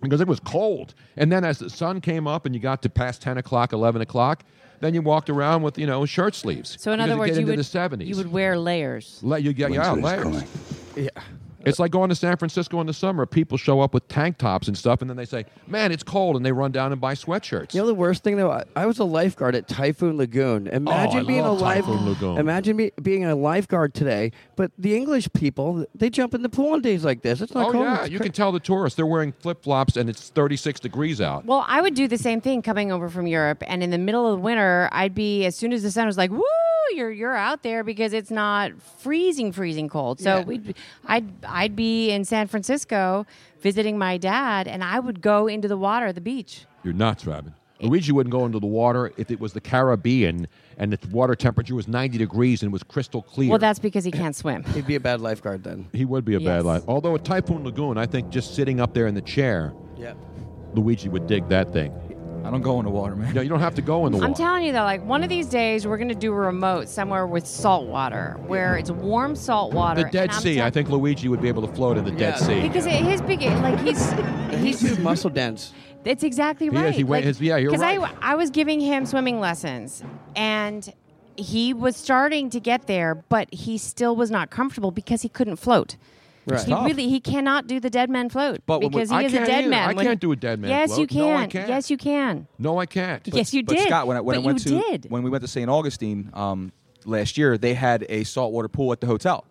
[0.00, 0.94] because it was cold.
[1.16, 4.00] And then as the sun came up and you got to past 10 o'clock, 11
[4.00, 4.44] o'clock,
[4.80, 6.76] then you walked around with, you know, shirt sleeves.
[6.80, 8.06] So in other words, you would the 70s.
[8.06, 9.18] you would wear layers.
[9.22, 10.44] Le- you get yeah, layers.
[10.94, 11.08] Yeah.
[11.64, 13.26] It's like going to San Francisco in the summer.
[13.26, 16.36] People show up with tank tops and stuff, and then they say, "Man, it's cold,"
[16.36, 17.74] and they run down and buy sweatshirts.
[17.74, 20.68] You know the worst thing though, I, I was a lifeguard at Typhoon Lagoon.
[20.72, 22.38] Oh, imagine Oh, I being love a life, Typhoon Lagoon.
[22.38, 24.32] imagine me, being a lifeguard today.
[24.56, 27.40] But the English people, they jump in the pool on days like this.
[27.40, 27.84] It's not oh cold.
[27.84, 31.20] yeah, It's you can tell the tourists they're wearing flip flops, and it's 36 degrees
[31.20, 31.44] out.
[31.44, 34.32] Well, I would do the same thing coming over from Europe, and in the middle
[34.32, 36.42] of winter, I'd be as soon as the sun was like, "Woo,
[36.94, 40.20] you're you're out there," because it's not freezing, freezing cold.
[40.20, 40.44] So Yeah.
[40.44, 40.74] we'd,
[41.06, 43.26] I'd I'd be in San Francisco
[43.60, 46.64] visiting my dad, and I would go into the water at the beach.
[46.84, 47.54] You're nuts, Robin.
[47.80, 51.76] Luigi wouldn't go into the water if it was the Caribbean and the water temperature
[51.76, 53.48] was 90 degrees and it was crystal clear.
[53.50, 54.64] Well, that's because he can't swim.
[54.74, 55.86] He'd be a bad lifeguard then.
[55.92, 56.88] he would be a bad lifeguard.
[56.92, 60.14] Although at Typhoon Lagoon, I think just sitting up there in the chair, Yeah.
[60.74, 61.92] Luigi would dig that thing.
[62.48, 63.34] I don't go in the water, man.
[63.34, 64.26] No, you don't have to go in the water.
[64.30, 67.26] I'm telling you though, like one of these days, we're gonna do a remote somewhere
[67.26, 70.04] with salt water, where it's warm salt water.
[70.04, 70.54] the Dead and I'm Sea.
[70.56, 72.62] tell- I think Luigi would be able to float in the Dead Sea.
[72.62, 74.10] because it- his big like he's
[74.50, 75.74] He's he's too muscle dense.
[76.06, 76.86] It's exactly right.
[76.86, 76.96] is.
[76.96, 78.00] He wa- his- yeah, you're Because right.
[78.22, 80.02] I, I was giving him swimming lessons,
[80.34, 80.90] and
[81.36, 85.56] he was starting to get there, but he still was not comfortable because he couldn't
[85.56, 85.96] float.
[86.48, 86.64] Right.
[86.66, 89.22] He really he cannot do the dead man float But when we- because he I
[89.22, 89.68] is a dead either.
[89.70, 89.90] man.
[89.90, 91.00] I When- can't do a dead man Yes, float.
[91.00, 91.18] you can.
[91.18, 91.68] No, I can't.
[91.68, 92.46] Yes, you can.
[92.58, 93.22] No, I can't.
[93.26, 93.86] yes, you but did.
[93.88, 95.06] Scott, when I, when but I went to did.
[95.10, 95.68] when we went to St.
[95.70, 96.72] Augustine um,
[97.04, 99.44] last year, they had a saltwater pool at the hotel,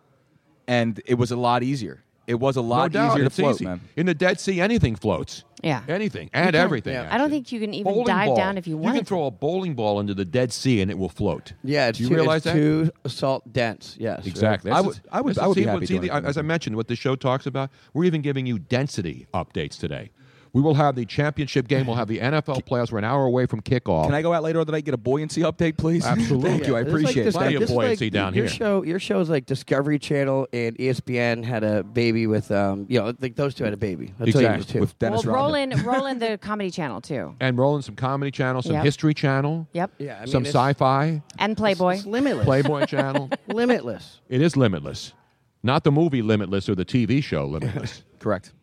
[0.67, 2.03] and it was a lot easier.
[2.27, 3.65] It was a lot no easier to it's float, easy.
[3.65, 3.79] man.
[3.95, 5.45] In the Dead Sea, anything floats.
[5.63, 5.81] Yeah.
[5.87, 6.93] Anything and everything.
[6.93, 7.07] Yeah.
[7.09, 8.35] I don't think you can even Bowling dive ball.
[8.35, 8.93] down if you want.
[8.95, 11.53] You can throw a bowling ball into the Dead Sea and it will float.
[11.63, 12.53] Yeah, it's Do you too, realize it's that?
[12.53, 13.95] too salt dense.
[13.97, 14.27] Yes.
[14.27, 14.71] Exactly.
[14.71, 16.25] I That's- would- I would- that's- I would be happy see doing the- it.
[16.25, 17.71] as I mentioned, what the show talks about.
[17.93, 20.11] We're even giving you density updates today.
[20.57, 21.85] We will have the championship game.
[21.85, 22.91] We'll have the NFL playoffs.
[22.91, 24.05] We're an hour away from kickoff.
[24.05, 26.03] Can I go out later tonight and get a buoyancy update, please?
[26.03, 26.49] Absolutely.
[26.49, 26.75] Thank you.
[26.75, 27.33] I It's like appreciate it.
[27.35, 28.51] Plenty of buoyancy like down your here.
[28.55, 33.13] Show, your shows like Discovery Channel and ESPN had a baby with, um, you know,
[33.21, 34.15] like those two had a baby.
[34.17, 34.57] That's all you Exactly.
[34.57, 34.79] need to.
[34.79, 35.69] With Dennis well, Rodman.
[35.69, 38.83] Roland, Roland, the comedy channel too, and rolling some comedy channel, some Yep.
[38.83, 39.91] history channel, Yep.
[39.99, 41.97] yeah, I mean, some sci-fi, and Playboy.
[41.97, 42.45] It's limitless.
[42.45, 43.29] Playboy channel.
[43.47, 44.21] limitless.
[44.27, 45.13] It is limitless,
[45.61, 48.01] not the movie Limitless or the TV show Limitless.
[48.19, 48.53] Correct.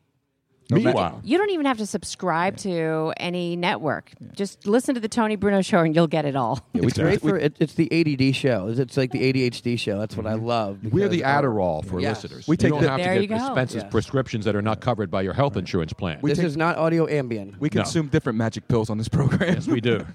[0.71, 4.13] No, Meanwhile, You don't even have to subscribe to any network.
[4.33, 6.67] Just listen to the Tony Bruno show, and you'll get it all.
[6.73, 8.69] Yeah, we It's can- great we- for it, it's the ADD show.
[8.69, 9.99] It's, it's like the ADHD show.
[9.99, 10.47] That's what I mm-hmm.
[10.47, 10.79] love.
[10.91, 12.23] we're the Adderall for Yes.
[12.25, 12.49] listeners.
[12.49, 13.47] We you take don't the- have There to you get go.
[13.49, 13.91] expensive Yes.
[13.91, 16.21] prescriptions that are not covered by your health insurance plan.
[16.23, 17.61] This is not audio ambient.
[17.61, 17.83] We No.
[17.83, 19.55] consume different magic pills on this program.
[19.55, 20.07] yes, we do.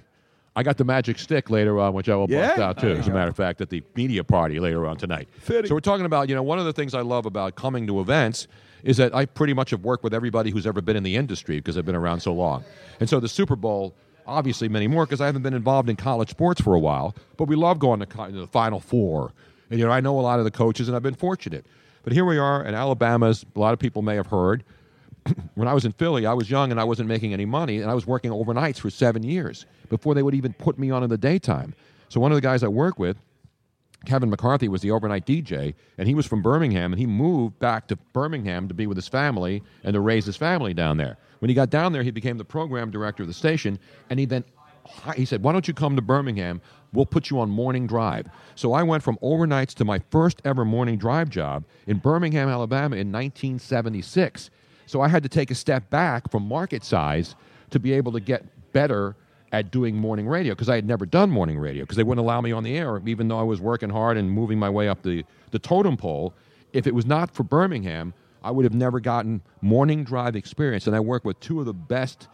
[0.56, 2.64] I got the magic stick later on, which I will bust Yeah?
[2.66, 2.89] out too.
[2.89, 5.30] As a matter of fact, at the media party later on tonight.
[5.39, 5.68] Fitting.
[5.70, 8.00] So we're talking about, you know, one of the things I love about coming to
[8.02, 8.47] events
[8.84, 11.57] is that I pretty much have worked with everybody who's ever been in the industry
[11.57, 12.63] because I've been around so long.
[12.99, 13.93] And so the Super Bowl,
[14.25, 17.45] obviously many more because I haven't been involved in college sports for a while, but
[17.45, 19.34] we love going to the Final Four.
[19.69, 21.65] And you know, I know a lot of the coaches, and I've been fortunate.
[22.03, 23.45] But here we are in Alabama's.
[23.55, 24.63] A lot of people may have heard
[25.55, 27.89] when I was in Philly, I was young and I wasn't making any money, and
[27.89, 31.09] I was working overnights for seven years before they would even put me on in
[31.09, 31.73] the daytime.
[32.09, 33.17] So one of the guys I work with
[34.06, 37.88] Kevin McCarthy was the overnight DJ, and he was from Birmingham, and he moved back
[37.88, 41.18] to Birmingham to be with his family and to raise his family down there.
[41.39, 43.78] When he got down there, he became the program director of the station,
[44.10, 44.43] and he then
[45.16, 46.61] he said, "Why don't you come to Birmingham?
[46.94, 50.65] We'll put you on morning drive." So I went from overnights to my first ever
[50.65, 54.49] morning drive job in Birmingham, Alabama, in 1976.
[54.86, 57.36] So I had to take a step back from market size
[57.69, 59.15] to be able to get better
[59.51, 62.41] at doing morning radio because I had never done morning radio because they wouldn't allow
[62.41, 65.01] me on the air, even though I was working hard and moving my way up
[65.01, 66.34] the, the totem pole.
[66.73, 68.13] If it was not for Birmingham,
[68.43, 70.88] I would have never gotten morning drive experience.
[70.88, 72.27] And I work with two of the best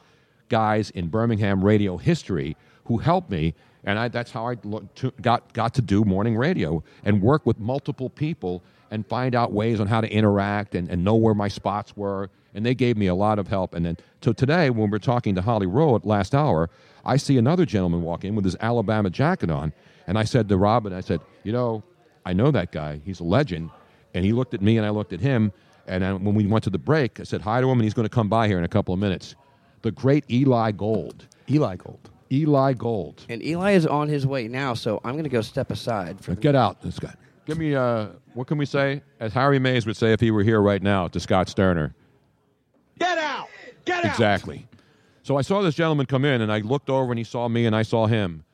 [0.49, 2.55] guys in Birmingham radio history
[2.85, 3.53] who helped me.
[3.83, 7.59] And I, that's how I to, got, got to do morning radio and work with
[7.59, 11.47] multiple people and find out ways on how to interact and, and know where my
[11.47, 12.29] spots were.
[12.53, 13.73] And they gave me a lot of help.
[13.73, 16.69] And then, so today, when we're talking to Holly Rowe last hour,
[17.06, 19.73] I see another gentleman walk in with his Alabama jacket on.
[20.07, 21.84] And I said to Robin, I said, you know,
[22.26, 23.02] I know that guy.
[23.06, 23.69] He's a legend.
[24.14, 25.52] And he looked at me and I looked at him.
[25.88, 27.94] And then when we went to the break, I said hi to him and he's
[27.94, 29.36] going to come by here in a couple of minutes.
[29.82, 31.27] The great Eli Gold.
[31.49, 32.10] Eli Gold.
[32.32, 33.26] Eli Gold.
[33.30, 36.19] And Eli is on his way now, so I'm going to go step aside.
[36.23, 37.14] For Get out, this guy.
[37.45, 39.03] Give me, uh, what can we say?
[39.19, 41.94] As Harry Mays would say if he were here right now to Scott Sterner.
[42.98, 43.48] Get out!
[43.86, 44.11] Get out!
[44.11, 44.68] Exactly.
[45.26, 47.65] So I saw this gentleman come in, and I looked over, and he saw me,
[47.65, 48.45] and I saw him,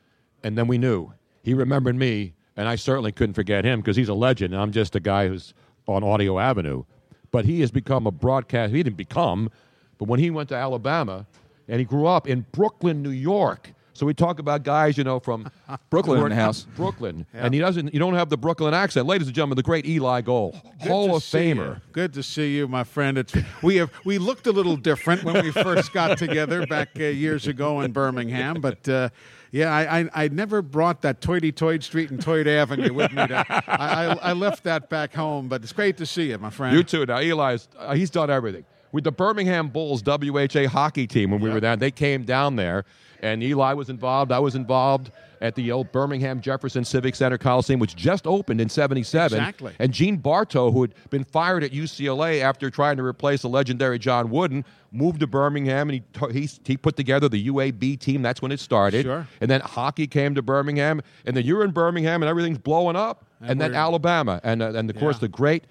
[0.42, 1.12] and then we knew
[1.44, 4.54] he remembered me, and I certainly couldn't forget him because he's a legend.
[4.54, 5.54] And I'm just a guy who's
[5.86, 6.86] on Audio Avenue,
[7.30, 8.72] but he has become a broadcast.
[8.72, 9.52] He didn't become,
[9.98, 11.26] but when he went to Alabama,
[11.68, 13.74] and he grew up in Brooklyn, New York.
[14.02, 15.48] So we talk about guys, you know, from
[15.92, 16.66] Brooklyn the house.
[16.76, 17.94] Brooklyn, and he doesn't.
[17.94, 19.58] You don't have the Brooklyn accent, ladies and gentlemen.
[19.58, 21.76] The great Eli Gold, Good Hall of Famer.
[21.76, 21.82] you.
[21.92, 23.20] Good to see you, my friend.
[23.20, 27.04] It's, we have we looked a little different when we first got together back uh,
[27.04, 29.10] years ago in Birmingham, but uh,
[29.52, 33.28] yeah, I, I I never brought that toity-toid street and Toyd Avenue with me.
[33.28, 36.50] To, I, I I left that back home, but it's great to see you, my
[36.50, 36.76] friend.
[36.76, 37.06] You too.
[37.06, 41.50] Now Eli's uh, he's done everything with the Birmingham Bulls WHA hockey team when we
[41.50, 41.76] were there.
[41.76, 42.86] They came down there,
[43.22, 44.32] and Eli was involved.
[44.32, 48.70] I was involved at the old Birmingham Jefferson Civic Center Coliseum, which just opened in
[48.70, 49.38] '77.
[49.40, 49.74] Exactly.
[49.80, 53.98] And Gene Bartow, who had been fired at UCLA after trying to replace the legendary
[53.98, 58.22] John Wooden, moved to Birmingham, and he he, he put together the UAB team.
[58.22, 59.04] That's when it started.
[59.06, 59.28] Sure.
[59.40, 63.26] And then hockey came to Birmingham, and then you're in Birmingham, and everything's blowing up.
[63.40, 65.22] And And, then Alabama, and uh, and of course Yeah.
[65.22, 65.64] the great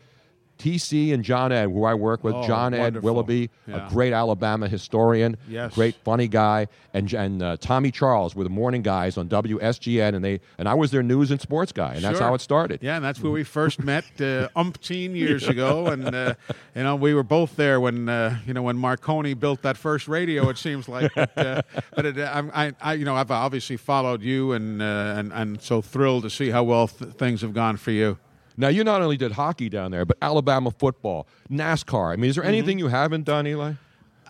[0.61, 2.35] TC and John Ed, who I work with.
[2.35, 3.07] Oh, John Ed wonderful.
[3.11, 3.87] Willoughby, Yeah.
[3.87, 5.74] a great Alabama historian, Yes.
[5.74, 10.24] great funny guy, and and uh, Tommy Charles were the morning guys on WSGN, and
[10.24, 12.81] they and I was their news and sports guy, and that's how it started.
[12.82, 16.35] Yeah, and that's where we first met uh, umpteen years ago, and uh,
[16.74, 20.09] you know we were both there when uh, you know when Marconi built that first
[20.09, 20.49] radio.
[20.51, 21.62] It seems like, but, uh,
[21.95, 25.81] but it, I, I, you know, I've obviously followed you, and uh, and and so
[25.81, 28.19] thrilled to see how well th- things have gone for you.
[28.56, 32.12] Now you not only did hockey down there, but Alabama football, NASCAR.
[32.12, 32.43] I mean, is Mm-hmm.
[32.43, 33.72] there anything you haven't done, Eli?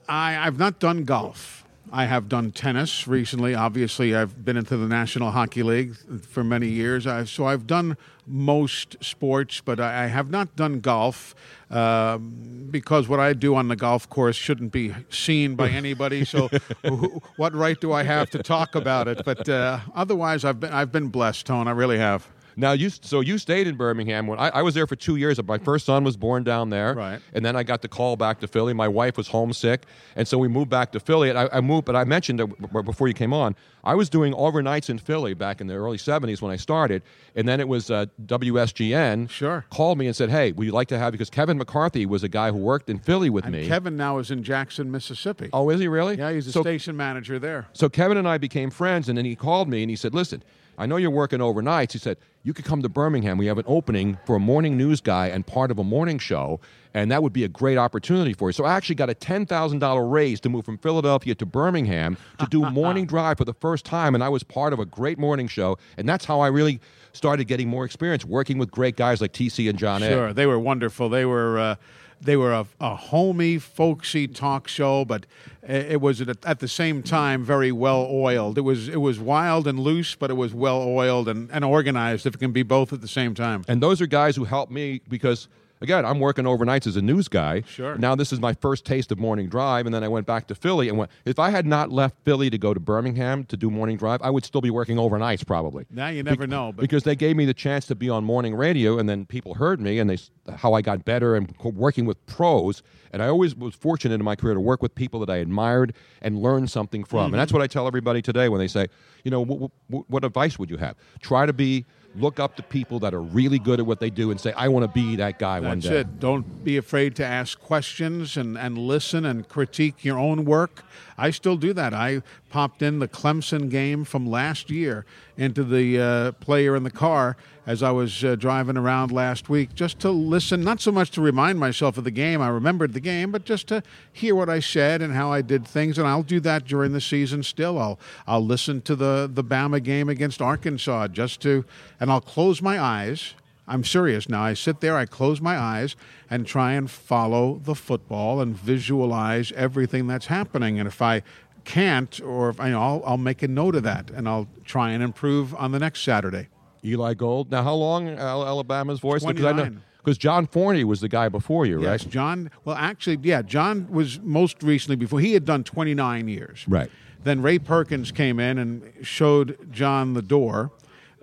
[0.09, 1.65] I, I've not done golf.
[1.93, 3.55] I have done tennis recently.
[3.55, 7.05] Obviously, I've been into the National Hockey League for many years.
[7.05, 7.97] I, so I've done
[8.29, 11.35] most sports, but I, I have not done golf
[11.69, 16.25] um, because what I do on the golf course shouldn't be seen by anybody.
[16.25, 16.49] So,
[16.85, 19.23] wh- what right do I have to talk about it?
[19.25, 21.67] But uh, otherwise, I've been I've been blessed, Tone.
[21.67, 22.29] I really have.
[22.57, 25.43] Now you so you stayed in Birmingham when I, I was there for two years.
[25.45, 27.21] My first son was born down there, Right.
[27.33, 28.73] And then I got the call back to Philly.
[28.75, 29.87] My wife was homesick,
[30.17, 31.31] and so we moved back to Philly.
[31.31, 33.55] And I, I moved, but I mentioned that before you came on,
[33.85, 37.03] I was doing overnights in Philly back in the early '70s when I started,
[37.35, 38.07] and then it was uh,
[38.55, 39.31] WSGN.
[39.31, 39.65] Sure.
[39.71, 42.29] Called me and said, "Hey, would you like to have?" Because Kevin McCarthy was a
[42.29, 43.67] guy who worked in Philly with And me.
[43.67, 45.49] Kevin now is in Jackson, Mississippi.
[45.53, 46.17] oh, is he really?
[46.19, 47.67] Yeah, he's a So- station manager there.
[47.73, 50.43] so Kevin and I became friends, and then he called me and he said, "Listen,
[50.81, 53.39] I know you're working overnights." He said, "You could come to Birmingham.
[53.39, 56.59] We have an opening for a morning news guy and part of a morning show,
[56.95, 59.47] and that would be a great opportunity for you." So I actually got a ten
[59.47, 63.55] thousand dollar raise to move from Philadelphia to Birmingham to do morning drive for the
[63.55, 66.49] first time, and I was part of a great morning show, and that's how I
[66.49, 66.81] really
[67.13, 70.11] started getting more experience working with great guys like TC and John Ed.
[70.11, 71.09] Sure, they were wonderful.
[71.09, 71.75] They were uh,
[72.21, 75.27] they were a, a homey, folksy talk show, but
[75.63, 78.59] it was at, at the same time very well oiled.
[78.59, 82.27] It was it was wild and loose, but it was well oiled and, and organized.
[82.27, 83.65] If it can be both at the same time.
[83.69, 85.49] And those are guys who helped me because,
[85.81, 87.63] again, I'm working overnights as a news guy.
[87.67, 87.97] Sure.
[87.97, 90.55] Now this is my first taste of morning drive, and then I went back to
[90.55, 90.89] Philly.
[90.89, 93.97] And went, if I had not left Philly to go to Birmingham to do morning
[93.97, 95.87] drive, I would still be working overnights probably.
[95.91, 98.55] Now you never know, but because they gave me the chance to be on morning
[98.55, 101.71] radio, and then people heard me, and they s- how I got better and co-
[101.71, 102.83] working with pros.
[103.13, 105.95] And I always was fortunate in my career to work with people that I admired
[106.23, 107.19] and learn something from.
[107.19, 107.39] And mm-hmm.
[107.39, 108.87] that's what I tell everybody today when they say,
[109.25, 110.95] you know, w- w- what advice would you have?
[111.21, 114.31] Try to be look up to people that are really good at what they do
[114.31, 116.01] and say, I want to be that guy one That's day.
[116.01, 116.19] it.
[116.21, 120.85] Don't be afraid to ask questions and, and listen and critique your own work.
[121.21, 121.93] I still do that.
[121.93, 125.05] I popped in the Clemson game from last year
[125.37, 127.37] into the uh, player in the car
[127.67, 131.21] as I was uh, driving around last week just to listen, not so much to
[131.21, 133.83] remind myself of the game, I remembered the game, but just to
[134.13, 135.99] hear what I said and how I did things.
[135.99, 137.79] And I'll do that during the season still.
[137.79, 141.65] I'll, I'll listen to the, the Bama game against Arkansas just to,
[142.01, 143.35] and I'll close my eyes.
[143.71, 144.43] I'm serious now.
[144.43, 145.97] I sit there, I close my eyes,
[146.29, 150.79] and try and follow the football and visualize everything that's happening.
[150.79, 151.23] And if I
[151.65, 154.49] can't, or if I, you know, I'll, I'll make a note of that, and I'll
[154.65, 156.49] try and improve on the next Saturday.
[156.85, 157.51] Eli Gold.
[157.51, 159.25] Now, how long Alabama's voice?
[159.25, 162.13] Because I know because John Forney was the guy before you, Yes, right?
[162.13, 162.51] John.
[162.65, 166.65] Well, actually, yeah, John was most recently before he had done 29 years.
[166.67, 166.91] Right.
[167.23, 170.73] Then Ray Perkins came in and showed John the door.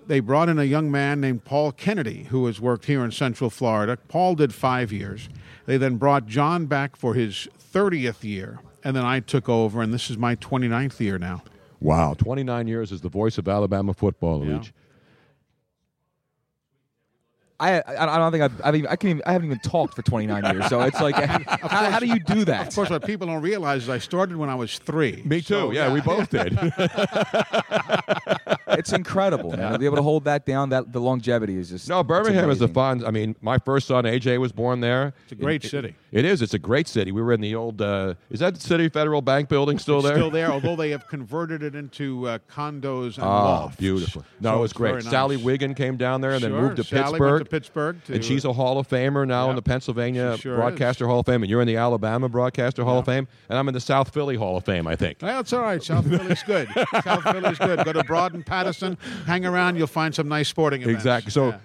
[0.08, 3.50] They brought in a young man named Paul Kennedy, who has worked here in Central
[3.50, 3.98] Florida.
[4.08, 5.28] Paul did five years.
[5.66, 9.94] They then brought John back for his 30th year, and then I took over, and
[9.94, 11.44] this is my 29th year now.
[11.82, 14.72] Wow, 29 years as the voice of Alabama football, Luigi.
[17.60, 19.96] I, I I don't think I've, I've even, I can even, I haven't even talked
[19.96, 20.68] for 29 years.
[20.68, 22.68] So it's like, how, how do you do that?
[22.68, 25.24] Of course, what people don't realize is I started when I was three.
[25.26, 25.54] Me too.
[25.54, 26.54] So, yeah, we both did.
[28.70, 29.72] it's incredible, man.
[29.74, 32.62] To be able to hold that down, that the longevity is just No, Birmingham is
[32.62, 33.06] a fun.
[33.06, 35.14] I mean, my first son AJ was born there.
[35.24, 35.96] It's a great city.
[36.12, 36.42] It is.
[36.42, 37.12] It's a great city.
[37.12, 37.82] We were in the old.
[37.82, 40.16] Uh, is that City Federal Bank building still It's there?
[40.16, 43.76] Still there, although they have converted it into uh, condos and Oh, lofts.
[43.78, 44.24] beautiful!
[44.40, 44.94] No, So it was great.
[44.96, 45.10] nice.
[45.10, 47.40] Sally Wiggin came down there and then moved to Sally went Pittsburgh.
[47.44, 51.08] to Pittsburgh to- and she's a Hall of Famer now in the Pennsylvania sure Broadcaster
[51.08, 53.74] Hall of Fame, and you're in the Alabama Broadcaster Hall of Fame, and I'm in
[53.74, 54.88] the South Philly Hall of Fame.
[54.88, 55.18] I think.
[55.22, 55.84] Well, it's all right.
[55.84, 56.70] South Philly's good.
[57.04, 57.84] South Philly's good.
[57.84, 61.00] Go to Broad and Patterson, hang around, you'll find some nice sporting events.
[61.00, 61.32] Exactly.
[61.32, 61.58] So, Yeah.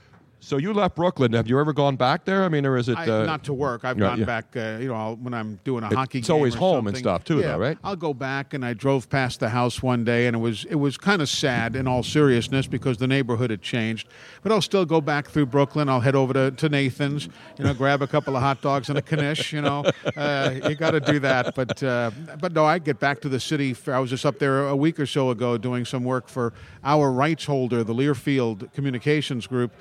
[0.42, 1.32] So you left Brooklyn.
[1.34, 2.42] Have you ever gone back there?
[2.42, 3.84] I mean, or is it I, uh, not to work.
[3.84, 4.24] I've yeah, gone yeah.
[4.24, 6.96] back, uh, you know, I'll, when I'm doing a It- hockey it's always home and
[6.96, 7.78] stuff, too, though, right?
[7.84, 10.74] I'll go back, and I drove past the house one day, and it was it
[10.74, 14.08] was kind of sad in all seriousness because the neighborhood had changed.
[14.42, 15.88] But I'll still go back through Brooklyn.
[15.88, 18.98] I'll head over to, to Nathan's, you know, grab a couple of hot dogs and
[18.98, 19.52] a knish.
[19.52, 19.84] You know,
[20.16, 21.54] uh, you got to do that.
[21.54, 22.10] But uh,
[22.40, 23.76] but no, I get back to the city.
[23.86, 26.52] I was just up there a week or so ago doing some work for
[26.82, 29.72] our rights holder, the Learfield Communications Group.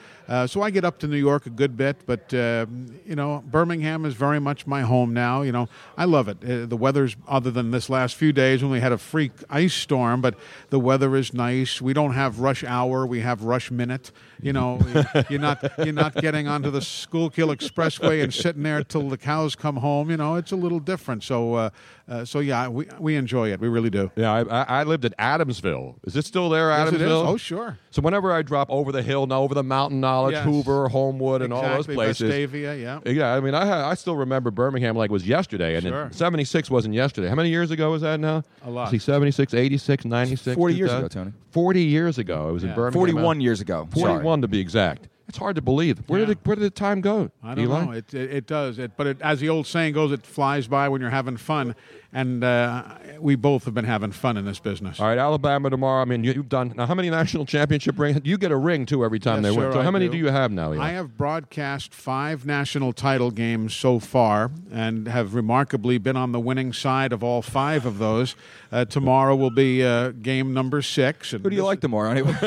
[0.51, 2.65] So I get up to New York a good bit, but uh,
[3.05, 5.43] you know, Birmingham is very much my home now.
[5.43, 6.43] You know, I love it.
[6.43, 9.73] Uh, the weather's other than this last few days when we had a freak ice
[9.73, 10.35] storm, but
[10.69, 11.81] the weather is nice.
[11.81, 14.11] We don't have rush hour; we have rush minute
[14.41, 14.79] you know,
[15.29, 19.55] you're not you're not getting onto the Schuylkill Expressway and sitting there till the cows
[19.55, 20.09] come home.
[20.09, 21.23] You know, it's a little different.
[21.23, 21.69] So, uh,
[22.07, 23.59] uh, so yeah, we we enjoy it.
[23.59, 24.11] We really do.
[24.15, 25.95] Yeah, I, I lived at Adamsville.
[26.05, 26.99] Is it still there, Adamsville?
[26.99, 27.77] Yes, oh, sure.
[27.91, 30.45] So whenever I drop over the hill, now over the mountain, knowledge, yes.
[30.45, 31.69] Hoover, Homewood, and exactly.
[31.69, 33.33] all those places, Vestavia, yeah, yeah.
[33.33, 36.09] I mean, I I still remember Birmingham like it was yesterday, and sure.
[36.11, 37.29] seventy six wasn't yesterday.
[37.29, 38.43] How many years ago was that now?
[38.63, 38.91] A lot.
[38.91, 40.55] See, 76, 86, 96.
[40.55, 41.33] 40 years ago, Tony.
[41.51, 42.49] 40 years ago.
[42.49, 42.69] It was yeah.
[42.69, 42.99] in Birmingham.
[42.99, 43.87] 41 years ago.
[43.91, 45.07] 41 one to be exact.
[45.27, 45.99] It's hard to believe.
[46.07, 46.25] Where, yeah.
[46.25, 47.31] did, it, where did the time go?
[47.41, 47.85] I don't Eli?
[47.85, 47.91] know.
[47.91, 48.79] It, it, it, does.
[48.79, 51.73] It, but it, as the old saying goes, it flies by when you're having fun.
[52.11, 52.83] And uh,
[53.17, 54.99] we both have been having fun in this business.
[54.99, 56.01] All right, Alabama tomorrow.
[56.01, 56.73] I mean, you, have done.
[56.75, 58.19] Now, how many national championship rings?
[58.25, 59.71] You get a ring, too, every time yes, they sir, win.
[59.71, 60.11] So, I how many do.
[60.13, 60.17] do.
[60.17, 60.73] you have now?
[60.73, 60.83] Eli?
[60.83, 66.41] I have broadcast five national title games so far and have remarkably been on the
[66.41, 68.35] winning side of all five of those.
[68.71, 71.33] Uh, tomorrow will be uh, game number six.
[71.33, 72.33] And Who do you like tomorrow anyway?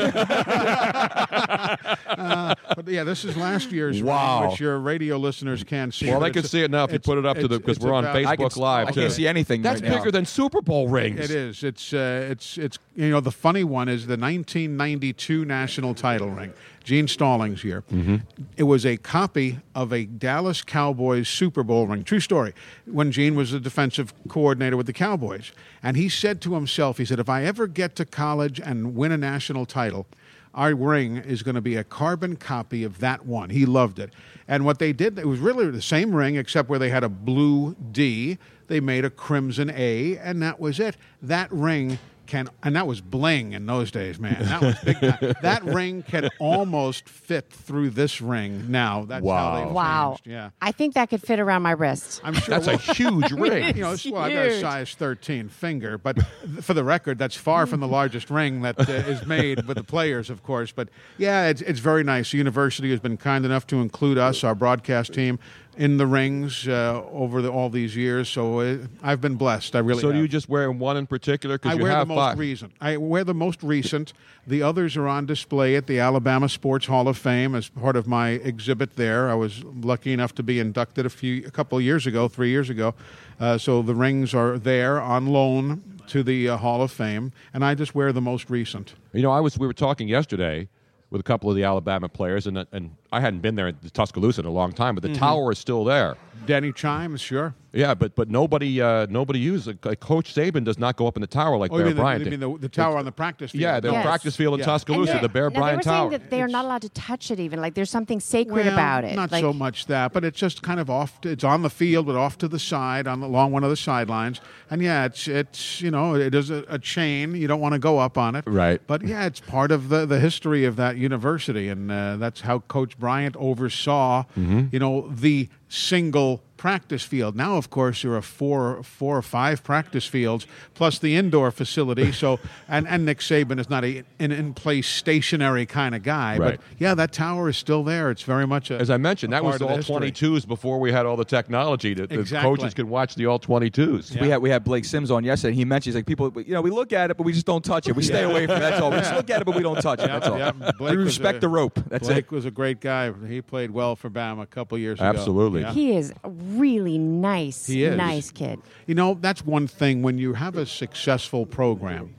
[2.07, 4.41] uh, but yeah, this is last year's Wow.
[4.41, 6.07] ring, which your radio listeners can't see.
[6.09, 7.47] well, but they can it's- see it now if you it's- put it up to
[7.47, 8.87] the it's- because it's we're on about- Facebook Live.
[8.87, 9.01] I too.
[9.01, 9.97] can't see anything That's right now.
[9.99, 11.19] bigger than Super Bowl rings.
[11.19, 11.63] It is.
[11.63, 16.53] It's uh, it's it's you know the funny one is the 1992 national title ring,
[16.85, 17.83] Gene Stallings year.
[17.91, 18.17] Mm-hmm.
[18.55, 22.03] It was a copy of a Dallas Cowboys Super Bowl ring.
[22.03, 22.53] True story.
[22.85, 25.51] When Gene was the defensive coordinator with the Cowboys,
[25.81, 29.11] and he said to himself, he said, "If I ever get to college and win
[29.11, 30.05] a national title."
[30.53, 33.49] Our ring is going to be a carbon copy of that one.
[33.49, 34.13] He loved it.
[34.47, 37.09] And what they did, it was really the same ring, except where they had a
[37.09, 38.37] blue D,
[38.67, 40.95] they made a crimson A, and that was it.
[41.21, 44.37] That ring can, and that was bling in those days, man.
[44.41, 44.99] That was big.
[44.99, 45.33] time.
[45.41, 49.05] that ring can almost fit through this ring now.
[49.05, 50.09] That's how they Wow.
[50.11, 50.27] changed.
[50.27, 50.49] Yeah.
[50.61, 52.21] I think that could fit around my wrist.
[52.23, 53.75] I'm sure That's a huge ring.
[53.75, 56.17] You know, It's well, I got a size 13 finger, but
[56.61, 59.83] for the record, that's far from the largest ring that uh, is made with the
[59.83, 60.71] players, of course.
[60.71, 62.31] But yeah, it's, it's very nice.
[62.31, 65.39] The university has been kind enough to include us, our broadcast team,
[65.77, 68.29] in the rings uh, over the, all these years.
[68.29, 69.75] So uh, I've been blessed.
[69.75, 70.01] I really.
[70.01, 70.21] so do have.
[70.21, 71.55] you just wear one in particular?
[71.55, 72.39] I Because you wear have the most five.
[72.39, 72.73] recent.
[72.79, 74.13] I wear the most recent.
[74.47, 78.07] The others are on display at the Alabama Sports Hall of Fame as part of
[78.07, 79.29] my exhibit there.
[79.29, 82.49] I was lucky enough to be inducted a few, a couple of years ago, three
[82.49, 82.93] years ago.
[83.39, 87.65] Uh, so the rings are there on loan to the uh, Hall of Fame, and
[87.65, 88.93] I just wear the most recent.
[89.13, 89.57] You know, I was.
[89.57, 90.69] We were talking yesterday
[91.09, 94.41] with a couple of the Alabama players, and and I hadn't been there at Tuscaloosa
[94.41, 95.17] in a long time, but the Mhm.
[95.17, 96.15] tower is still there.
[96.45, 97.55] Denny Chimes, sure.
[97.73, 101.21] Yeah, but but nobody uh, nobody uses like Coach Saban does not go up in
[101.21, 102.39] the tower like Oh, you Bear mean, the, Bryant you did.
[102.39, 103.61] mean the, the tower on the practice field?
[103.61, 104.05] Yeah, the Yes.
[104.05, 104.65] practice field in Yeah.
[104.65, 106.09] Tuscaloosa, And the Bear now, Bryant they were Tower.
[106.11, 107.59] saying that they are not allowed to touch it even.
[107.59, 109.15] Like there's something sacred Well, about it.
[109.15, 111.19] Not like, so much that, but it's just kind of off.
[111.21, 113.69] To, it's on the field, but off to the side, on the, along one of
[113.69, 114.39] the sidelines.
[114.69, 117.35] And yeah, it's it's you know it is a, a chain.
[117.35, 118.79] You don't want to go up on it, Right.
[118.87, 122.59] But yeah, it's part of the the history of that university, and uh, that's how
[122.59, 123.04] Coach Bryant
[123.37, 124.71] oversaw Mhm.
[124.73, 127.35] you know the single practice field.
[127.35, 132.11] Now, of course, there are four, four or five practice fields plus the indoor facility.
[132.11, 136.37] So, and, and Nick Saban is not a, an in place stationary kind of guy,
[136.39, 136.57] Right.
[136.57, 138.09] but yeah, that tower is still there.
[138.09, 140.29] It's very much a, As I mentioned, a that was part of all the history.
[140.39, 142.49] 22s before we had all the technology that the Exactly.
[142.57, 144.19] coaches could watch the all 22s.
[144.19, 145.53] We had we had Blake Sims on yesterday.
[145.53, 147.63] He mentioned he's like people, you know, we look at it, but we just don't
[147.63, 147.95] touch it.
[147.95, 148.61] We stay away from it.
[148.61, 148.89] That's all.
[148.89, 150.07] We just look at it, but we don't touch it.
[150.07, 150.39] Yeah, That's all.
[150.39, 150.71] yeah.
[150.79, 151.77] We respect a- the rope.
[151.89, 152.31] That's Blake it.
[152.31, 153.13] was a great guy.
[153.27, 155.07] He played well for Bama a couple years ago.
[155.09, 155.61] Absolutely.
[155.61, 155.73] Yeah.
[155.73, 156.29] he is a
[156.59, 158.59] really nice, nice kid.
[158.87, 162.13] You know, that's one thing when you have a successful program,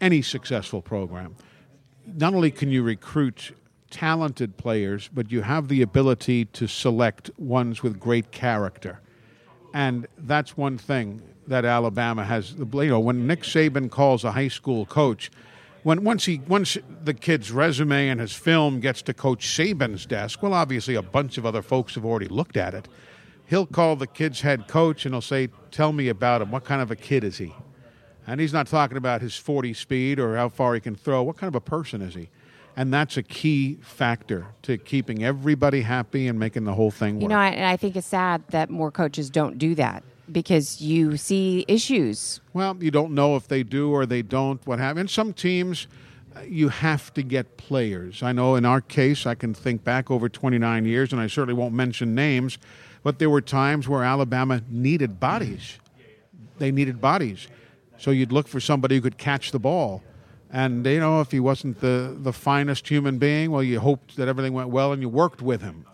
[0.00, 1.36] any successful program,
[2.06, 3.52] not only can you recruit
[3.90, 9.00] talented players, but you have the ability to select ones with great character.
[9.72, 12.52] And that's one thing that Alabama has.
[12.52, 15.30] You know, when Nick Saban calls a high school coach,
[15.82, 20.42] when once he once the kid's resume and his film gets to Coach Saban's desk,
[20.42, 22.88] well, obviously a bunch of other folks have already looked at it.
[23.46, 26.50] He'll call the kid's head coach and he'll say, "Tell me about him.
[26.50, 27.54] What kind of a kid is he?"
[28.26, 31.22] And he's not talking about his 40 speed or how far he can throw.
[31.22, 32.28] What kind of a person is he?
[32.76, 37.22] And that's a key factor to keeping everybody happy and making the whole thing work.
[37.22, 40.80] You know, I, and I think it's sad that more coaches don't do that because
[40.80, 42.40] you see issues.
[42.52, 44.64] Well, you don't know if they do or they don't.
[44.66, 45.86] What have in some teams,
[46.34, 48.22] uh, you have to get players.
[48.22, 51.54] I know in our case, I can think back over 29 years, and I certainly
[51.54, 52.58] won't mention names,
[53.02, 55.78] but there were times where Alabama needed bodies.
[56.58, 57.48] They needed bodies,
[57.98, 60.02] so you'd look for somebody who could catch the ball.
[60.50, 64.28] And you know, if he wasn't the the finest human being, well, you hoped that
[64.28, 65.84] everything went well, and you worked with him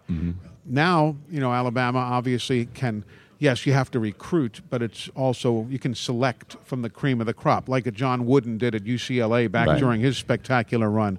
[0.65, 3.05] now, you know, Alabama obviously can.
[3.39, 7.27] Yes, you have to recruit, but it's also you can select from the cream of
[7.27, 9.81] the crop, like a John Wooden did at UCLA back Right.
[9.81, 11.19] during his spectacular run.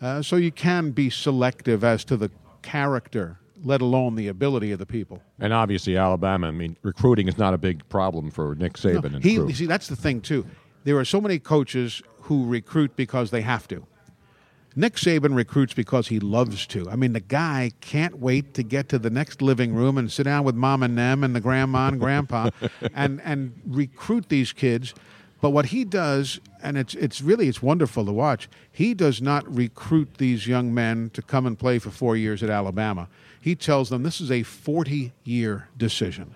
[0.00, 2.30] Uh, so you can be selective as to the
[2.62, 5.22] character, let alone the ability of the people.
[5.40, 9.16] And obviously, Alabama, I mean, recruiting is not a big problem for Nick Saban No,
[9.16, 9.48] and he, crew.
[9.48, 10.46] you see, that's the thing too.
[10.84, 13.86] There are so many coaches who recruit because they have to.
[14.76, 16.90] Nick Saban recruits because he loves to.
[16.90, 20.24] I mean, the guy can't wait to get to the next living room and sit
[20.24, 22.50] down with mom and them and the grandma and grandpa
[22.94, 24.92] and and recruit these kids.
[25.40, 28.48] But what he does, and it's it's really it's wonderful to watch.
[28.72, 32.50] He does not recruit these young men to come and play for four years at
[32.50, 33.08] Alabama.
[33.44, 36.34] He tells them this is a forty-year decision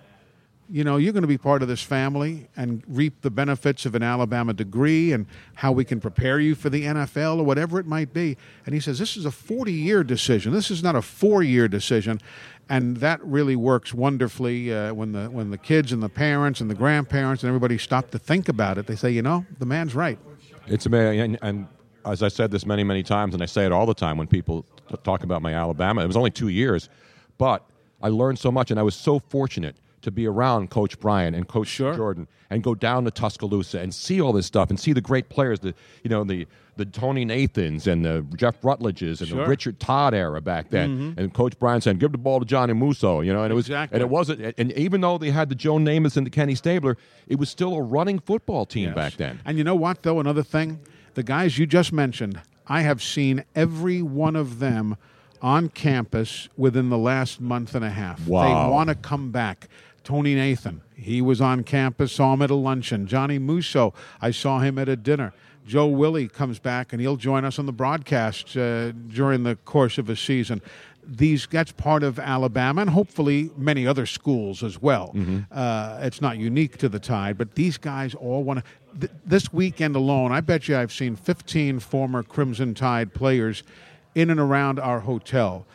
[0.71, 3.95] you know, you're going to be part of this family and reap the benefits of
[3.95, 5.25] an Alabama degree and
[5.55, 8.37] how we can prepare you for the NFL or whatever it might be.
[8.65, 10.53] And he says, this is a 40 year decision.
[10.53, 12.21] This is not a four year decision.
[12.69, 16.69] And that really works wonderfully uh, when, the, when the kids and the parents and
[16.69, 18.85] the grandparents and everybody stop to think about it.
[18.85, 20.19] They say, you know, the man's right.
[20.67, 21.19] It's amazing.
[21.19, 21.67] And, and
[22.11, 24.27] as I said this many, many times, and I say it all the time when
[24.27, 24.65] people
[25.03, 26.89] talk about my Alabama, it was only two years,
[27.37, 27.63] but
[28.01, 31.45] I learned so much, and I was so fortunate to be around Coach Bryant and
[31.47, 35.01] Coach Jordan and go down to Tuscaloosa and see all this stuff and see the
[35.01, 35.73] great players, the
[36.03, 39.41] you know the the Tony Nathans and the Jeff Rutledges and Sure.
[39.43, 41.17] the Richard Todd era back then, Mhm.
[41.19, 43.65] and Coach Bryant saying, "Give the ball to Johnny Musso," you know, and it was
[43.65, 43.97] Exactly.
[43.97, 46.95] and it wasn't, and even though they had the Joe Namath and the Kenny Stabler,
[47.27, 48.95] it was still a running football team Yes.
[48.95, 49.41] back then.
[49.45, 50.21] And you know what, though?
[50.21, 50.79] Another thing,
[51.15, 54.97] the guys you just mentioned, I have seen every one of them
[55.41, 58.25] on campus within the last month and a half.
[58.27, 58.43] Wow.
[58.43, 59.67] They want to come back.
[60.03, 63.05] Tony Nathan, he was on campus, saw him at a luncheon.
[63.05, 65.33] Johnny Musso, I saw him at a dinner.
[65.67, 69.99] Joe Willie comes back and he'll join us on the broadcast uh, during the course
[69.99, 70.61] of a season.
[71.05, 75.15] These that's part of Alabama and hopefully many other schools as well.
[75.51, 78.65] Uh, it's not unique to the Tide, but these guys all want to.
[78.99, 83.63] Th- this weekend alone, I bet you I've seen 15 former Crimson Tide players
[84.15, 85.65] in and around our hotel.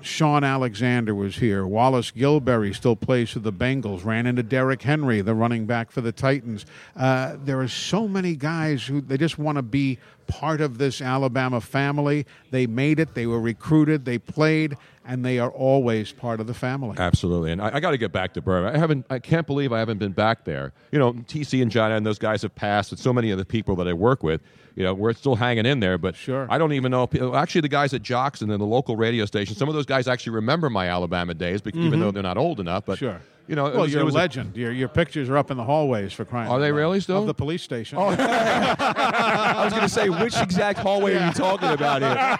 [0.00, 1.64] Shaun Alexander was here.
[1.64, 4.04] Wallace Gilberry still plays for the Bengals.
[4.04, 6.66] Ran into Derrick Henry, the running back for the Titans.
[6.96, 9.98] Uh, there are so many guys who they just want to be
[10.32, 12.26] part of this Alabama family.
[12.50, 13.14] They made it.
[13.14, 14.04] They were recruited.
[14.04, 16.96] They played, and they are always part of the family.
[16.98, 18.72] Absolutely, and I, I got to get back to Burma.
[18.74, 19.04] I haven't.
[19.10, 20.72] I can't believe I haven't been back there.
[20.90, 23.44] You know, TC and John and those guys have passed, and so many of the
[23.44, 24.40] people that I work with.
[24.74, 26.46] You know, we're still hanging in there, but sure.
[26.48, 27.06] I don't even know.
[27.34, 30.08] Actually, the guys at JOX and then the local radio station, some of those guys
[30.08, 32.02] actually remember my Alabama days, because, even Mhm.
[32.04, 32.86] though they're not old enough.
[32.86, 33.20] But Sure.
[33.52, 34.56] You know, well, was- you're a was legend.
[34.56, 36.50] your, your pictures are up in the hallways for crying.
[36.50, 37.18] Are they really still?
[37.20, 37.98] Of the police station.
[37.98, 42.38] Oh, I was going to say, which exact hallway are you talking about here?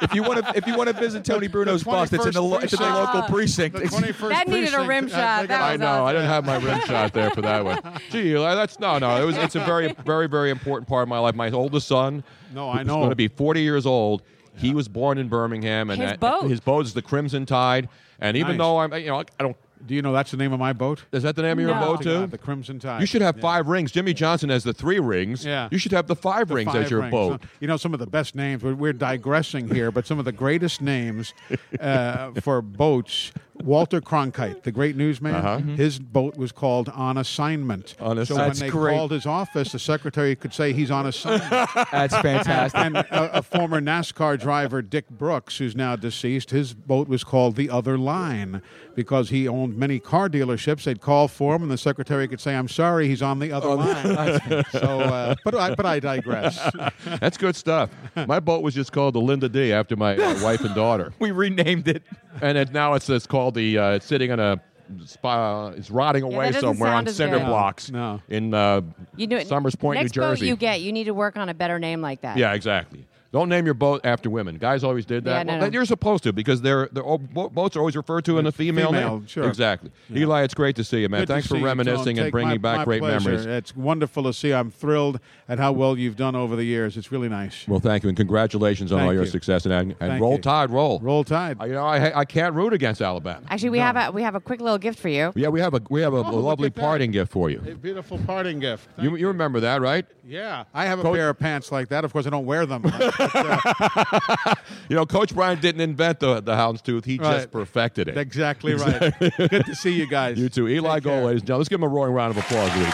[0.00, 2.40] if you want to, if you want to visit Tony Bruno's bust, it's in the,
[2.40, 3.76] lo- it's in the local precinct.
[3.76, 4.88] The 21st That needed a precinct.
[4.88, 5.48] rim shot.
[5.48, 6.06] That I know.
[6.06, 8.00] I didn't have my rim shot there for that one.
[8.10, 9.22] Gee, that's no, no.
[9.22, 9.36] It was.
[9.36, 11.34] It's a very, very, very important part of my life.
[11.34, 12.24] My oldest son.
[12.54, 12.96] No, I who's know.
[13.00, 14.22] going to be 40 years old.
[14.56, 16.48] He was born in Birmingham, and His that- boat.
[16.48, 17.88] his boat is the Crimson Tide.
[18.20, 18.58] And even Nice.
[18.58, 19.56] though I'm, you know, I don't.
[19.86, 21.04] Do you know that's the name of my boat?
[21.12, 21.80] Is that the name of your No.
[21.94, 22.26] boat too?
[22.26, 23.00] The Crimson Tide.
[23.00, 23.42] You should have Yeah.
[23.42, 23.92] five rings.
[23.92, 25.44] Jimmy Johnson has the three rings.
[25.44, 25.68] Yeah.
[25.70, 27.10] You should have the five The rings five as your rings.
[27.10, 27.42] boat.
[27.60, 30.32] You know, some of the best names, we're, we're digressing here, but some of the
[30.32, 31.34] greatest names
[31.80, 33.32] uh, for boats.
[33.62, 35.58] Walter Cronkite, the great newsman, Uh-huh.
[35.58, 37.94] his boat was called On Assignment.
[38.00, 38.96] On so Assi- when they great.
[38.96, 41.50] called his office, the secretary could say he's on assignment.
[41.92, 42.80] That's fantastic.
[42.80, 47.54] and a, a former NASCAR driver, Dick Brooks, who's now deceased, his boat was called
[47.54, 48.60] the Other Line
[48.96, 50.84] because he owned many car dealerships.
[50.84, 53.74] They'd call for him, and the secretary could say, "I'm sorry, he's on the other
[53.74, 56.58] line." so, uh, but I, but I digress.
[57.20, 57.90] That's good stuff.
[58.14, 61.30] My boat was just called the Linda D after my uh, wife and daughter, we
[61.32, 62.02] renamed it.
[62.40, 63.78] and it, now it's it's called the.
[63.78, 64.60] Uh, it's sitting on a.
[65.06, 67.46] Spa, it's rotting Yeah, away that doesn't somewhere on sound as cinder good.
[67.46, 68.20] blocks No.
[68.28, 68.82] in uh,
[69.16, 69.46] You do it.
[69.48, 70.42] Somers Point, Next New Jersey.
[70.44, 72.36] boat you get, you need to work on a better name like that.
[72.36, 73.06] Yeah, exactly.
[73.34, 74.58] Don't name your boat after women.
[74.58, 75.38] Guys always did that.
[75.38, 75.72] Yeah, no, well, no.
[75.74, 78.52] You're supposed to because they're, they're oh, all, boats are always referred to in a
[78.52, 79.26] female, Female, name.
[79.26, 79.48] sure.
[79.48, 79.90] Exactly.
[80.14, 81.22] Eli, it's great to see you, man.
[81.22, 83.30] Good Thanks for reminiscing and bringing my- back my great pleasure.
[83.30, 83.44] memories.
[83.46, 84.54] It's wonderful to see.
[84.54, 86.96] I'm thrilled at how well you've done over the years.
[86.96, 87.66] It's really nice.
[87.66, 89.30] Well, thank you, and congratulations on Thank all your you.
[89.30, 89.64] success.
[89.66, 90.38] And, and Thank roll you.
[90.38, 91.00] tide, roll.
[91.00, 91.56] Roll Tide.
[91.58, 93.44] I, you know, I, I can't root against Alabama.
[93.50, 95.32] Actually, we have a we have a quick little gift for you.
[95.34, 97.60] Yeah, we have a we have a, Oh, a lovely parting gift for you.
[97.66, 98.88] A beautiful parting gift.
[98.96, 100.06] You, you remember that, right?
[100.24, 102.04] Yeah, I have a Coach- pair of pants like that.
[102.04, 102.82] Of course, I don't wear them.
[103.32, 103.60] But,
[104.46, 104.54] uh,
[104.88, 108.16] You know, Coach Bryant didn't invent the, the houndstooth; he just perfected it.
[108.18, 109.12] exactly right.
[109.20, 110.38] Good to see you guys.
[110.38, 111.24] You too, Eli Take Gold, care.
[111.26, 111.60] ladies and gentlemen.
[111.60, 112.88] Let's give him a roaring round of applause, Luke.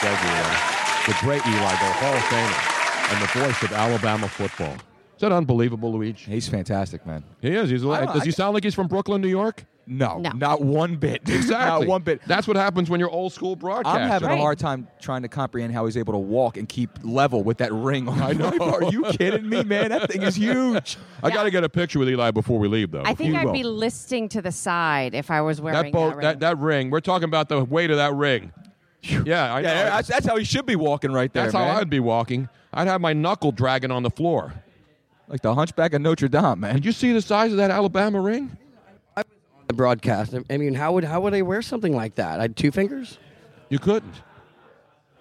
[0.00, 0.56] Thank you, Eli.
[1.06, 4.74] The great Eli Gold, Hall of Famer, and the voice of Alabama football.
[5.16, 6.30] Is that unbelievable, Luigi?
[6.30, 7.24] He's fantastic, man.
[7.40, 7.70] He is.
[7.70, 7.84] He's.
[7.84, 9.64] I Does he sound like he's from Brooklyn, New York?
[9.88, 10.30] No, No.
[10.30, 11.22] not one bit.
[11.28, 11.86] Exactly.
[11.86, 12.20] not one bit.
[12.26, 14.00] That's what happens when you're old school broadcaster.
[14.00, 14.38] I'm having Right.
[14.38, 17.58] a hard time trying to comprehend how he's able to walk and keep level with
[17.58, 18.20] that ring on.
[18.20, 18.50] I know.
[18.60, 19.90] Are you kidding me, man?
[19.90, 20.98] That thing is huge.
[21.22, 23.02] I got to get a picture with Eli before we leave, though.
[23.04, 23.52] I think You I'd will.
[23.52, 26.22] be listing to the side if I was wearing that boat, ring.
[26.24, 26.90] that, that ring.
[26.90, 28.52] We're talking about the weight of that ring.
[29.02, 29.68] Yeah, I know.
[29.68, 31.44] Yeah, that's, that's how he should be walking right there.
[31.44, 31.68] That's man.
[31.74, 32.48] how I'd be walking.
[32.74, 34.52] I'd have my knuckle dragging on the floor.
[35.28, 36.74] Like the Hunchback of Notre Dame, man.
[36.74, 38.56] Did you see the size of that Alabama ring?
[39.68, 40.32] The broadcast.
[40.48, 42.38] I mean, how would how would I wear something like that?
[42.38, 43.18] I had two fingers.
[43.68, 44.14] You couldn't.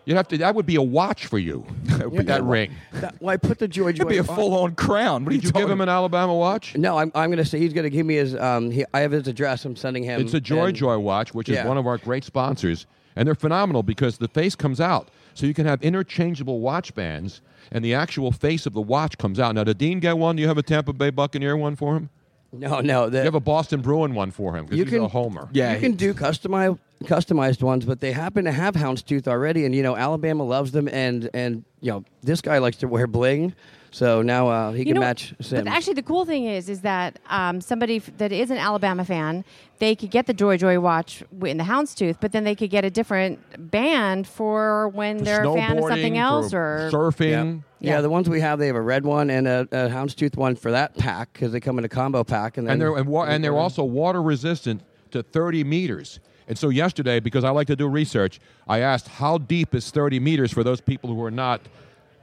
[0.06, 0.38] You'd have to.
[0.38, 1.66] That would be a watch for you.
[1.86, 2.72] that ring.
[2.94, 3.96] That, well, I put the George.
[4.00, 5.26] It'd be a full-on crown.
[5.26, 6.76] What are you Did you give him an Alabama watch?
[6.78, 8.36] No, I'm, I'm going to say he's going to give me his.
[8.36, 9.66] Um, he, I have his address.
[9.66, 10.22] I'm sending him.
[10.22, 13.34] It's a Joy and- Joy watch, which is one of our great sponsors, and they're
[13.36, 17.94] phenomenal because the face comes out, so you can have interchangeable watch bands, and the
[17.94, 19.56] actual face of the watch comes out.
[19.56, 20.36] Now, did Dean get one?
[20.36, 22.10] Do you have a Tampa Bay Buccaneer one for him?
[22.54, 23.10] No, no.
[23.10, 25.50] The, You have a Boston Bruin one for him because he's can- a homer.
[25.52, 29.76] Yeah, you can do customized customized ones, but they happen to have houndstooth already, and
[29.76, 33.54] you know Alabama loves them, and and you know this guy likes to wear bling,
[33.96, 35.64] so now uh, he You can know, match Sims.
[35.64, 39.06] But actually, the cool thing is, is that um, somebody f- that is an Alabama
[39.06, 39.46] fan,
[39.80, 42.70] they could get the Joy Joy watch w- in the Houndstooth, but then they could
[42.70, 43.40] get a different
[43.72, 47.64] band for when they're a fan of something else or surfing.
[47.80, 48.02] yeah.
[48.02, 50.72] the ones we have, they have a red one and a, a houndstooth one for
[50.72, 53.24] that pack because they come in a combo pack, and then and they're and, wa-
[53.24, 54.82] and they're also water resistant
[55.12, 56.20] to 30 meters.
[56.50, 60.20] And so yesterday, because I like to do research, I asked how deep is 30
[60.20, 61.62] meters for those people who are not,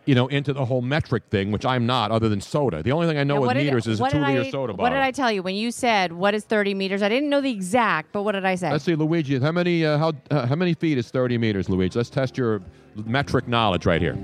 [0.04, 2.82] you know, into the whole metric thing, which I'm not, other than soda.
[2.82, 4.50] The only thing I know Now, with did- meters is a what did two-liter I-
[4.50, 4.82] soda bottle.
[4.82, 7.02] What did I tell you when you said what is 30 meters?
[7.02, 8.70] I didn't know the exact, but what did I say?
[8.70, 9.38] Let's see, Luigi.
[9.38, 11.96] How many uh, how uh, how many feet is 30 meters, Luigi?
[11.98, 12.60] Let's test your
[13.06, 14.16] metric knowledge right here.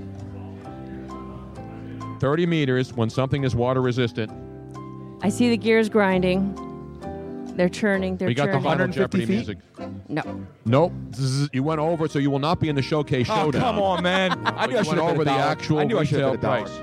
[2.21, 4.33] 30 meters when something is water resistant.
[5.23, 6.55] I see the gears grinding.
[7.59, 8.15] They're churning.
[8.15, 8.17] Oh.
[8.17, 8.63] They're We got the churning.
[8.65, 9.59] Final Jeopardy music.
[10.09, 10.23] No.
[10.65, 10.93] Nope.
[11.15, 13.61] Zzz, You went over, so you will not be in the showcase Oh, showdown.
[13.61, 14.33] come on, man.
[14.47, 16.17] I But knew I you should went have over the actual I knew I should
[16.17, 16.81] retail have bet a price.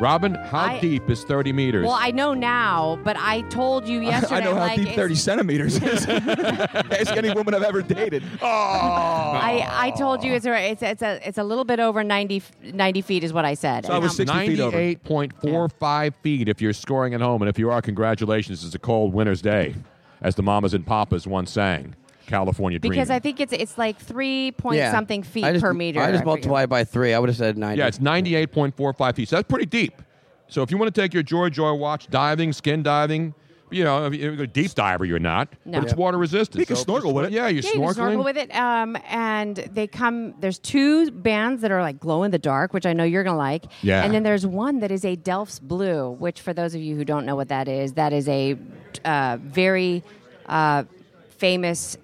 [0.00, 1.84] Robin, how I- deep is 30 meters?
[1.84, 4.34] Well, I know now, but I told you yesterday.
[4.36, 6.06] I know how like, deep 30 centimeters is.
[6.08, 8.24] Ask any woman I've ever dated.
[8.42, 8.46] Oh.
[8.46, 12.42] I, I told you it's a, it's, it's a it's a little bit over 90,
[12.74, 13.86] 90 feet is what I said.
[13.86, 14.76] So I was And I'm- 60 feet over.
[14.76, 17.40] 98.45 feet if you're scoring at home.
[17.42, 18.64] And if you are, congratulations.
[18.64, 19.74] It's a cold winter's day,
[20.22, 21.94] as the mamas and papas once sang.
[22.26, 22.96] California Dreaming.
[22.98, 24.92] because I think it's it's like three point Yeah.
[24.92, 26.00] something feet I just, per meter.
[26.00, 26.26] I just forget.
[26.26, 27.12] multiply it by three.
[27.12, 27.78] I would have said 90.
[27.78, 29.28] Yeah, it's 98.45 feet.
[29.28, 30.00] So that's pretty deep.
[30.48, 33.34] So if you want to take your Joy Joy watch diving, skin diving,
[33.72, 35.48] you know, if you're a deep diver, you're not.
[35.64, 35.80] No.
[35.80, 36.60] But it's water resistant.
[36.60, 37.32] You can So snorkel with it.
[37.32, 38.54] Yeah, you're Yeah, you can snorkel with it.
[38.54, 40.34] Um, and they come.
[40.40, 43.36] There's two bands that are like glow in the dark, which I know you're gonna
[43.36, 43.64] like.
[43.82, 44.04] Yeah.
[44.04, 47.04] And then there's one that is a Delft's Blue, which for those of you who
[47.04, 48.56] don't know what that is, that is a
[49.04, 50.02] uh, very
[50.46, 50.84] uh,
[51.38, 51.96] famous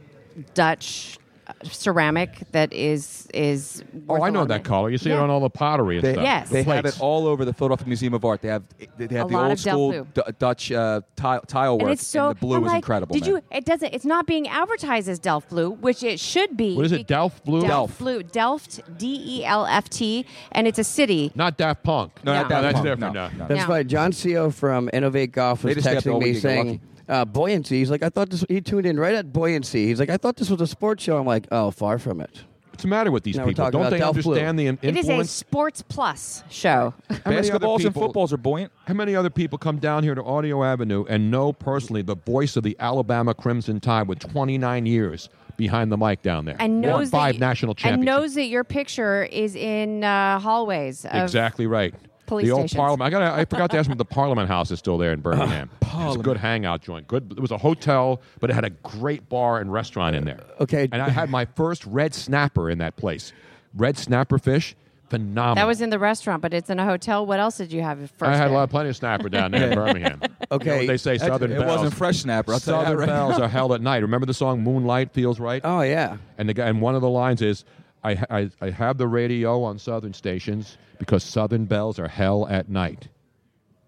[0.55, 1.19] Dutch
[1.65, 3.83] ceramic that is is.
[4.09, 4.91] Oh, worth I a know that color.
[4.91, 5.21] You see it Yeah.
[5.23, 6.25] on all the pottery and They, stuff.
[6.25, 6.49] Yes.
[6.51, 6.97] They have Plates.
[6.97, 8.43] it all over the Philadelphia Museum of Art.
[8.43, 8.63] They have
[8.97, 10.07] they have A the lot old of Delft school blue.
[10.15, 13.15] D- Dutch uh, tile, tile work, And it's so the blue I'm is like, incredible.
[13.15, 13.31] Did man.
[13.31, 13.41] you?
[13.51, 13.93] It doesn't.
[13.95, 16.77] It's not being advertised as Delft Blue, which it should be.
[16.77, 17.61] What is it, be- Delft Blue?
[17.61, 17.99] Delft, Delft.
[17.99, 18.23] Blue.
[18.23, 18.81] Delft.
[18.99, 21.33] D E L F T, and it's a city.
[21.35, 22.13] Not Daft Punk.
[22.25, 22.49] No, not No.
[22.49, 22.85] Daft that's Punk.
[22.87, 23.15] different.
[23.15, 23.37] No, No.
[23.39, 23.47] no.
[23.49, 23.67] That's No.
[23.67, 23.89] fine.
[23.89, 26.81] John CO from Innovate Golf They was just kept all texting me we saying lucky.
[27.09, 27.79] Uh, buoyancy.
[27.79, 28.45] He's like, I thought this.
[28.49, 29.87] He tuned in right at buoyancy.
[29.87, 31.19] He's like, I thought this was a sports show.
[31.19, 32.43] I'm like, oh, far from it.
[32.71, 33.65] What's the matter with these Now we're people?
[33.65, 34.33] talking Don't about they Delft Blue.
[34.35, 35.31] understand the in- It is a influence?
[35.33, 36.95] sports plus show.
[37.11, 38.71] How many other Basketballs and people- footballs are buoyant.
[38.87, 42.57] How many other people come down here to Audio Avenue and know personally the voice
[42.57, 46.57] of the Alabama Crimson Tide with 29 years behind the mic down there?
[46.61, 51.05] and Won knows five that, national and knows that your picture is in uh, hallways.
[51.05, 51.93] Of, Exactly right.
[52.29, 52.77] Police the old stations.
[52.79, 53.07] Parliament.
[53.07, 53.23] I got.
[53.39, 55.71] I forgot to ask him if the Parliament House is still there in Birmingham.
[56.01, 57.09] It's a good hangout joint.
[57.09, 57.33] Good.
[57.33, 60.39] It was a hotel, but it had a great bar and restaurant in there.
[60.61, 60.89] Uh, okay.
[60.93, 63.33] And I had my first red snapper in that place.
[63.75, 64.77] Red snapper fish,
[65.09, 65.57] phenomenal.
[65.57, 67.27] That was in the restaurant, but it's in a hotel.
[67.27, 68.31] What else did you have first?
[68.31, 70.21] I had a lot of plenty of snapper down there in Birmingham.
[70.53, 70.65] Okay.
[70.67, 71.79] You know what they say That's- Southern it belles.
[71.79, 72.53] wasn't fresh snapper.
[72.53, 73.45] I'll tell you that Southern right belles now.
[73.47, 74.03] are held at night.
[74.03, 75.63] Remember the song "Moonlight Feels Right"?
[75.65, 76.19] Oh yeah.
[76.37, 77.65] And the guy, and one of the lines is,
[78.05, 82.69] I, I, I have the radio on Southern stations because Southern belles are hell at
[82.69, 83.09] night.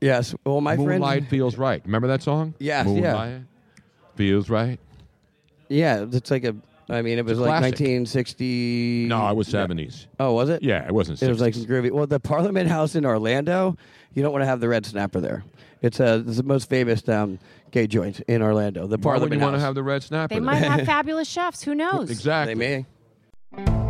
[0.01, 0.35] Yes.
[0.45, 1.29] Well, my Moonlight friend.
[1.29, 1.83] feels right.
[1.85, 2.55] Remember that song?
[2.59, 3.41] Yes, yeah.
[4.17, 4.79] Feels right.
[5.69, 6.57] Yeah, it's like a.
[6.89, 7.79] I mean, it was like classic.
[7.79, 9.07] 1960.
[9.09, 10.09] No, it was seventies.
[10.19, 10.63] Oh, was it?
[10.63, 11.23] Yeah, it wasn't.
[11.23, 11.93] It was like groovy.
[11.93, 13.77] Well, the Parliament House in Orlando,
[14.13, 15.45] you don't want to have the red snapper there.
[15.83, 17.39] It's uh, it's the most famous um,
[17.71, 18.89] gay joint in Orlando.
[18.89, 20.35] The Why would Parliament you want to have the red snapper?
[20.35, 20.45] They there?
[20.45, 21.63] might have fabulous chefs.
[21.63, 22.11] Who knows?
[22.11, 22.55] exactly.
[22.55, 22.85] They
[23.57, 23.90] may.